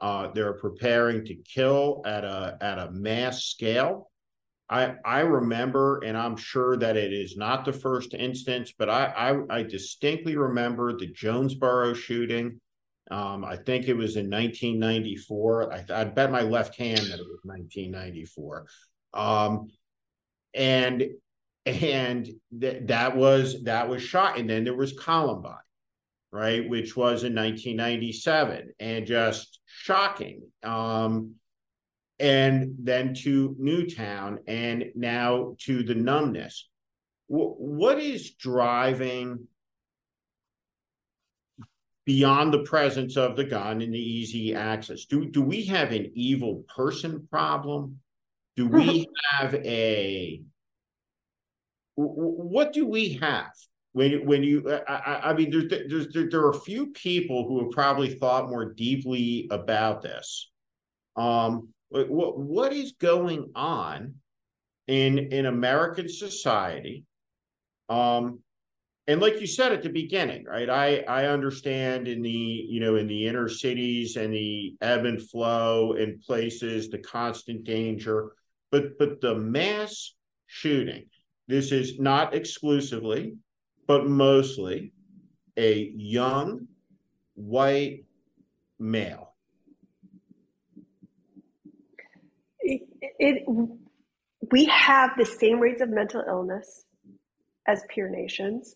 Uh, 0.00 0.30
they're 0.32 0.54
preparing 0.54 1.24
to 1.24 1.34
kill 1.34 2.02
at 2.06 2.24
a 2.24 2.56
at 2.60 2.78
a 2.78 2.92
mass 2.92 3.46
scale. 3.46 4.07
I 4.70 4.94
I 5.04 5.20
remember, 5.20 6.00
and 6.04 6.16
I'm 6.16 6.36
sure 6.36 6.76
that 6.76 6.96
it 6.96 7.12
is 7.12 7.36
not 7.36 7.64
the 7.64 7.72
first 7.72 8.14
instance, 8.14 8.72
but 8.76 8.88
I 8.90 9.06
I, 9.06 9.58
I 9.58 9.62
distinctly 9.62 10.36
remember 10.36 10.96
the 10.96 11.06
Jonesboro 11.06 11.94
shooting. 11.94 12.60
Um, 13.10 13.44
I 13.44 13.56
think 13.56 13.88
it 13.88 13.94
was 13.94 14.16
in 14.16 14.28
1994. 14.28 15.72
I, 15.72 15.84
I 15.90 16.04
bet 16.04 16.30
my 16.30 16.42
left 16.42 16.76
hand 16.76 16.98
that 16.98 17.18
it 17.18 17.26
was 17.26 17.40
1994. 17.44 18.66
Um, 19.14 19.68
and 20.52 21.04
and 21.64 22.28
th- 22.60 22.82
that 22.86 23.16
was 23.16 23.62
that 23.64 23.88
was 23.88 24.02
shot, 24.02 24.38
and 24.38 24.48
then 24.48 24.64
there 24.64 24.76
was 24.76 24.92
Columbine 24.92 25.56
right, 26.30 26.68
which 26.68 26.96
was 26.96 27.24
in 27.24 27.34
1997, 27.34 28.70
and 28.78 29.06
just 29.06 29.60
shocking. 29.66 30.42
Um, 30.62 31.34
and 32.20 32.74
then 32.78 33.14
to 33.14 33.54
Newtown, 33.58 34.40
and 34.46 34.86
now 34.94 35.54
to 35.60 35.82
the 35.82 35.94
numbness. 35.94 36.68
W- 37.30 37.54
what 37.54 37.98
is 37.98 38.32
driving 38.32 39.46
beyond 42.04 42.54
the 42.54 42.62
presence 42.62 43.16
of 43.18 43.36
the 43.36 43.44
gun 43.44 43.82
and 43.82 43.92
the 43.92 43.98
easy 43.98 44.54
access? 44.54 45.04
Do 45.04 45.26
do 45.26 45.42
we 45.42 45.66
have 45.66 45.92
an 45.92 46.10
evil 46.14 46.64
person 46.74 47.28
problem? 47.30 48.00
Do 48.56 48.66
we 48.66 49.06
have 49.30 49.54
a 49.54 50.42
what 51.94 52.72
do 52.72 52.86
we 52.86 53.14
have 53.14 53.52
when 53.92 54.24
when 54.24 54.42
you 54.42 54.68
I, 54.88 55.20
I 55.24 55.34
mean 55.34 55.50
there's 55.50 55.68
there's 55.68 56.08
there, 56.08 56.30
there 56.30 56.40
are 56.40 56.50
a 56.50 56.60
few 56.60 56.88
people 56.88 57.46
who 57.46 57.64
have 57.64 57.72
probably 57.72 58.14
thought 58.14 58.48
more 58.48 58.72
deeply 58.72 59.48
about 59.50 60.02
this. 60.02 60.50
Um, 61.16 61.68
what 61.90 62.38
what 62.38 62.72
is 62.72 62.92
going 62.92 63.50
on 63.54 64.14
in 64.86 65.18
in 65.18 65.46
American 65.46 66.08
society? 66.08 67.04
Um, 67.88 68.40
and 69.06 69.20
like 69.20 69.40
you 69.40 69.46
said 69.46 69.72
at 69.72 69.82
the 69.82 69.88
beginning, 69.88 70.44
right? 70.44 70.68
I 70.68 70.98
I 71.08 71.26
understand 71.26 72.08
in 72.08 72.22
the 72.22 72.30
you 72.30 72.80
know 72.80 72.96
in 72.96 73.06
the 73.06 73.26
inner 73.26 73.48
cities 73.48 74.16
and 74.16 74.32
the 74.32 74.76
ebb 74.80 75.04
and 75.04 75.22
flow 75.22 75.94
in 75.94 76.20
places, 76.20 76.90
the 76.90 76.98
constant 76.98 77.64
danger, 77.64 78.32
but 78.70 78.98
but 78.98 79.20
the 79.20 79.34
mass 79.34 80.14
shooting. 80.46 81.06
This 81.46 81.72
is 81.72 81.98
not 81.98 82.34
exclusively 82.34 83.34
but 83.88 84.06
mostly 84.06 84.92
a 85.56 85.90
young 85.96 86.68
white 87.34 88.04
male. 88.78 89.27
It, 93.18 93.42
we 94.52 94.66
have 94.66 95.10
the 95.18 95.24
same 95.24 95.60
rates 95.60 95.82
of 95.82 95.90
mental 95.90 96.22
illness 96.26 96.84
as 97.66 97.82
peer 97.88 98.08
nations. 98.08 98.74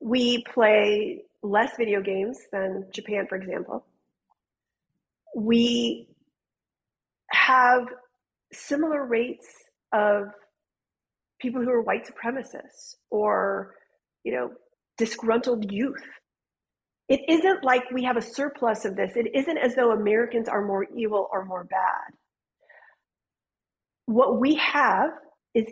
We 0.00 0.44
play 0.44 1.22
less 1.42 1.72
video 1.76 2.00
games 2.02 2.38
than 2.52 2.86
Japan, 2.92 3.26
for 3.28 3.36
example. 3.36 3.86
We 5.34 6.08
have 7.30 7.86
similar 8.52 9.04
rates 9.04 9.46
of 9.92 10.28
people 11.40 11.62
who 11.62 11.70
are 11.70 11.82
white 11.82 12.06
supremacists 12.06 12.96
or, 13.10 13.74
you 14.24 14.32
know, 14.32 14.50
disgruntled 14.96 15.70
youth. 15.70 16.02
It 17.08 17.20
isn't 17.28 17.64
like 17.64 17.90
we 17.90 18.04
have 18.04 18.16
a 18.16 18.22
surplus 18.22 18.84
of 18.84 18.96
this. 18.96 19.12
It 19.16 19.34
isn't 19.34 19.58
as 19.58 19.74
though 19.74 19.92
Americans 19.92 20.48
are 20.48 20.64
more 20.64 20.86
evil 20.94 21.28
or 21.32 21.44
more 21.44 21.64
bad. 21.64 22.14
What 24.08 24.40
we 24.40 24.54
have 24.54 25.10
is 25.52 25.66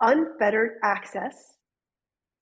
unfettered 0.00 0.78
access 0.84 1.34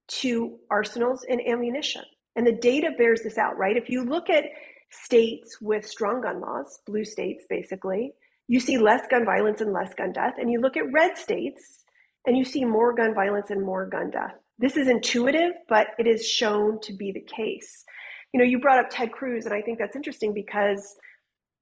to 0.08 0.58
arsenals 0.70 1.24
and 1.26 1.40
ammunition. 1.40 2.02
And 2.36 2.46
the 2.46 2.52
data 2.52 2.90
bears 2.98 3.22
this 3.22 3.38
out, 3.38 3.56
right? 3.56 3.74
If 3.74 3.88
you 3.88 4.04
look 4.04 4.28
at 4.28 4.44
states 4.90 5.56
with 5.62 5.86
strong 5.86 6.20
gun 6.20 6.42
laws, 6.42 6.80
blue 6.86 7.06
states 7.06 7.44
basically, 7.48 8.12
you 8.46 8.60
see 8.60 8.76
less 8.76 9.06
gun 9.10 9.24
violence 9.24 9.62
and 9.62 9.72
less 9.72 9.94
gun 9.94 10.12
death. 10.12 10.34
And 10.38 10.52
you 10.52 10.60
look 10.60 10.76
at 10.76 10.92
red 10.92 11.16
states, 11.16 11.82
and 12.26 12.36
you 12.36 12.44
see 12.44 12.66
more 12.66 12.94
gun 12.94 13.14
violence 13.14 13.48
and 13.48 13.64
more 13.64 13.86
gun 13.86 14.10
death. 14.10 14.34
This 14.58 14.76
is 14.76 14.86
intuitive, 14.86 15.52
but 15.66 15.88
it 15.98 16.06
is 16.06 16.28
shown 16.28 16.78
to 16.82 16.92
be 16.92 17.10
the 17.10 17.22
case. 17.22 17.86
You 18.34 18.38
know, 18.40 18.44
you 18.44 18.60
brought 18.60 18.80
up 18.80 18.90
Ted 18.90 19.12
Cruz, 19.12 19.46
and 19.46 19.54
I 19.54 19.62
think 19.62 19.78
that's 19.78 19.96
interesting 19.96 20.34
because 20.34 20.94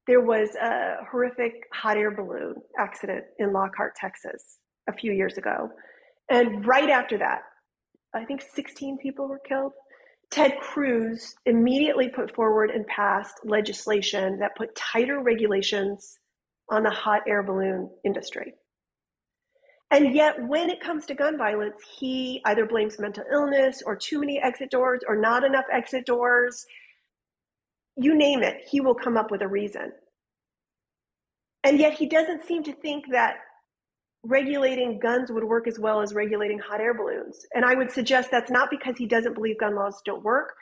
there 0.06 0.20
was 0.20 0.54
a 0.54 0.98
horrific 1.10 1.64
hot 1.72 1.96
air 1.96 2.10
balloon 2.10 2.54
accident 2.78 3.24
in 3.38 3.52
Lockhart, 3.52 3.94
Texas, 3.96 4.58
a 4.88 4.92
few 4.92 5.12
years 5.12 5.36
ago. 5.36 5.70
And 6.30 6.66
right 6.66 6.90
after 6.90 7.18
that, 7.18 7.42
I 8.14 8.24
think 8.24 8.40
16 8.40 8.98
people 8.98 9.28
were 9.28 9.40
killed. 9.46 9.72
Ted 10.30 10.58
Cruz 10.60 11.34
immediately 11.44 12.08
put 12.08 12.34
forward 12.34 12.70
and 12.70 12.86
passed 12.86 13.34
legislation 13.44 14.38
that 14.40 14.56
put 14.56 14.74
tighter 14.74 15.20
regulations 15.20 16.18
on 16.70 16.82
the 16.82 16.90
hot 16.90 17.22
air 17.28 17.42
balloon 17.42 17.90
industry. 18.04 18.54
And 19.92 20.14
yet, 20.14 20.34
when 20.48 20.68
it 20.68 20.80
comes 20.80 21.06
to 21.06 21.14
gun 21.14 21.38
violence, 21.38 21.76
he 21.98 22.42
either 22.44 22.66
blames 22.66 22.98
mental 22.98 23.22
illness 23.32 23.82
or 23.86 23.94
too 23.94 24.18
many 24.18 24.40
exit 24.40 24.70
doors 24.70 25.02
or 25.06 25.16
not 25.16 25.44
enough 25.44 25.66
exit 25.72 26.06
doors. 26.06 26.66
You 27.96 28.16
name 28.16 28.42
it, 28.42 28.62
he 28.70 28.80
will 28.80 28.94
come 28.94 29.16
up 29.16 29.30
with 29.30 29.42
a 29.42 29.48
reason. 29.48 29.92
And 31.64 31.78
yet, 31.80 31.94
he 31.94 32.06
doesn't 32.06 32.44
seem 32.44 32.62
to 32.64 32.72
think 32.72 33.06
that 33.10 33.36
regulating 34.22 34.98
guns 34.98 35.30
would 35.30 35.44
work 35.44 35.66
as 35.66 35.78
well 35.78 36.00
as 36.00 36.14
regulating 36.14 36.58
hot 36.58 36.80
air 36.80 36.94
balloons. 36.94 37.46
And 37.54 37.64
I 37.64 37.74
would 37.74 37.90
suggest 37.90 38.30
that's 38.30 38.50
not 38.50 38.70
because 38.70 38.96
he 38.96 39.06
doesn't 39.06 39.34
believe 39.34 39.58
gun 39.58 39.74
laws 39.74 40.00
don't 40.04 40.24
work, 40.24 40.54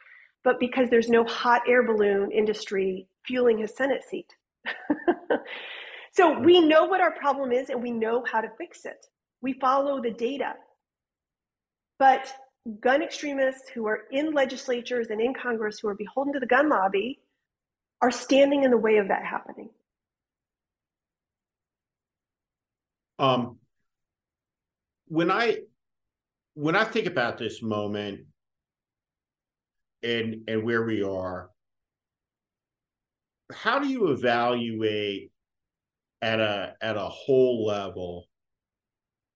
but 0.42 0.60
because 0.60 0.88
there's 0.90 1.08
no 1.08 1.24
hot 1.24 1.62
air 1.68 1.82
balloon 1.82 2.30
industry 2.30 3.08
fueling 3.26 3.58
his 3.58 3.74
Senate 3.74 4.02
seat. 4.08 4.34
so 6.12 6.38
we 6.38 6.60
know 6.60 6.84
what 6.84 7.00
our 7.00 7.12
problem 7.12 7.52
is 7.52 7.70
and 7.70 7.82
we 7.82 7.90
know 7.90 8.24
how 8.30 8.40
to 8.40 8.48
fix 8.58 8.84
it. 8.84 9.06
We 9.40 9.54
follow 9.54 10.00
the 10.02 10.10
data. 10.10 10.54
But 11.98 12.32
gun 12.80 13.02
extremists 13.02 13.70
who 13.70 13.86
are 13.86 14.02
in 14.10 14.32
legislatures 14.32 15.08
and 15.10 15.20
in 15.20 15.34
Congress 15.34 15.78
who 15.80 15.88
are 15.88 15.94
beholden 15.94 16.32
to 16.34 16.40
the 16.40 16.46
gun 16.46 16.68
lobby 16.68 17.20
are 18.00 18.10
standing 18.10 18.64
in 18.64 18.70
the 18.70 18.76
way 18.76 18.98
of 18.98 19.08
that 19.08 19.24
happening. 19.24 19.70
Um, 23.18 23.58
when 25.06 25.30
I 25.30 25.58
when 26.54 26.76
I 26.76 26.84
think 26.84 27.06
about 27.06 27.38
this 27.38 27.62
moment 27.62 28.26
and 30.02 30.42
and 30.48 30.62
where 30.64 30.84
we 30.84 31.02
are, 31.02 31.50
how 33.52 33.78
do 33.78 33.88
you 33.88 34.08
evaluate 34.08 35.30
at 36.22 36.40
a 36.40 36.74
at 36.80 36.96
a 36.96 37.08
whole 37.08 37.66
level 37.66 38.26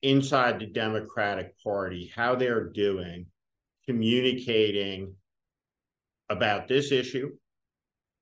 inside 0.03 0.59
the 0.59 0.67
Democratic 0.67 1.61
Party 1.63 2.11
how 2.15 2.35
they're 2.35 2.69
doing 2.69 3.27
communicating 3.87 5.15
about 6.29 6.69
this 6.69 6.93
issue 6.93 7.31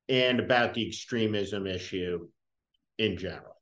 and 0.09 0.41
about 0.41 0.75
the 0.75 0.87
extremism 0.87 1.67
issue 1.67 2.29
in 2.99 3.17
general. 3.17 3.57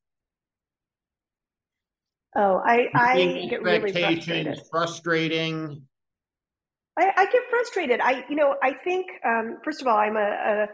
Oh, 2.36 2.60
I, 2.64 2.88
I 2.94 3.46
get 3.48 3.62
really 3.62 3.92
frustrated. 3.92 4.60
Frustrating. 4.70 5.82
I, 6.98 7.12
I, 7.16 7.24
get 7.26 7.42
frustrated. 7.48 8.00
I, 8.00 8.24
you 8.28 8.36
know, 8.36 8.56
I 8.62 8.72
think 8.72 9.06
um, 9.24 9.58
first 9.64 9.80
of 9.80 9.86
all, 9.86 9.96
I'm 9.96 10.16
a, 10.16 10.20
a 10.20 10.66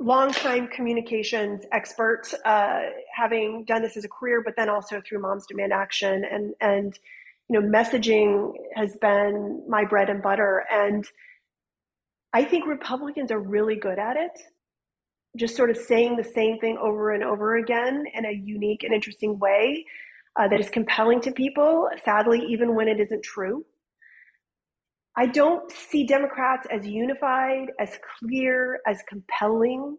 longtime 0.00 0.68
communications 0.68 1.64
expert, 1.72 2.32
uh, 2.44 2.80
having 3.14 3.64
done 3.66 3.82
this 3.82 3.96
as 3.96 4.04
a 4.04 4.08
career, 4.08 4.42
but 4.44 4.54
then 4.56 4.68
also 4.68 5.00
through 5.00 5.20
Moms 5.20 5.46
Demand 5.46 5.72
Action, 5.72 6.24
and 6.30 6.54
and 6.60 6.98
you 7.48 7.60
know, 7.60 7.66
messaging 7.66 8.52
has 8.74 8.96
been 9.00 9.64
my 9.68 9.84
bread 9.84 10.10
and 10.10 10.22
butter, 10.22 10.64
and 10.72 11.04
I 12.32 12.44
think 12.44 12.66
Republicans 12.66 13.30
are 13.30 13.40
really 13.40 13.76
good 13.76 13.98
at 13.98 14.16
it. 14.16 14.40
Just 15.36 15.56
sort 15.56 15.70
of 15.70 15.76
saying 15.76 16.16
the 16.16 16.24
same 16.24 16.58
thing 16.58 16.76
over 16.78 17.12
and 17.12 17.22
over 17.22 17.56
again 17.56 18.04
in 18.14 18.24
a 18.24 18.32
unique 18.32 18.82
and 18.82 18.92
interesting 18.92 19.38
way 19.38 19.84
uh, 20.38 20.48
that 20.48 20.60
is 20.60 20.68
compelling 20.68 21.20
to 21.22 21.32
people, 21.32 21.88
sadly, 22.04 22.44
even 22.48 22.74
when 22.74 22.88
it 22.88 23.00
isn't 23.00 23.22
true. 23.22 23.64
I 25.16 25.26
don't 25.26 25.70
see 25.70 26.04
Democrats 26.04 26.66
as 26.70 26.86
unified, 26.86 27.72
as 27.78 27.98
clear, 28.18 28.80
as 28.86 29.02
compelling. 29.08 29.98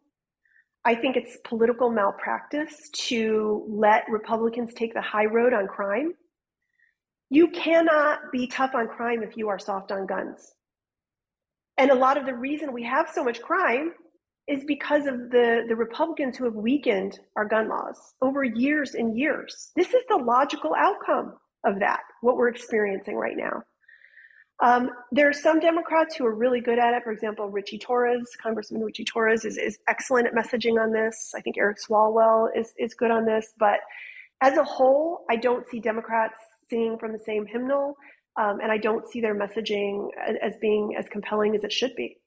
I 0.83 0.95
think 0.95 1.15
it's 1.15 1.37
political 1.43 1.91
malpractice 1.91 2.89
to 3.07 3.65
let 3.69 4.03
Republicans 4.09 4.73
take 4.73 4.93
the 4.93 5.01
high 5.01 5.25
road 5.25 5.53
on 5.53 5.67
crime. 5.67 6.13
You 7.29 7.49
cannot 7.49 8.19
be 8.31 8.47
tough 8.47 8.71
on 8.73 8.87
crime 8.87 9.21
if 9.21 9.37
you 9.37 9.47
are 9.49 9.59
soft 9.59 9.91
on 9.91 10.05
guns. 10.05 10.53
And 11.77 11.91
a 11.91 11.95
lot 11.95 12.17
of 12.17 12.25
the 12.25 12.33
reason 12.33 12.73
we 12.73 12.83
have 12.83 13.09
so 13.13 13.23
much 13.23 13.41
crime 13.41 13.93
is 14.47 14.63
because 14.65 15.05
of 15.05 15.29
the, 15.29 15.63
the 15.67 15.75
Republicans 15.75 16.37
who 16.37 16.45
have 16.45 16.55
weakened 16.55 17.19
our 17.35 17.45
gun 17.45 17.69
laws 17.69 18.15
over 18.21 18.43
years 18.43 18.95
and 18.95 19.17
years. 19.17 19.71
This 19.75 19.93
is 19.93 20.03
the 20.09 20.17
logical 20.17 20.73
outcome 20.75 21.35
of 21.65 21.79
that, 21.79 22.01
what 22.21 22.37
we're 22.37 22.49
experiencing 22.49 23.15
right 23.15 23.37
now. 23.37 23.63
Um, 24.61 24.91
there 25.11 25.27
are 25.27 25.33
some 25.33 25.59
Democrats 25.59 26.15
who 26.15 26.25
are 26.25 26.35
really 26.35 26.61
good 26.61 26.77
at 26.77 26.93
it. 26.93 27.03
For 27.03 27.11
example, 27.11 27.49
Richie 27.49 27.79
Torres, 27.79 28.27
Congressman 28.41 28.83
Richie 28.83 29.05
Torres, 29.05 29.43
is, 29.43 29.57
is 29.57 29.79
excellent 29.87 30.27
at 30.27 30.33
messaging 30.33 30.79
on 30.81 30.91
this. 30.91 31.33
I 31.35 31.41
think 31.41 31.57
Eric 31.57 31.77
Swalwell 31.79 32.47
is, 32.55 32.73
is 32.77 32.93
good 32.93 33.09
on 33.09 33.25
this. 33.25 33.53
But 33.57 33.79
as 34.41 34.57
a 34.57 34.63
whole, 34.63 35.25
I 35.29 35.35
don't 35.35 35.67
see 35.67 35.79
Democrats 35.79 36.37
singing 36.69 36.97
from 36.99 37.11
the 37.11 37.19
same 37.19 37.47
hymnal, 37.47 37.95
um, 38.39 38.59
and 38.61 38.71
I 38.71 38.77
don't 38.77 39.07
see 39.09 39.19
their 39.19 39.35
messaging 39.35 40.09
as, 40.27 40.35
as 40.41 40.53
being 40.61 40.95
as 40.97 41.07
compelling 41.09 41.55
as 41.55 41.63
it 41.63 41.71
should 41.71 41.95
be. 41.95 42.17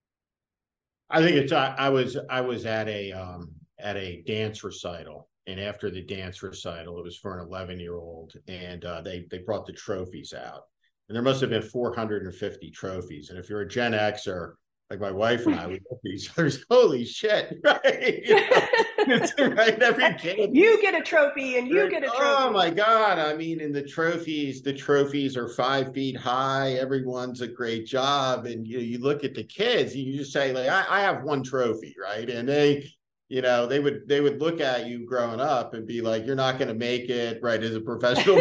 I 1.11 1.21
think 1.21 1.37
it's 1.37 1.53
I, 1.53 1.75
I 1.77 1.89
was 1.91 2.17
I 2.31 2.41
was 2.41 2.67
at 2.67 2.89
a 2.89 3.13
um 3.13 3.51
at 3.79 3.97
a 3.97 4.23
dance 4.27 4.65
recital 4.65 5.29
and 5.47 5.61
after 5.61 5.91
the 5.91 6.03
dance 6.03 6.43
recital 6.43 6.99
it 6.99 7.05
was 7.05 7.17
for 7.17 7.39
an 7.39 7.47
11 7.47 7.79
year 7.79 7.97
old 7.97 8.33
and 8.49 8.85
uh, 8.85 9.01
they 9.01 9.27
they 9.31 9.39
brought 9.39 9.67
the 9.67 9.73
trophies 9.73 10.33
out. 10.33 10.63
And 11.09 11.15
there 11.15 11.23
must 11.23 11.43
have 11.43 11.51
been 11.51 11.63
450 11.63 12.71
trophies 12.71 13.31
and 13.31 13.39
if 13.39 13.49
you're 13.49 13.61
a 13.61 13.69
gen 13.69 13.93
xer 13.93 14.55
like 14.91 15.01
my 15.01 15.11
wife 15.11 15.47
and 15.47 15.55
I, 15.55 15.67
we 15.67 15.81
look 15.91 16.01
these. 16.03 16.31
There's 16.35 16.65
holy 16.71 17.05
shit, 17.05 17.59
right? 17.65 18.23
You 18.25 18.35
know, 18.35 19.47
right, 19.55 19.83
every 19.83 20.15
kid. 20.15 20.51
You 20.53 20.81
get 20.81 20.95
a 20.95 21.03
trophy, 21.03 21.59
and 21.59 21.69
you 21.69 21.89
get 21.89 22.03
a 22.05 22.07
trophy. 22.07 22.23
Oh 22.23 22.51
my 22.51 22.71
god! 22.71 23.19
I 23.19 23.35
mean, 23.35 23.61
in 23.61 23.73
the 23.73 23.83
trophies, 23.83 24.63
the 24.63 24.73
trophies 24.73 25.37
are 25.37 25.49
five 25.49 25.93
feet 25.95 26.17
high. 26.17 26.73
Everyone's 26.73 27.41
a 27.41 27.49
great 27.49 27.87
job, 27.87 28.47
and 28.47 28.67
you 28.67 28.77
know, 28.77 28.83
you 28.83 28.99
look 28.99 29.25
at 29.25 29.35
the 29.35 29.45
kids, 29.45 29.95
and 29.95 30.03
you 30.03 30.19
just 30.19 30.33
say 30.33 30.53
like, 30.53 30.69
I, 30.69 30.85
I 30.89 31.01
have 31.01 31.25
one 31.25 31.43
trophy, 31.43 31.95
right? 32.01 32.29
And 32.29 32.47
they, 32.47 32.91
you 33.29 33.41
know, 33.41 33.67
they 33.67 33.81
would 33.81 34.07
they 34.07 34.21
would 34.21 34.41
look 34.41 34.61
at 34.61 34.87
you 34.87 35.07
growing 35.07 35.41
up 35.41 35.73
and 35.73 35.87
be 35.87 36.03
like, 36.03 36.27
you're 36.27 36.37
not 36.37 36.59
going 36.59 36.69
to 36.69 36.75
make 36.75 37.09
it, 37.09 37.41
right? 37.43 37.63
As 37.63 37.75
a 37.75 37.81
professional 37.81 38.37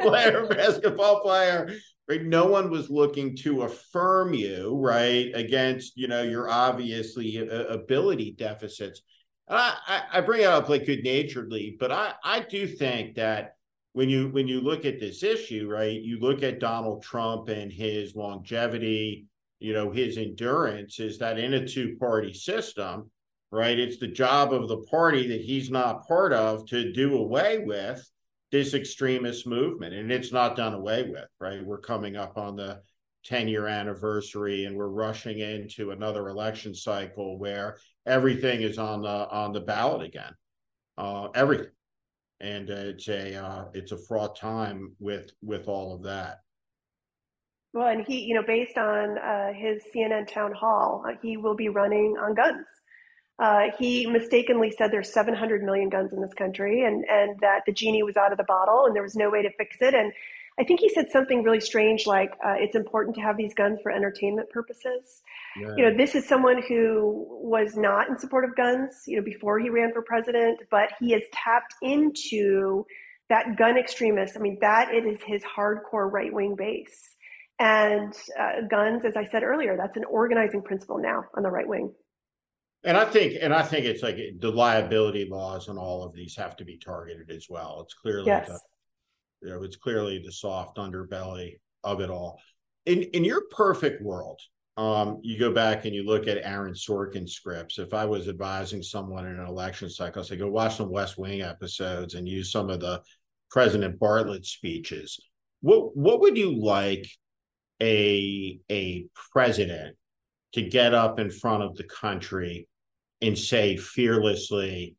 player, 0.00 0.46
basketball 0.46 1.20
player, 1.20 1.68
right? 2.08 2.24
No 2.24 2.46
one 2.46 2.70
was 2.70 2.90
looking 2.90 3.36
to 3.38 3.62
affirm 3.62 4.34
you 4.34 4.76
right 4.76 5.30
against 5.34 5.96
you 5.96 6.08
know 6.08 6.22
your 6.22 6.48
obviously 6.48 7.38
uh, 7.38 7.64
ability 7.64 8.32
deficits. 8.38 9.02
I, 9.48 10.02
I 10.12 10.20
bring 10.20 10.42
it 10.42 10.46
up 10.46 10.68
like 10.68 10.86
good 10.86 11.04
naturedly 11.04 11.76
but 11.78 11.92
i 11.92 12.14
i 12.24 12.40
do 12.40 12.66
think 12.66 13.16
that 13.16 13.56
when 13.92 14.08
you 14.08 14.28
when 14.28 14.48
you 14.48 14.60
look 14.60 14.84
at 14.84 15.00
this 15.00 15.22
issue 15.22 15.68
right 15.70 16.00
you 16.00 16.18
look 16.18 16.42
at 16.42 16.60
donald 16.60 17.02
trump 17.02 17.48
and 17.48 17.70
his 17.70 18.14
longevity 18.14 19.26
you 19.60 19.72
know 19.72 19.90
his 19.90 20.16
endurance 20.16 20.98
is 20.98 21.18
that 21.18 21.38
in 21.38 21.54
a 21.54 21.66
two 21.66 21.96
party 21.98 22.32
system 22.32 23.10
right 23.50 23.78
it's 23.78 23.98
the 23.98 24.08
job 24.08 24.52
of 24.52 24.68
the 24.68 24.82
party 24.90 25.28
that 25.28 25.40
he's 25.40 25.70
not 25.70 26.06
part 26.06 26.32
of 26.32 26.66
to 26.66 26.92
do 26.92 27.16
away 27.16 27.58
with 27.58 28.02
this 28.54 28.72
extremist 28.72 29.48
movement 29.48 29.92
and 29.92 30.12
it's 30.12 30.30
not 30.30 30.54
done 30.54 30.74
away 30.74 31.02
with 31.02 31.26
right? 31.40 31.66
We're 31.66 31.80
coming 31.80 32.14
up 32.14 32.38
on 32.38 32.54
the 32.54 32.82
10 33.24 33.48
year 33.48 33.66
anniversary 33.66 34.66
and 34.66 34.76
we're 34.76 34.86
rushing 34.86 35.40
into 35.40 35.90
another 35.90 36.28
election 36.28 36.72
cycle 36.72 37.36
where 37.36 37.78
everything 38.06 38.62
is 38.62 38.78
on 38.78 39.02
the 39.02 39.08
on 39.08 39.52
the 39.52 39.60
ballot 39.60 40.06
again 40.06 40.32
uh 40.96 41.30
everything. 41.34 41.72
And 42.38 42.70
uh, 42.70 42.92
it's 42.92 43.08
a 43.08 43.34
uh, 43.44 43.64
it's 43.74 43.90
a 43.90 43.98
fraught 43.98 44.36
time 44.36 44.94
with 45.00 45.32
with 45.42 45.66
all 45.66 45.92
of 45.96 46.04
that. 46.04 46.38
Well 47.72 47.88
and 47.88 48.06
he 48.06 48.20
you 48.20 48.36
know 48.36 48.44
based 48.46 48.78
on 48.78 49.18
uh, 49.18 49.52
his 49.52 49.82
cnn 49.92 50.32
town 50.32 50.52
hall 50.52 51.02
uh, 51.08 51.14
he 51.20 51.36
will 51.36 51.56
be 51.56 51.70
running 51.70 52.16
on 52.20 52.36
guns 52.36 52.68
uh, 53.38 53.64
he 53.78 54.06
mistakenly 54.06 54.70
said 54.70 54.92
there's 54.92 55.12
700 55.12 55.62
million 55.62 55.88
guns 55.88 56.12
in 56.12 56.20
this 56.20 56.34
country 56.34 56.84
and, 56.84 57.04
and 57.08 57.38
that 57.40 57.62
the 57.66 57.72
genie 57.72 58.02
was 58.02 58.16
out 58.16 58.30
of 58.30 58.38
the 58.38 58.44
bottle 58.44 58.84
and 58.86 58.94
there 58.94 59.02
was 59.02 59.16
no 59.16 59.28
way 59.28 59.42
to 59.42 59.50
fix 59.58 59.78
it. 59.80 59.92
And 59.92 60.12
I 60.58 60.62
think 60.62 60.78
he 60.78 60.88
said 60.88 61.10
something 61.10 61.42
really 61.42 61.60
strange 61.60 62.06
like 62.06 62.30
uh, 62.44 62.54
it's 62.56 62.76
important 62.76 63.16
to 63.16 63.22
have 63.22 63.36
these 63.36 63.52
guns 63.54 63.80
for 63.82 63.90
entertainment 63.90 64.50
purposes. 64.50 65.22
Yeah. 65.56 65.74
You 65.76 65.82
know, 65.90 65.96
this 65.96 66.14
is 66.14 66.28
someone 66.28 66.62
who 66.68 67.26
was 67.42 67.76
not 67.76 68.08
in 68.08 68.18
support 68.18 68.44
of 68.44 68.54
guns, 68.54 68.90
you 69.08 69.16
know, 69.16 69.24
before 69.24 69.58
he 69.58 69.68
ran 69.68 69.92
for 69.92 70.02
president, 70.02 70.60
but 70.70 70.90
he 71.00 71.10
has 71.10 71.22
tapped 71.32 71.74
into 71.82 72.86
that 73.30 73.56
gun 73.58 73.76
extremist. 73.76 74.36
I 74.36 74.40
mean, 74.40 74.58
that 74.60 74.94
it 74.94 75.04
is 75.06 75.18
his 75.26 75.42
hardcore 75.42 76.10
right 76.10 76.32
wing 76.32 76.54
base. 76.56 77.10
And 77.58 78.12
uh, 78.38 78.66
guns, 78.70 79.04
as 79.04 79.16
I 79.16 79.24
said 79.24 79.42
earlier, 79.42 79.76
that's 79.76 79.96
an 79.96 80.04
organizing 80.04 80.62
principle 80.62 80.98
now 80.98 81.24
on 81.36 81.42
the 81.42 81.50
right 81.50 81.66
wing. 81.66 81.92
And 82.84 82.96
I 82.96 83.06
think, 83.06 83.34
and 83.40 83.54
I 83.54 83.62
think 83.62 83.86
it's 83.86 84.02
like 84.02 84.18
the 84.38 84.50
liability 84.50 85.26
laws 85.30 85.68
and 85.68 85.78
all 85.78 86.04
of 86.04 86.12
these 86.12 86.36
have 86.36 86.54
to 86.56 86.64
be 86.64 86.76
targeted 86.76 87.30
as 87.30 87.46
well. 87.48 87.80
It's 87.82 87.94
clearly, 87.94 88.26
yes. 88.26 88.48
the, 88.48 88.58
you 89.40 89.54
know, 89.54 89.62
it's 89.62 89.76
clearly 89.76 90.22
the 90.24 90.32
soft 90.32 90.76
underbelly 90.76 91.54
of 91.82 92.00
it 92.00 92.10
all. 92.10 92.40
In 92.84 93.02
in 93.02 93.24
your 93.24 93.42
perfect 93.50 94.02
world, 94.02 94.38
um, 94.76 95.20
you 95.22 95.38
go 95.38 95.52
back 95.52 95.86
and 95.86 95.94
you 95.94 96.04
look 96.04 96.26
at 96.26 96.44
Aaron 96.44 96.74
Sorkin 96.74 97.28
scripts. 97.28 97.78
If 97.78 97.94
I 97.94 98.04
was 98.04 98.28
advising 98.28 98.82
someone 98.82 99.26
in 99.26 99.38
an 99.38 99.46
election 99.46 99.88
cycle, 99.88 100.22
I 100.22 100.24
say 100.26 100.36
go 100.36 100.50
watch 100.50 100.76
some 100.76 100.90
West 100.90 101.16
Wing 101.16 101.40
episodes 101.40 102.14
and 102.14 102.28
use 102.28 102.52
some 102.52 102.68
of 102.68 102.80
the 102.80 103.00
President 103.50 103.98
Bartlet 103.98 104.44
speeches. 104.44 105.18
What 105.62 105.96
what 105.96 106.20
would 106.20 106.36
you 106.36 106.60
like 106.60 107.06
a 107.80 108.60
a 108.70 109.06
president 109.32 109.96
to 110.52 110.62
get 110.62 110.92
up 110.92 111.18
in 111.18 111.30
front 111.30 111.62
of 111.62 111.76
the 111.76 111.84
country 111.84 112.68
and 113.26 113.38
say 113.38 113.76
fearlessly 113.76 114.96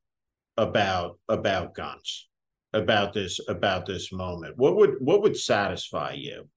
about 0.58 1.20
about 1.30 1.74
guns 1.74 2.28
about 2.76 3.14
this 3.14 3.40
about 3.48 3.86
this 3.86 4.12
moment? 4.12 4.58
What 4.58 4.76
would 4.76 4.96
what 5.00 5.22
would 5.22 5.38
satisfy 5.38 6.14
you? 6.14 6.50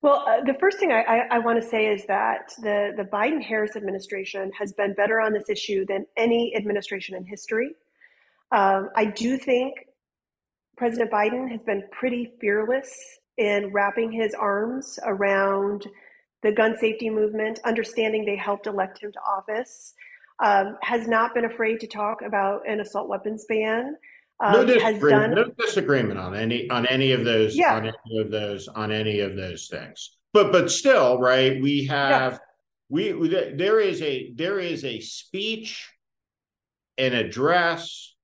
Well, 0.00 0.24
uh, 0.28 0.44
the 0.44 0.54
first 0.60 0.78
thing 0.78 0.92
I, 0.92 1.02
I, 1.02 1.18
I 1.32 1.38
want 1.40 1.60
to 1.60 1.68
say 1.68 1.92
is 1.92 2.06
that 2.06 2.52
the, 2.58 2.92
the 2.96 3.02
Biden 3.02 3.42
Harris 3.42 3.74
administration 3.74 4.52
has 4.56 4.72
been 4.72 4.94
better 4.94 5.20
on 5.20 5.32
this 5.32 5.50
issue 5.50 5.84
than 5.86 6.06
any 6.16 6.54
administration 6.54 7.16
in 7.16 7.24
history. 7.24 7.70
Um, 8.52 8.90
I 8.94 9.06
do 9.06 9.36
think 9.36 9.74
President 10.76 11.10
Biden 11.10 11.50
has 11.50 11.60
been 11.62 11.82
pretty 11.90 12.30
fearless 12.40 12.96
in 13.38 13.72
wrapping 13.72 14.12
his 14.12 14.34
arms 14.34 15.00
around 15.04 15.84
the 16.42 16.52
gun 16.52 16.76
safety 16.78 17.10
movement, 17.10 17.60
understanding 17.64 18.24
they 18.24 18.36
helped 18.36 18.66
elect 18.66 19.02
him 19.02 19.12
to 19.12 19.18
office, 19.20 19.94
um, 20.40 20.76
has 20.82 21.08
not 21.08 21.34
been 21.34 21.44
afraid 21.44 21.80
to 21.80 21.86
talk 21.86 22.22
about 22.22 22.68
an 22.68 22.80
assault 22.80 23.08
weapons 23.08 23.44
ban. 23.48 23.96
Um, 24.40 24.52
no, 24.52 24.64
disagreement, 24.64 25.34
done, 25.34 25.34
no 25.34 25.64
disagreement 25.66 26.18
on 26.20 26.36
any 26.36 26.70
on 26.70 26.86
any 26.86 27.10
of 27.10 27.24
those 27.24 27.56
yeah. 27.56 27.74
on 27.74 27.86
any 27.86 28.18
of 28.20 28.30
those 28.30 28.68
on 28.68 28.92
any 28.92 29.18
of 29.18 29.34
those 29.34 29.66
things. 29.68 30.16
But 30.32 30.52
but 30.52 30.70
still, 30.70 31.18
right? 31.18 31.60
We 31.60 31.86
have 31.86 32.40
yeah. 32.88 33.12
we, 33.14 33.28
there 33.56 33.80
is 33.80 34.00
a 34.00 34.32
there 34.36 34.60
is 34.60 34.84
a 34.84 35.00
speech, 35.00 35.90
an 36.98 37.14
address 37.14 38.14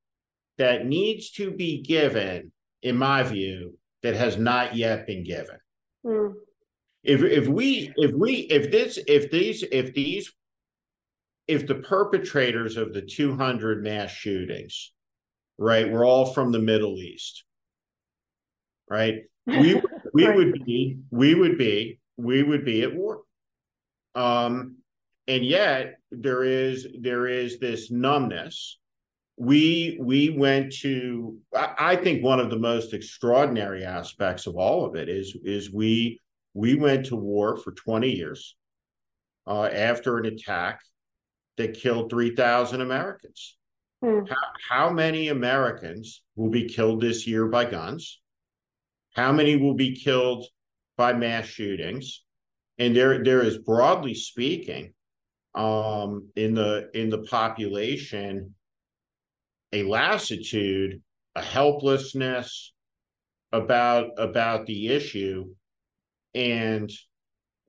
that 0.58 0.86
needs 0.86 1.32
to 1.32 1.50
be 1.50 1.82
given, 1.82 2.52
in 2.80 2.96
my 2.96 3.24
view, 3.24 3.76
that 4.04 4.14
has 4.14 4.36
not 4.36 4.76
yet 4.76 5.08
been 5.08 5.24
given. 5.24 5.58
Mm. 6.06 6.34
If 7.04 7.22
if 7.22 7.46
we 7.46 7.92
if 7.96 8.12
we 8.12 8.34
if 8.50 8.70
this 8.70 8.98
if 9.06 9.30
these 9.30 9.62
if 9.70 9.94
these 9.94 10.32
if 11.46 11.66
the 11.66 11.74
perpetrators 11.74 12.76
of 12.76 12.94
the 12.94 13.02
200 13.02 13.82
mass 13.82 14.10
shootings 14.10 14.92
right? 15.58 15.90
We're 15.90 16.06
all 16.06 16.32
from 16.32 16.52
the 16.52 16.58
Middle 16.58 16.98
East, 16.98 17.44
right? 18.88 19.22
We 19.46 19.80
we 20.12 20.28
would 20.34 20.64
be 20.64 20.98
we 21.10 21.34
would 21.34 21.58
be 21.58 22.00
we 22.16 22.42
would 22.42 22.64
be 22.64 22.82
at 22.82 22.94
war. 22.94 23.22
Um, 24.14 24.76
and 25.26 25.44
yet 25.44 25.98
there 26.10 26.44
is 26.44 26.86
there 27.00 27.26
is 27.26 27.58
this 27.58 27.90
numbness. 27.90 28.78
We 29.36 29.98
we 30.00 30.30
went 30.30 30.72
to 30.80 31.38
I, 31.54 31.74
I 31.78 31.96
think 31.96 32.22
one 32.22 32.40
of 32.40 32.50
the 32.50 32.58
most 32.58 32.94
extraordinary 32.94 33.84
aspects 33.84 34.46
of 34.46 34.56
all 34.56 34.86
of 34.86 34.94
it 34.94 35.08
is 35.08 35.36
is 35.44 35.72
we 35.72 36.20
we 36.54 36.74
went 36.74 37.06
to 37.06 37.16
war 37.16 37.56
for 37.56 37.72
20 37.72 38.10
years 38.10 38.56
uh, 39.46 39.64
after 39.64 40.18
an 40.18 40.26
attack 40.26 40.80
that 41.56 41.74
killed 41.74 42.10
3,000 42.10 42.80
Americans. 42.80 43.56
Hmm. 44.02 44.20
How, 44.28 44.86
how 44.86 44.90
many 44.90 45.28
Americans 45.28 46.22
will 46.36 46.50
be 46.50 46.68
killed 46.68 47.00
this 47.00 47.26
year 47.26 47.46
by 47.46 47.64
guns? 47.64 48.20
How 49.14 49.32
many 49.32 49.56
will 49.56 49.74
be 49.74 49.94
killed 49.94 50.46
by 50.96 51.12
mass 51.12 51.46
shootings? 51.46 52.22
And 52.78 52.96
there, 52.96 53.22
there 53.22 53.42
is 53.42 53.58
broadly 53.58 54.14
speaking, 54.14 54.94
um, 55.54 56.28
in 56.34 56.54
the 56.54 56.90
in 56.94 57.10
the 57.10 57.22
population, 57.22 58.54
a 59.72 59.82
lassitude, 59.84 61.00
a 61.34 61.42
helplessness 61.42 62.72
about 63.52 64.10
about 64.18 64.66
the 64.66 64.88
issue, 64.88 65.54
and 66.34 66.90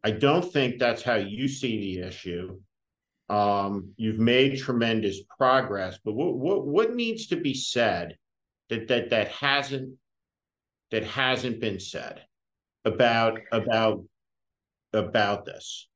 I 0.04 0.12
don't 0.12 0.52
think 0.52 0.80
that's 0.80 1.02
how 1.02 1.16
you 1.16 1.48
see 1.48 1.80
the 1.80 2.08
issue. 2.08 2.60
Um, 3.30 3.94
you've 3.98 4.20
made 4.20 4.60
tremendous 4.60 5.22
progress, 5.38 5.98
but 6.04 6.14
what, 6.14 6.36
what 6.36 6.68
what 6.68 6.94
needs 6.94 7.28
to 7.28 7.36
be 7.36 7.56
said 7.56 8.18
that 8.70 8.88
that 8.90 9.10
that 9.10 9.30
hasn't 9.30 9.96
that 10.92 11.04
hasn't 11.04 11.60
been 11.60 11.80
said 11.80 12.22
about 12.84 13.40
about 13.52 14.04
about 14.94 15.46
this 15.46 15.88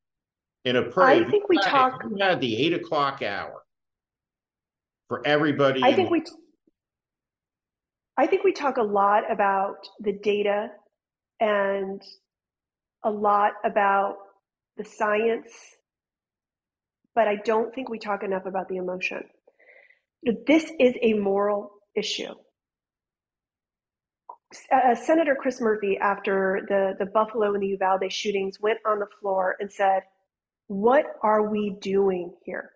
in 0.65 0.75
a? 0.75 0.89
I 0.97 1.23
think 1.29 1.47
we 1.49 1.59
talk. 1.59 2.03
We 2.09 2.19
had 2.19 2.41
the 2.41 2.57
eight 2.57 2.73
o'clock 2.73 3.21
hour 3.21 3.61
for 5.07 5.25
everybody. 5.25 5.83
I 5.83 5.93
think 5.93 6.09
we. 6.09 6.23
I 8.17 8.25
think 8.25 8.43
we 8.43 8.53
talk 8.53 8.77
a 8.77 8.83
lot 8.83 9.31
about 9.31 9.87
the 9.99 10.11
data 10.11 10.71
and 11.39 12.01
a 13.03 13.09
lot 13.09 13.53
about 13.63 14.15
the 14.77 14.85
science 14.85 15.49
but 17.19 17.27
I 17.27 17.35
don't 17.43 17.75
think 17.75 17.89
we 17.89 17.99
talk 17.99 18.23
enough 18.23 18.45
about 18.45 18.69
the 18.69 18.77
emotion. 18.77 19.23
This 20.47 20.71
is 20.79 20.95
a 21.01 21.13
moral 21.13 21.71
issue. 21.93 22.33
Uh, 24.71 24.95
Senator 24.95 25.35
Chris 25.39 25.59
Murphy, 25.59 25.97
after 26.01 26.65
the, 26.69 26.93
the 26.97 27.11
Buffalo 27.11 27.53
and 27.53 27.61
the 27.61 27.67
Uvalde 27.67 28.11
shootings, 28.11 28.61
went 28.61 28.79
on 28.87 28.99
the 28.99 29.05
floor 29.19 29.57
and 29.59 29.69
said, 29.71 30.03
What 30.67 31.05
are 31.21 31.49
we 31.49 31.75
doing 31.81 32.33
here? 32.45 32.71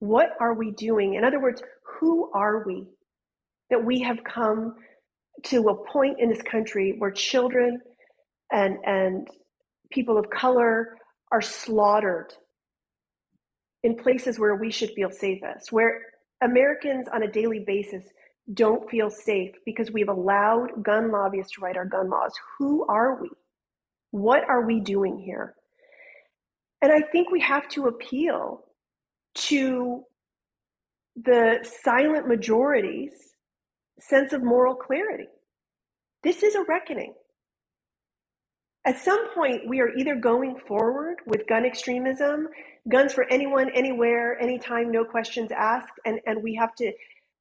What 0.00 0.30
are 0.40 0.54
we 0.54 0.72
doing? 0.72 1.14
In 1.14 1.24
other 1.24 1.40
words, 1.40 1.62
who 2.00 2.32
are 2.32 2.64
we 2.66 2.88
that 3.70 3.84
we 3.84 4.00
have 4.00 4.24
come 4.24 4.74
to 5.44 5.68
a 5.68 5.84
point 5.92 6.18
in 6.18 6.28
this 6.28 6.42
country 6.42 6.96
where 6.98 7.12
children 7.12 7.80
and, 8.50 8.76
and 8.84 9.28
people 9.90 10.18
of 10.18 10.30
color 10.30 10.96
are 11.32 11.42
slaughtered 11.42 12.32
in 13.82 13.96
places 13.96 14.38
where 14.38 14.56
we 14.56 14.70
should 14.70 14.90
feel 14.90 15.10
safest, 15.10 15.72
where 15.72 16.00
Americans 16.42 17.08
on 17.12 17.22
a 17.22 17.30
daily 17.30 17.64
basis 17.66 18.04
don't 18.54 18.88
feel 18.90 19.10
safe 19.10 19.54
because 19.64 19.90
we've 19.90 20.08
allowed 20.08 20.82
gun 20.82 21.10
lobbyists 21.10 21.52
to 21.52 21.60
write 21.60 21.76
our 21.76 21.84
gun 21.84 22.08
laws. 22.08 22.32
Who 22.58 22.86
are 22.88 23.20
we? 23.20 23.30
What 24.10 24.48
are 24.48 24.66
we 24.66 24.80
doing 24.80 25.18
here? 25.18 25.54
And 26.82 26.92
I 26.92 27.00
think 27.10 27.30
we 27.30 27.40
have 27.40 27.68
to 27.70 27.86
appeal 27.86 28.64
to 29.36 30.04
the 31.16 31.58
silent 31.82 32.28
majority's 32.28 33.14
sense 33.98 34.32
of 34.32 34.42
moral 34.44 34.74
clarity. 34.74 35.28
This 36.22 36.42
is 36.42 36.54
a 36.54 36.64
reckoning. 36.68 37.14
At 38.86 39.00
some 39.00 39.34
point, 39.34 39.68
we 39.68 39.80
are 39.80 39.90
either 39.96 40.14
going 40.14 40.56
forward 40.68 41.16
with 41.26 41.48
gun 41.48 41.66
extremism, 41.66 42.48
guns 42.88 43.12
for 43.12 43.26
anyone, 43.30 43.68
anywhere, 43.74 44.40
anytime, 44.40 44.92
no 44.92 45.04
questions 45.04 45.50
asked, 45.50 45.98
and, 46.04 46.20
and 46.24 46.40
we 46.40 46.54
have 46.54 46.72
to 46.76 46.92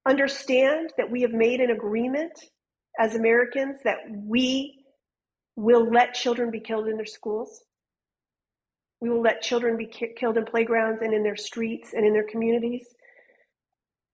understand 0.08 0.92
that 0.98 1.12
we 1.12 1.22
have 1.22 1.32
made 1.32 1.62
an 1.62 1.70
agreement 1.70 2.34
as 3.00 3.14
Americans 3.14 3.78
that 3.84 3.98
we 4.10 4.86
will 5.56 5.88
let 5.92 6.16
children 6.16 6.50
be 6.50 6.60
killed 6.60 6.88
in 6.88 6.98
their 6.98 7.06
schools. 7.06 7.64
We 9.00 9.10
will 9.10 9.22
let 9.22 9.44
children 9.44 9.78
be 9.78 9.86
ki- 9.86 10.16
killed 10.18 10.38
in 10.38 10.46
playgrounds 10.46 11.04
and 11.04 11.14
in 11.14 11.22
their 11.22 11.36
streets 11.38 11.94
and 11.94 12.06
in 12.06 12.14
their 12.14 12.28
communities. 12.28 12.88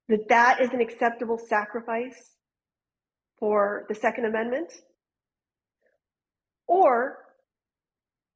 That 0.10 0.28
that 0.28 0.62
is 0.62 0.72
an 0.74 0.82
acceptable 0.82 1.38
sacrifice 1.38 2.36
for 3.40 3.86
the 3.88 3.96
Second 3.96 4.26
Amendment. 4.26 4.74
Or 6.72 7.18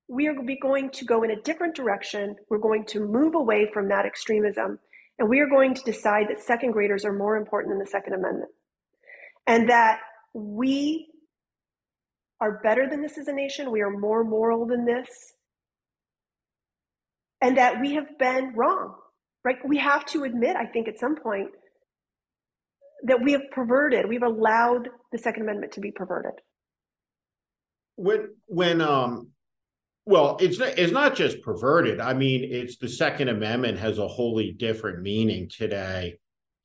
we 0.09 0.27
are 0.27 0.35
going 0.61 0.89
to 0.89 1.05
go 1.05 1.23
in 1.23 1.31
a 1.31 1.41
different 1.41 1.73
direction. 1.73 2.35
We're 2.49 2.57
going 2.57 2.83
to 2.87 2.99
move 2.99 3.33
away 3.33 3.69
from 3.73 3.87
that 3.87 4.05
extremism. 4.05 4.77
And 5.17 5.29
we 5.29 5.39
are 5.39 5.47
going 5.47 5.73
to 5.73 5.81
decide 5.83 6.25
that 6.27 6.43
second 6.43 6.73
graders 6.73 7.05
are 7.05 7.13
more 7.13 7.37
important 7.37 7.71
than 7.71 7.79
the 7.79 7.89
Second 7.89 8.13
Amendment. 8.15 8.51
And 9.47 9.69
that 9.69 10.01
we 10.33 11.07
are 12.41 12.59
better 12.61 12.89
than 12.89 13.01
this 13.01 13.17
as 13.17 13.29
a 13.29 13.33
nation. 13.33 13.71
We 13.71 13.79
are 13.79 13.89
more 13.89 14.25
moral 14.25 14.67
than 14.67 14.83
this. 14.83 15.07
And 17.39 17.55
that 17.55 17.79
we 17.79 17.93
have 17.93 18.17
been 18.19 18.51
wrong, 18.53 18.95
right? 19.45 19.59
We 19.65 19.77
have 19.77 20.05
to 20.07 20.25
admit, 20.25 20.57
I 20.57 20.65
think, 20.65 20.89
at 20.89 20.99
some 20.99 21.15
point, 21.15 21.51
that 23.05 23.23
we 23.23 23.31
have 23.31 23.49
perverted, 23.53 24.09
we've 24.09 24.23
allowed 24.23 24.89
the 25.13 25.19
Second 25.19 25.43
Amendment 25.43 25.71
to 25.73 25.79
be 25.79 25.91
perverted 25.91 26.33
when 27.95 28.29
when 28.47 28.81
um 28.81 29.29
well 30.05 30.37
it's 30.39 30.59
not, 30.59 30.77
it's 30.77 30.91
not 30.91 31.15
just 31.15 31.41
perverted. 31.41 31.99
I 31.99 32.13
mean 32.13 32.43
it's 32.43 32.77
the 32.77 32.89
second 32.89 33.29
amendment 33.29 33.79
has 33.79 33.97
a 33.97 34.07
wholly 34.07 34.51
different 34.51 35.01
meaning 35.01 35.49
today 35.49 36.17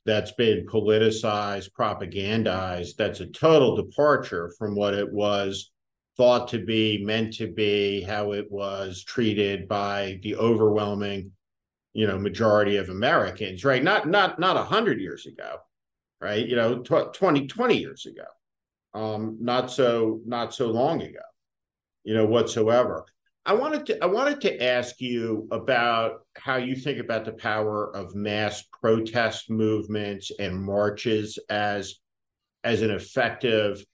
that's 0.06 0.32
been 0.32 0.66
politicized 0.66 1.70
propagandized 1.72 2.96
that's 2.96 3.20
a 3.20 3.26
total 3.26 3.76
departure 3.76 4.52
from 4.58 4.74
what 4.74 4.94
it 4.94 5.10
was 5.10 5.70
thought 6.16 6.48
to 6.48 6.58
be 6.58 7.04
meant 7.04 7.34
to 7.34 7.46
be 7.46 8.02
how 8.02 8.32
it 8.32 8.50
was 8.50 9.04
treated 9.04 9.68
by 9.68 10.18
the 10.22 10.36
overwhelming 10.36 11.30
you 11.92 12.06
know 12.06 12.18
majority 12.18 12.76
of 12.76 12.88
americans 12.88 13.64
right? 13.64 13.82
Not 13.82 14.08
not 14.08 14.38
not 14.38 14.56
100 14.56 15.00
years 15.00 15.26
ago 15.26 15.58
right? 16.20 16.46
You 16.46 16.56
know 16.56 16.78
tw- 16.78 17.12
20 17.12 17.46
20 17.46 17.76
years 17.76 18.06
ago 18.06 18.24
um, 18.94 19.38
not 19.40 19.70
so 19.70 20.20
not 20.24 20.54
so 20.54 20.68
long 20.68 21.02
ago, 21.02 21.20
you 22.04 22.14
know, 22.14 22.26
whatsoever. 22.26 23.04
I 23.46 23.54
wanted 23.54 23.86
to 23.86 24.04
I 24.04 24.06
wanted 24.06 24.40
to 24.42 24.62
ask 24.62 25.00
you 25.00 25.48
about 25.50 26.26
how 26.36 26.56
you 26.56 26.76
think 26.76 26.98
about 26.98 27.24
the 27.24 27.32
power 27.32 27.94
of 27.96 28.14
mass 28.14 28.62
protest 28.80 29.50
movements 29.50 30.30
and 30.38 30.60
marches 30.60 31.38
as 31.48 31.96
as 32.64 32.82
an 32.82 32.90
effective 32.90 33.84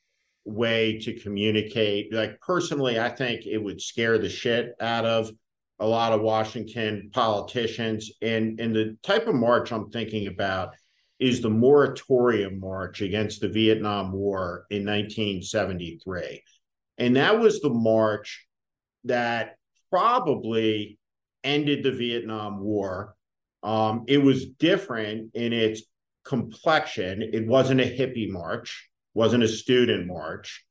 way 0.44 0.98
to 0.98 1.18
communicate. 1.20 2.12
Like 2.12 2.40
personally, 2.40 2.98
I 2.98 3.08
think 3.08 3.46
it 3.46 3.58
would 3.58 3.80
scare 3.80 4.18
the 4.18 4.28
shit 4.28 4.74
out 4.80 5.04
of 5.04 5.30
a 5.78 5.86
lot 5.86 6.12
of 6.12 6.22
Washington 6.22 7.10
politicians. 7.12 8.10
And 8.22 8.58
and 8.60 8.74
the 8.74 8.96
type 9.02 9.26
of 9.26 9.34
march 9.34 9.72
I'm 9.72 9.90
thinking 9.90 10.26
about 10.26 10.74
is 11.18 11.40
the 11.40 11.50
moratorium 11.50 12.60
march 12.60 13.00
against 13.00 13.40
the 13.40 13.48
Vietnam 13.48 14.12
War 14.12 14.66
in 14.70 14.84
1973. 14.84 16.42
And 16.98 17.16
that 17.16 17.38
was 17.38 17.60
the 17.60 17.70
march 17.70 18.46
that 19.04 19.56
probably 19.90 20.98
ended 21.44 21.82
the 21.82 21.92
Vietnam 21.92 22.60
War. 22.60 23.14
Um, 23.62 24.04
it 24.08 24.18
was 24.18 24.46
different 24.46 25.30
in 25.34 25.52
its 25.52 25.82
complexion. 26.24 27.22
It 27.22 27.46
wasn't 27.46 27.80
a 27.80 27.84
hippie 27.84 28.30
march, 28.30 28.90
wasn't 29.14 29.44
a 29.44 29.48
student 29.48 30.06
march. 30.06 30.64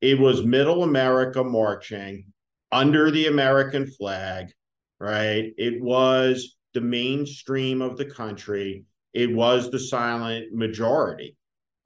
It 0.00 0.18
was 0.18 0.44
middle 0.44 0.82
America 0.82 1.44
marching 1.44 2.26
under 2.72 3.10
the 3.10 3.26
American 3.26 3.86
flag, 3.86 4.52
right? 4.98 5.52
It 5.58 5.82
was 5.82 6.56
the 6.72 6.80
mainstream 6.80 7.82
of 7.82 7.96
the 7.96 8.04
country. 8.04 8.84
It 9.12 9.34
was 9.34 9.70
the 9.70 9.78
silent 9.78 10.52
majority. 10.52 11.36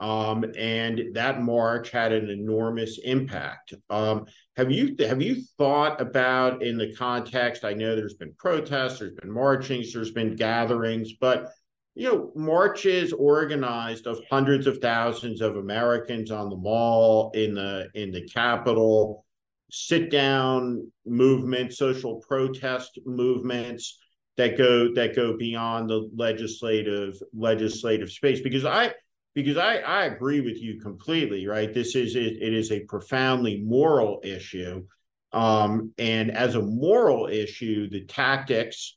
Um, 0.00 0.44
and 0.58 1.14
that 1.14 1.40
march 1.40 1.90
had 1.90 2.12
an 2.12 2.28
enormous 2.28 2.98
impact. 2.98 3.74
Um, 3.88 4.26
have 4.56 4.70
you 4.70 4.96
have 4.98 5.22
you 5.22 5.42
thought 5.56 6.00
about 6.00 6.62
in 6.62 6.76
the 6.76 6.94
context? 6.94 7.64
I 7.64 7.74
know 7.74 7.94
there's 7.94 8.14
been 8.14 8.34
protests, 8.36 8.98
there's 8.98 9.14
been 9.14 9.30
marchings, 9.30 9.92
there's 9.92 10.10
been 10.10 10.34
gatherings, 10.34 11.12
but 11.20 11.52
you 11.94 12.08
know, 12.08 12.32
marches 12.34 13.12
organized 13.12 14.08
of 14.08 14.20
hundreds 14.28 14.66
of 14.66 14.78
thousands 14.78 15.40
of 15.40 15.56
Americans 15.56 16.32
on 16.32 16.50
the 16.50 16.56
mall 16.56 17.30
in 17.34 17.54
the 17.54 17.88
in 17.94 18.10
the 18.10 18.26
Capitol, 18.28 19.24
sit 19.70 20.10
down 20.10 20.90
movements, 21.06 21.78
social 21.78 22.16
protest 22.16 22.98
movements 23.06 23.98
that 24.36 24.58
go 24.58 24.92
that 24.94 25.14
go 25.14 25.36
beyond 25.36 25.88
the 25.88 26.10
legislative 26.16 27.14
legislative 27.32 28.10
space. 28.10 28.40
Because 28.40 28.64
I 28.64 28.92
because 29.34 29.56
I, 29.56 29.78
I 29.78 30.04
agree 30.04 30.40
with 30.40 30.60
you 30.60 30.80
completely, 30.80 31.46
right? 31.46 31.72
This 31.72 31.96
is 31.96 32.14
it, 32.14 32.34
it 32.40 32.54
is 32.54 32.70
a 32.70 32.80
profoundly 32.80 33.62
moral 33.62 34.20
issue. 34.22 34.84
Um, 35.32 35.92
and 35.98 36.30
as 36.30 36.54
a 36.54 36.62
moral 36.62 37.26
issue, 37.26 37.90
the 37.90 38.04
tactics 38.04 38.96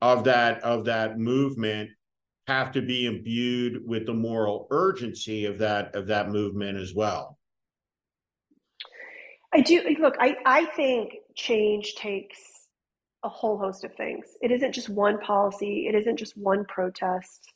of 0.00 0.24
that 0.24 0.62
of 0.62 0.84
that 0.86 1.18
movement 1.18 1.90
have 2.46 2.72
to 2.72 2.82
be 2.82 3.06
imbued 3.06 3.86
with 3.86 4.06
the 4.06 4.14
moral 4.14 4.66
urgency 4.70 5.44
of 5.46 5.58
that 5.58 5.94
of 5.94 6.08
that 6.08 6.30
movement 6.30 6.78
as 6.78 6.94
well. 6.94 7.38
I 9.54 9.60
do 9.60 9.82
look, 10.00 10.14
I, 10.18 10.36
I 10.46 10.64
think 10.76 11.12
change 11.34 11.94
takes 11.94 12.38
a 13.24 13.28
whole 13.28 13.58
host 13.58 13.84
of 13.84 13.94
things. 13.94 14.26
It 14.42 14.50
isn't 14.50 14.72
just 14.72 14.88
one 14.88 15.18
policy, 15.18 15.86
it 15.88 15.94
isn't 15.94 16.16
just 16.16 16.36
one 16.36 16.64
protest. 16.64 17.52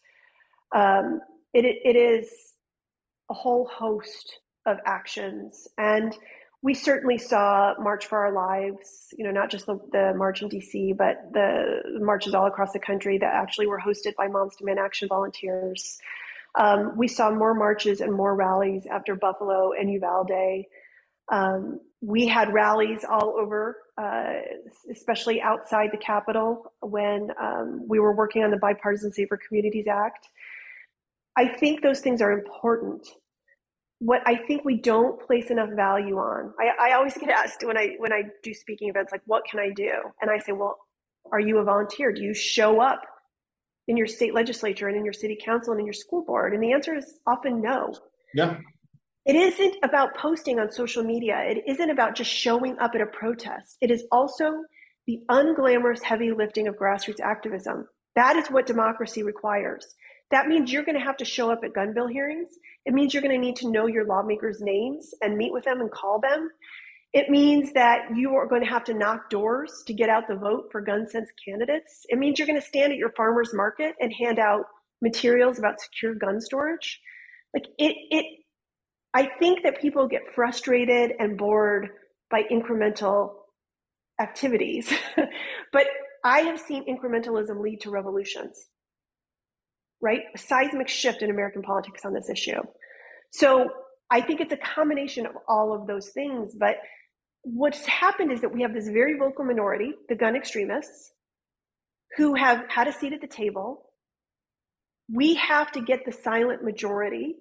Um, 0.74 1.20
it, 1.52 1.64
it 1.64 1.96
is 1.96 2.28
a 3.30 3.34
whole 3.34 3.66
host 3.66 4.40
of 4.66 4.78
actions. 4.84 5.68
And 5.78 6.16
we 6.62 6.74
certainly 6.74 7.18
saw 7.18 7.74
March 7.78 8.06
for 8.06 8.18
Our 8.18 8.32
Lives, 8.32 9.14
you 9.16 9.24
know, 9.24 9.30
not 9.30 9.50
just 9.50 9.66
the, 9.66 9.78
the 9.92 10.14
march 10.16 10.42
in 10.42 10.48
DC, 10.48 10.96
but 10.96 11.32
the 11.32 11.82
marches 12.00 12.34
all 12.34 12.46
across 12.46 12.72
the 12.72 12.78
country 12.78 13.18
that 13.18 13.32
actually 13.32 13.66
were 13.66 13.80
hosted 13.80 14.14
by 14.16 14.26
Moms 14.26 14.56
Demand 14.56 14.78
Action 14.78 15.08
volunteers. 15.08 15.98
Um, 16.56 16.96
we 16.96 17.08
saw 17.08 17.30
more 17.30 17.54
marches 17.54 18.00
and 18.00 18.12
more 18.12 18.34
rallies 18.34 18.86
after 18.86 19.14
Buffalo 19.14 19.72
and 19.78 19.90
Uvalde. 19.92 20.64
Um, 21.30 21.80
we 22.00 22.26
had 22.26 22.52
rallies 22.52 23.04
all 23.08 23.36
over, 23.38 23.76
uh, 24.00 24.34
especially 24.92 25.40
outside 25.40 25.90
the 25.92 25.98
Capitol 25.98 26.72
when 26.80 27.30
um, 27.40 27.86
we 27.88 27.98
were 27.98 28.14
working 28.14 28.44
on 28.44 28.50
the 28.50 28.58
Bipartisan 28.58 29.12
Safer 29.12 29.38
Communities 29.48 29.86
Act. 29.88 30.28
I 31.36 31.48
think 31.48 31.82
those 31.82 32.00
things 32.00 32.22
are 32.22 32.32
important 32.32 33.06
what 33.98 34.20
I 34.26 34.36
think 34.36 34.64
we 34.64 34.76
don't 34.76 35.20
place 35.20 35.50
enough 35.50 35.70
value 35.74 36.16
on. 36.16 36.52
I, 36.60 36.90
I 36.90 36.94
always 36.94 37.14
get 37.14 37.30
asked 37.30 37.64
when 37.64 37.78
I 37.78 37.94
when 37.98 38.12
I 38.12 38.22
do 38.42 38.52
speaking 38.52 38.88
events, 38.88 39.12
like, 39.12 39.22
what 39.26 39.44
can 39.50 39.58
I 39.58 39.70
do? 39.74 39.90
And 40.20 40.30
I 40.30 40.38
say, 40.38 40.52
well, 40.52 40.78
are 41.32 41.40
you 41.40 41.58
a 41.58 41.64
volunteer? 41.64 42.12
Do 42.12 42.22
you 42.22 42.34
show 42.34 42.80
up 42.80 43.00
in 43.88 43.96
your 43.96 44.06
state 44.06 44.34
legislature 44.34 44.88
and 44.88 44.96
in 44.96 45.04
your 45.04 45.14
city 45.14 45.38
council 45.42 45.72
and 45.72 45.80
in 45.80 45.86
your 45.86 45.94
school 45.94 46.24
board? 46.24 46.52
And 46.52 46.62
the 46.62 46.72
answer 46.72 46.94
is 46.94 47.20
often 47.26 47.62
no. 47.62 47.94
Yeah. 48.34 48.58
It 49.26 49.34
isn't 49.34 49.76
about 49.82 50.16
posting 50.16 50.60
on 50.60 50.70
social 50.70 51.02
media. 51.02 51.40
It 51.40 51.64
isn't 51.66 51.90
about 51.90 52.14
just 52.14 52.30
showing 52.30 52.78
up 52.78 52.92
at 52.94 53.00
a 53.00 53.06
protest. 53.06 53.76
It 53.80 53.90
is 53.90 54.04
also 54.12 54.62
the 55.08 55.18
unglamorous 55.28 56.00
heavy 56.00 56.30
lifting 56.30 56.68
of 56.68 56.76
grassroots 56.76 57.20
activism. 57.20 57.88
That 58.14 58.36
is 58.36 58.46
what 58.48 58.66
democracy 58.66 59.24
requires. 59.24 59.96
That 60.30 60.46
means 60.46 60.72
you're 60.72 60.84
going 60.84 60.98
to 60.98 61.04
have 61.04 61.16
to 61.16 61.24
show 61.24 61.50
up 61.50 61.64
at 61.64 61.74
gun 61.74 61.92
bill 61.92 62.06
hearings. 62.06 62.50
It 62.84 62.94
means 62.94 63.12
you're 63.12 63.22
going 63.22 63.34
to 63.34 63.44
need 63.44 63.56
to 63.56 63.70
know 63.70 63.88
your 63.88 64.06
lawmakers' 64.06 64.60
names 64.60 65.12
and 65.20 65.36
meet 65.36 65.52
with 65.52 65.64
them 65.64 65.80
and 65.80 65.90
call 65.90 66.20
them. 66.20 66.48
It 67.12 67.28
means 67.28 67.72
that 67.72 68.14
you 68.14 68.34
are 68.36 68.46
going 68.46 68.62
to 68.62 68.68
have 68.68 68.84
to 68.84 68.94
knock 68.94 69.28
doors 69.28 69.82
to 69.88 69.92
get 69.92 70.08
out 70.08 70.28
the 70.28 70.36
vote 70.36 70.68
for 70.70 70.80
gun 70.80 71.08
sense 71.08 71.30
candidates. 71.44 72.06
It 72.08 72.18
means 72.18 72.38
you're 72.38 72.46
going 72.46 72.60
to 72.60 72.66
stand 72.66 72.92
at 72.92 72.98
your 72.98 73.12
farmer's 73.16 73.52
market 73.52 73.96
and 74.00 74.12
hand 74.12 74.38
out 74.38 74.66
materials 75.02 75.58
about 75.58 75.80
secure 75.80 76.14
gun 76.14 76.40
storage. 76.40 77.00
Like 77.54 77.64
it, 77.78 77.96
it, 78.10 78.26
I 79.16 79.30
think 79.38 79.62
that 79.62 79.80
people 79.80 80.06
get 80.08 80.22
frustrated 80.34 81.12
and 81.18 81.38
bored 81.38 81.88
by 82.30 82.42
incremental 82.42 83.32
activities, 84.20 84.92
but 85.72 85.86
I 86.24 86.40
have 86.40 86.60
seen 86.60 86.84
incrementalism 86.86 87.60
lead 87.60 87.80
to 87.82 87.90
revolutions 87.90 88.68
right? 90.00 90.22
A 90.34 90.38
seismic 90.38 90.88
shift 90.88 91.22
in 91.22 91.30
American 91.30 91.62
politics 91.62 92.04
on 92.04 92.12
this 92.12 92.28
issue. 92.28 92.60
So 93.32 93.68
I 94.10 94.20
think 94.20 94.40
it's 94.40 94.52
a 94.52 94.56
combination 94.56 95.26
of 95.26 95.32
all 95.48 95.74
of 95.74 95.86
those 95.86 96.10
things. 96.10 96.54
But 96.58 96.76
what's 97.42 97.84
happened 97.86 98.32
is 98.32 98.40
that 98.42 98.52
we 98.52 98.62
have 98.62 98.74
this 98.74 98.88
very 98.88 99.18
vocal 99.18 99.44
minority, 99.44 99.92
the 100.08 100.14
gun 100.14 100.36
extremists, 100.36 101.12
who 102.16 102.34
have 102.34 102.64
had 102.68 102.88
a 102.88 102.92
seat 102.92 103.12
at 103.12 103.20
the 103.20 103.26
table. 103.26 103.84
We 105.12 105.34
have 105.34 105.72
to 105.72 105.80
get 105.80 106.04
the 106.04 106.12
silent 106.12 106.62
majority 106.64 107.36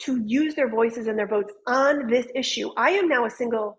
to 0.00 0.22
use 0.24 0.54
their 0.54 0.68
voices 0.68 1.06
and 1.06 1.18
their 1.18 1.28
votes 1.28 1.52
on 1.66 2.06
this 2.06 2.26
issue. 2.34 2.70
I 2.76 2.90
am 2.92 3.08
now 3.08 3.26
a 3.26 3.30
single 3.30 3.78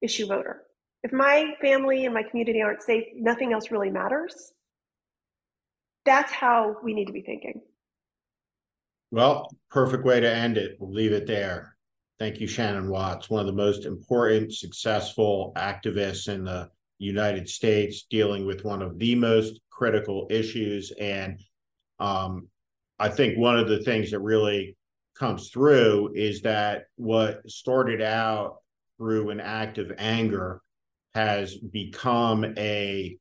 issue 0.00 0.26
voter. 0.26 0.62
If 1.02 1.12
my 1.12 1.54
family 1.60 2.04
and 2.04 2.14
my 2.14 2.22
community 2.22 2.62
aren't 2.62 2.82
safe, 2.82 3.04
nothing 3.14 3.52
else 3.52 3.70
really 3.70 3.90
matters. 3.90 4.52
That's 6.04 6.32
how 6.32 6.76
we 6.82 6.94
need 6.94 7.06
to 7.06 7.12
be 7.12 7.22
thinking. 7.22 7.60
Well, 9.10 9.50
perfect 9.70 10.04
way 10.04 10.20
to 10.20 10.34
end 10.34 10.56
it. 10.56 10.76
We'll 10.78 10.92
leave 10.92 11.12
it 11.12 11.26
there. 11.26 11.76
Thank 12.18 12.40
you, 12.40 12.46
Shannon 12.46 12.88
Watts, 12.88 13.28
one 13.28 13.40
of 13.40 13.46
the 13.46 13.52
most 13.52 13.84
important, 13.84 14.54
successful 14.54 15.52
activists 15.56 16.28
in 16.28 16.44
the 16.44 16.70
United 16.98 17.48
States, 17.48 18.06
dealing 18.08 18.46
with 18.46 18.64
one 18.64 18.80
of 18.80 18.98
the 18.98 19.14
most 19.16 19.60
critical 19.70 20.28
issues. 20.30 20.92
And 20.92 21.40
um, 21.98 22.48
I 22.98 23.08
think 23.08 23.36
one 23.36 23.58
of 23.58 23.68
the 23.68 23.82
things 23.82 24.12
that 24.12 24.20
really 24.20 24.76
comes 25.14 25.50
through 25.50 26.12
is 26.14 26.42
that 26.42 26.84
what 26.96 27.48
started 27.48 28.02
out 28.02 28.58
through 28.98 29.30
an 29.30 29.40
act 29.40 29.78
of 29.78 29.92
anger 29.98 30.60
has 31.14 31.56
become 31.56 32.44
a 32.56 33.16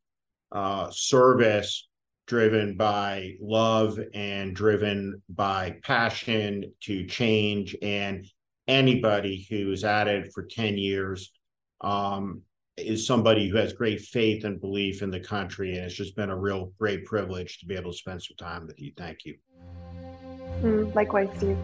uh, 0.52 0.90
service 0.92 1.88
driven 2.28 2.78
by 2.78 3.34
love 3.42 4.00
and 4.14 4.56
driven 4.56 5.22
by 5.30 5.76
passion 5.84 6.72
to 6.82 7.06
change. 7.06 7.76
And 7.82 8.26
anybody 8.68 9.46
who's 9.50 9.84
at 9.84 10.08
it 10.08 10.32
for 10.34 10.44
10 10.44 10.78
years 10.78 11.32
um, 11.82 12.42
is 12.78 13.06
somebody 13.06 13.50
who 13.50 13.58
has 13.58 13.74
great 13.74 14.02
faith 14.02 14.46
and 14.46 14.62
belief 14.62 15.02
in 15.02 15.12
the 15.12 15.20
country. 15.20 15.76
And 15.76 15.86
it's 15.86 15.96
just 15.96 16.16
been 16.16 16.30
a 16.30 16.38
real 16.38 16.72
great 16.80 17.06
privilege 17.06 17.60
to 17.60 17.66
be 17.66 17.76
able 17.76 17.92
to 17.92 17.98
spend 17.98 18.24
some 18.24 18.38
time 18.38 18.68
with 18.68 18.80
you. 18.80 18.94
Thank 18.96 19.26
you. 19.26 19.36
Mm, 20.62 20.94
likewise, 20.96 21.30
Steve. 21.38 21.58